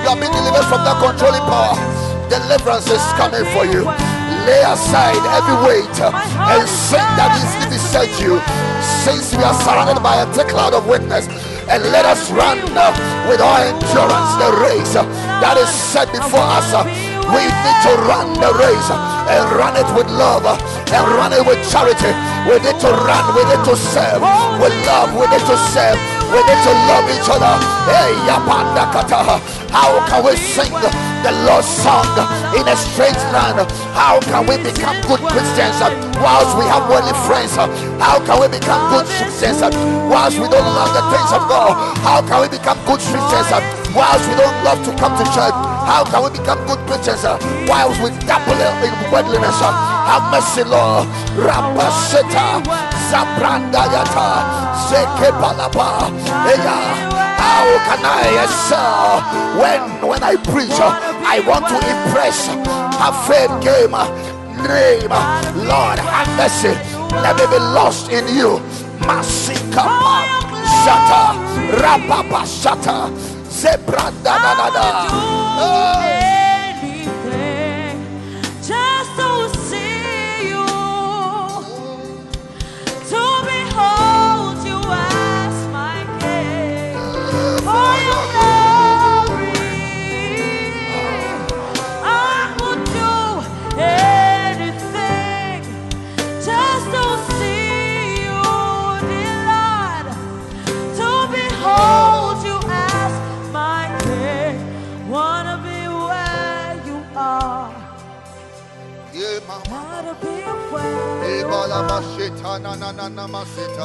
You 0.03 0.11
are 0.11 0.19
being 0.19 0.35
delivered 0.35 0.67
from 0.67 0.83
that 0.83 0.99
controlling 0.99 1.47
power. 1.47 1.79
Deliverance 2.27 2.91
is 2.91 3.05
coming 3.15 3.47
for 3.55 3.63
you. 3.63 3.87
Lay 4.43 4.67
aside 4.67 5.23
every 5.39 5.55
weight 5.71 5.97
and 6.03 6.67
sin 6.67 7.07
that 7.15 7.31
easily 7.31 7.71
beset 7.71 8.11
you. 8.19 8.43
Since 9.07 9.39
we 9.39 9.47
are 9.47 9.55
surrounded 9.63 10.03
by 10.03 10.19
a 10.19 10.27
thick 10.35 10.51
cloud 10.51 10.75
of 10.75 10.91
witness, 10.91 11.31
and 11.69 11.83
let 11.91 12.05
us 12.05 12.31
run 12.31 12.59
uh, 12.79 12.95
with 13.29 13.41
all 13.41 13.59
endurance 13.59 14.33
the 14.39 14.51
race 14.63 14.95
uh, 14.95 15.03
that 15.43 15.59
is 15.59 15.69
set 15.69 16.07
before 16.13 16.47
us. 16.55 16.71
Uh, 16.73 16.87
we 17.27 17.43
need 17.43 17.79
to 17.83 17.93
run 18.07 18.31
the 18.39 18.55
race 18.55 18.89
and 19.27 19.43
run 19.59 19.75
it 19.75 19.89
with 19.99 20.07
love 20.07 20.47
and 20.47 21.03
run 21.19 21.35
it 21.35 21.43
with 21.43 21.59
charity. 21.67 22.15
We 22.47 22.63
need 22.63 22.79
to 22.87 22.91
run, 22.95 23.25
we 23.35 23.43
need 23.51 23.63
to 23.67 23.75
serve 23.75 24.23
with 24.63 24.75
love, 24.87 25.11
we 25.19 25.27
need 25.27 25.43
to 25.43 25.57
serve, 25.75 25.99
we 26.31 26.39
need 26.39 26.63
to 26.63 26.73
love 26.87 27.07
each 27.11 27.27
other. 27.27 27.55
How 29.75 29.91
can 30.07 30.23
we 30.23 30.37
sing 30.39 30.71
the 31.23 31.33
Lord's 31.47 31.69
song 31.69 32.05
in 32.57 32.65
a 32.67 32.77
strange 32.77 33.17
land? 33.33 33.63
How 33.97 34.21
can 34.21 34.45
we 34.49 34.57
become 34.61 34.97
good 35.09 35.21
Christians 35.29 35.79
whilst 36.21 36.53
we 36.59 36.65
have 36.69 36.89
worldly 36.89 37.15
friends? 37.29 37.57
How 38.01 38.21
can 38.25 38.41
we 38.41 38.49
become 38.49 38.81
good 38.93 39.07
Christians 39.07 39.61
whilst 40.11 40.37
we 40.41 40.49
don't 40.49 40.69
love 40.77 40.93
the 40.93 41.05
things 41.13 41.31
of 41.33 41.43
God? 41.49 41.73
How 42.05 42.21
can 42.21 42.43
we 42.45 42.49
become 42.53 42.79
good 42.85 43.01
Christians 43.01 43.49
whilst 43.97 44.25
we 44.29 44.35
don't 44.37 44.59
love 44.65 44.81
to 44.85 44.93
come 45.01 45.15
to 45.17 45.25
church? 45.33 45.57
How 45.87 46.03
can 46.05 46.25
we 46.27 46.31
become 46.35 46.61
good 46.67 46.81
Christians 46.91 47.23
whilst 47.71 47.99
we 48.03 48.11
dabble 48.27 48.59
in 48.59 48.93
worldliness? 49.13 49.59
Have 49.63 50.31
mercy, 50.31 50.65
Lord. 50.65 51.07
Zabranda 53.07 53.87
Yata, 53.87 54.75
Seke 54.91 55.31
Palapa, 55.39 56.11
Eya. 56.51 57.07
How 57.39 57.67
can 57.87 58.03
I 58.03 58.43
excel 58.43 59.23
when 59.61 59.81
when 60.09 60.23
I 60.23 60.37
preach? 60.37 60.71
uh, 60.81 60.93
I 61.25 61.41
want 61.47 61.67
to 61.69 61.77
impress. 61.77 62.47
Have 63.01 63.17
faith 63.27 63.53
game. 63.63 63.95
uh, 63.95 64.07
Name, 64.57 65.09
uh, 65.13 65.53
Lord, 65.69 65.99
have 65.99 66.29
mercy. 66.39 66.73
Let 67.23 67.37
me 67.37 67.47
be 67.47 67.59
lost 67.59 68.11
in 68.11 68.25
you. 68.35 68.59
Masika 69.07 69.85
Shata, 70.81 71.37
Rapapa 71.77 72.43
Shata, 72.49 73.11
Zebranda 73.51 74.25
da 74.25 74.55
da 74.57 74.71
da. 74.71 75.09
Oh. 75.61 76.06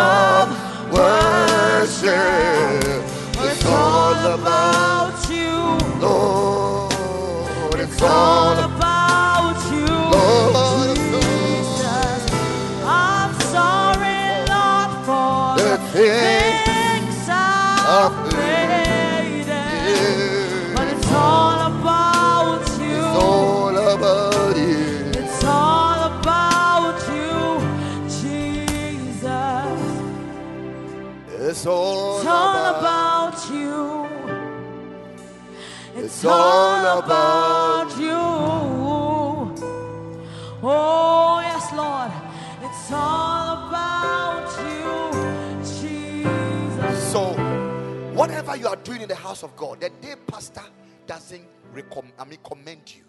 you 48.60 48.68
are 48.68 48.76
doing 48.76 49.02
in 49.02 49.08
the 49.08 49.16
house 49.16 49.44
of 49.44 49.56
God, 49.56 49.82
the 49.82 49.90
day 50.02 50.16
pastor 50.28 50.64
doesn't 51.06 51.46
recommend, 51.72 52.14
I 52.20 52.26
mean, 52.26 52.40
commend 52.44 52.94
you, 52.96 53.04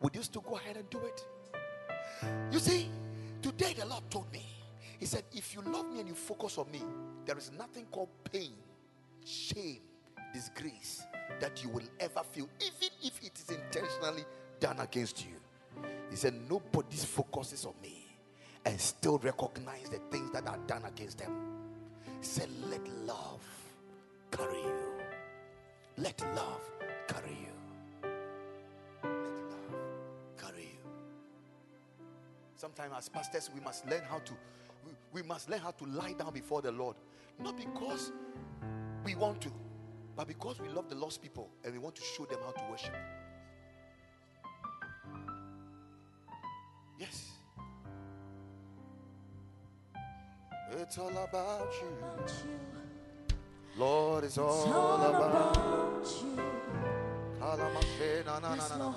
would 0.00 0.14
you 0.14 0.22
still 0.22 0.42
go 0.42 0.56
ahead 0.56 0.76
and 0.76 0.88
do 0.90 0.98
it? 0.98 1.24
You 2.50 2.58
see, 2.58 2.88
today 3.40 3.74
the 3.78 3.86
Lord 3.86 4.02
told 4.10 4.32
me, 4.32 4.44
He 4.98 5.06
said, 5.06 5.24
If 5.32 5.54
you 5.54 5.62
love 5.62 5.90
me 5.90 6.00
and 6.00 6.08
you 6.08 6.14
focus 6.14 6.58
on 6.58 6.70
me, 6.70 6.82
there 7.24 7.36
is 7.36 7.50
nothing 7.56 7.86
called 7.86 8.08
pain, 8.30 8.52
shame, 9.24 9.80
disgrace 10.32 11.02
that 11.40 11.62
you 11.62 11.70
will 11.70 11.88
ever 12.00 12.22
feel, 12.30 12.48
even 12.60 12.94
if 13.02 13.22
it 13.22 13.32
is 13.38 13.56
intentionally 13.56 14.24
done 14.60 14.80
against 14.80 15.24
you. 15.24 15.34
He 16.10 16.16
said, 16.16 16.34
Nobody 16.48 16.96
focuses 16.96 17.64
on 17.64 17.74
me 17.82 18.06
and 18.64 18.80
still 18.80 19.18
recognize 19.18 19.88
the 19.88 19.98
things 20.10 20.30
that 20.32 20.46
are 20.46 20.58
done 20.66 20.84
against 20.84 21.18
them. 21.18 21.32
He 22.20 22.26
said, 22.26 22.48
Let 22.68 22.86
love 23.04 23.42
carry 24.32 24.62
you. 24.62 24.74
Let 25.98 26.20
love 26.34 26.62
carry 27.06 27.30
you. 27.30 28.08
Let 29.02 29.12
love 29.50 29.76
carry 30.36 30.62
you. 30.62 30.90
Sometimes 32.56 32.92
as 32.96 33.08
pastors 33.08 33.50
we 33.54 33.60
must 33.60 33.86
learn 33.86 34.02
how 34.08 34.18
to 34.18 34.32
we, 34.84 34.92
we 35.12 35.28
must 35.28 35.48
learn 35.48 35.60
how 35.60 35.70
to 35.70 35.84
lie 35.84 36.14
down 36.14 36.32
before 36.32 36.62
the 36.62 36.72
Lord. 36.72 36.96
Not 37.38 37.56
because 37.56 38.12
we 39.04 39.14
want 39.14 39.40
to, 39.42 39.52
but 40.16 40.26
because 40.26 40.60
we 40.60 40.68
love 40.68 40.88
the 40.88 40.96
lost 40.96 41.22
people 41.22 41.48
and 41.64 41.72
we 41.72 41.78
want 41.78 41.94
to 41.96 42.02
show 42.02 42.24
them 42.24 42.38
how 42.44 42.52
to 42.52 42.70
worship. 42.70 42.94
Yes. 46.98 47.30
It's 50.72 50.98
all 50.98 51.10
about 51.10 51.70
you. 51.82 52.81
Lord, 53.78 54.24
it's 54.24 54.36
all 54.36 55.00
about 55.02 56.06
you. 56.22 56.42
Kalamashe, 57.40 58.24
na, 58.26 58.38
na, 58.38 58.54
na, 58.54 58.68
na, 58.68 58.76
na. 58.76 58.94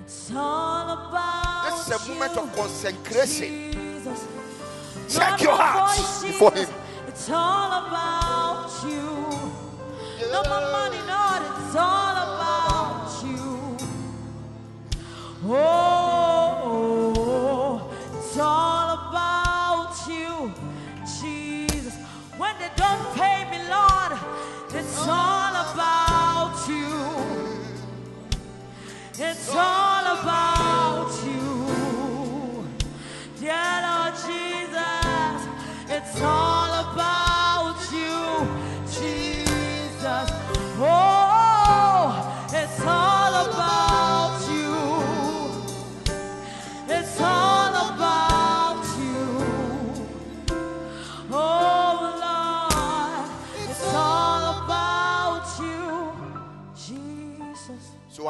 It's 0.00 0.30
all 0.34 0.90
about 0.90 1.64
This 1.70 1.88
is 1.88 2.08
a 2.08 2.12
moment 2.12 2.36
of 2.38 2.56
consecration. 2.56 3.72
Jesus. 3.72 4.26
Check 5.08 5.42
your 5.42 5.54
heart 5.54 5.96
before 6.22 6.52
Him. 6.52 6.68
It's 7.08 7.28
all 7.28 7.86
about 7.86 8.70
you. 8.84 9.02
Not 10.32 10.48
my 10.48 10.60
money, 10.72 11.00
Lord. 11.12 11.42
It's 11.66 11.76
all 11.76 12.16
about 12.16 13.22
you. 13.22 13.76
Oh, 15.44 15.81
When 22.92 23.16
they 23.16 23.31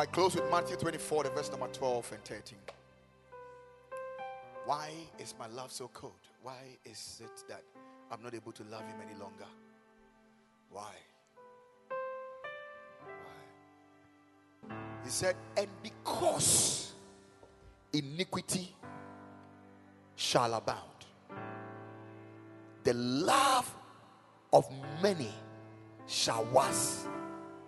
I 0.02 0.06
close 0.06 0.34
with 0.34 0.50
Matthew 0.50 0.74
24, 0.74 1.22
the 1.22 1.30
verse 1.30 1.48
number 1.48 1.68
12 1.68 2.10
and 2.10 2.24
13. 2.24 2.58
Why 4.64 4.90
is 5.20 5.32
my 5.38 5.46
love 5.46 5.70
so 5.70 5.88
cold? 5.94 6.18
Why 6.42 6.58
is 6.84 7.22
it 7.22 7.44
that 7.48 7.62
I'm 8.10 8.20
not 8.20 8.34
able 8.34 8.50
to 8.50 8.64
love 8.64 8.80
him 8.80 8.96
any 9.00 9.16
longer? 9.16 9.44
Why? 10.72 10.90
Why? 14.64 14.74
He 15.04 15.10
said, 15.10 15.36
and 15.56 15.68
because 15.84 16.94
iniquity 17.92 18.74
shall 20.16 20.52
abound, 20.54 20.80
the 22.82 22.94
love 22.94 23.72
of 24.52 24.68
many 25.00 25.30
shall 26.08 26.44
wax 26.46 27.06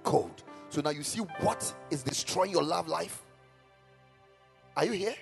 cold. 0.03 0.43
So 0.75 0.81
now 0.81 0.91
you 0.91 1.05
see 1.05 1.21
what 1.21 1.73
is 1.93 2.03
destroying 2.03 2.51
your 2.51 2.65
love 2.65 2.89
life? 2.89 3.23
Are 4.77 4.85
you 4.85 4.91
here? 4.91 5.15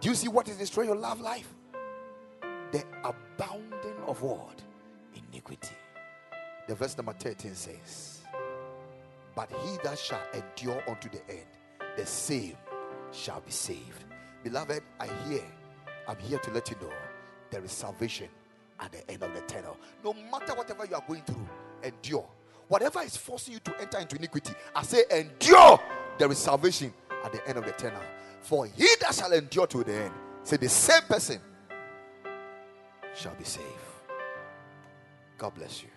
Do 0.00 0.08
you 0.08 0.14
see 0.14 0.28
what 0.28 0.46
is 0.46 0.56
destroying 0.56 0.88
your 0.88 0.96
love 0.96 1.20
life? 1.20 1.52
The 2.70 2.84
abounding 3.02 3.96
of 4.06 4.22
what? 4.22 4.62
Iniquity. 5.16 5.74
The 6.68 6.76
verse 6.76 6.96
number 6.96 7.12
13 7.12 7.56
says, 7.56 8.22
But 9.34 9.50
he 9.50 9.78
that 9.82 9.98
shall 9.98 10.22
endure 10.32 10.80
unto 10.88 11.08
the 11.08 11.28
end, 11.28 11.48
the 11.96 12.06
same 12.06 12.56
shall 13.10 13.40
be 13.40 13.50
saved. 13.50 14.04
Beloved, 14.44 14.80
I 15.00 15.08
hear, 15.26 15.42
I'm 16.06 16.18
here 16.18 16.38
to 16.38 16.50
let 16.52 16.70
you 16.70 16.76
know 16.80 16.92
there 17.50 17.64
is 17.64 17.72
salvation 17.72 18.28
at 18.78 18.92
the 18.92 19.10
end 19.10 19.24
of 19.24 19.34
the 19.34 19.40
tunnel. 19.40 19.76
No 20.04 20.14
matter 20.30 20.54
whatever 20.54 20.86
you 20.86 20.94
are 20.94 21.04
going 21.04 21.22
through, 21.22 21.48
endure. 21.82 22.28
Whatever 22.68 23.02
is 23.02 23.16
forcing 23.16 23.54
you 23.54 23.60
to 23.60 23.80
enter 23.80 23.98
into 23.98 24.16
iniquity, 24.16 24.52
I 24.74 24.82
say, 24.82 25.02
endure. 25.10 25.80
There 26.18 26.30
is 26.30 26.38
salvation 26.38 26.92
at 27.24 27.32
the 27.32 27.46
end 27.48 27.58
of 27.58 27.64
the 27.64 27.72
tunnel. 27.72 28.02
For 28.40 28.66
he 28.66 28.88
that 29.00 29.14
shall 29.14 29.32
endure 29.32 29.66
to 29.68 29.84
the 29.84 29.94
end, 29.94 30.14
say, 30.42 30.56
the 30.56 30.68
same 30.68 31.02
person 31.02 31.40
shall 33.14 33.34
be 33.34 33.44
saved. 33.44 33.66
God 35.38 35.54
bless 35.54 35.82
you. 35.82 35.88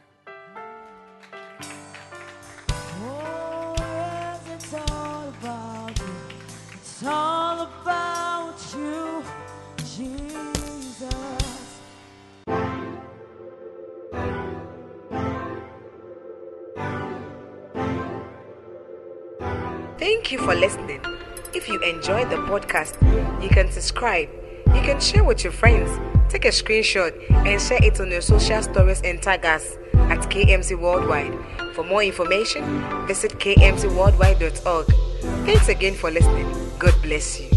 Thank 20.26 20.42
you 20.42 20.48
for 20.48 20.56
listening. 20.56 21.02
If 21.54 21.68
you 21.70 21.80
enjoyed 21.84 22.32
the 22.32 22.38
podcast, 22.38 22.98
you 23.44 23.48
can 23.48 23.72
subscribe. 23.72 24.28
You 24.74 24.82
can 24.82 25.00
share 25.00 25.24
with 25.24 25.44
your 25.44 25.54
friends. 25.54 25.88
Take 26.30 26.46
a 26.46 26.48
screenshot 26.48 27.14
and 27.46 27.62
share 27.62 27.78
it 27.84 28.02
on 28.02 28.10
your 28.10 28.22
social 28.22 28.64
stories 28.64 29.02
and 29.04 29.22
tag 29.22 29.46
us 29.46 29.78
at 29.94 30.22
KMC 30.32 30.80
Worldwide. 30.80 31.38
For 31.76 31.84
more 31.84 32.02
information, 32.02 32.64
visit 33.06 33.34
kmcworldwide.org. 33.38 34.88
Thanks 35.46 35.70
again 35.70 35.94
for 35.94 36.10
listening. 36.10 36.52
God 36.80 36.96
bless 37.04 37.40
you. 37.40 37.55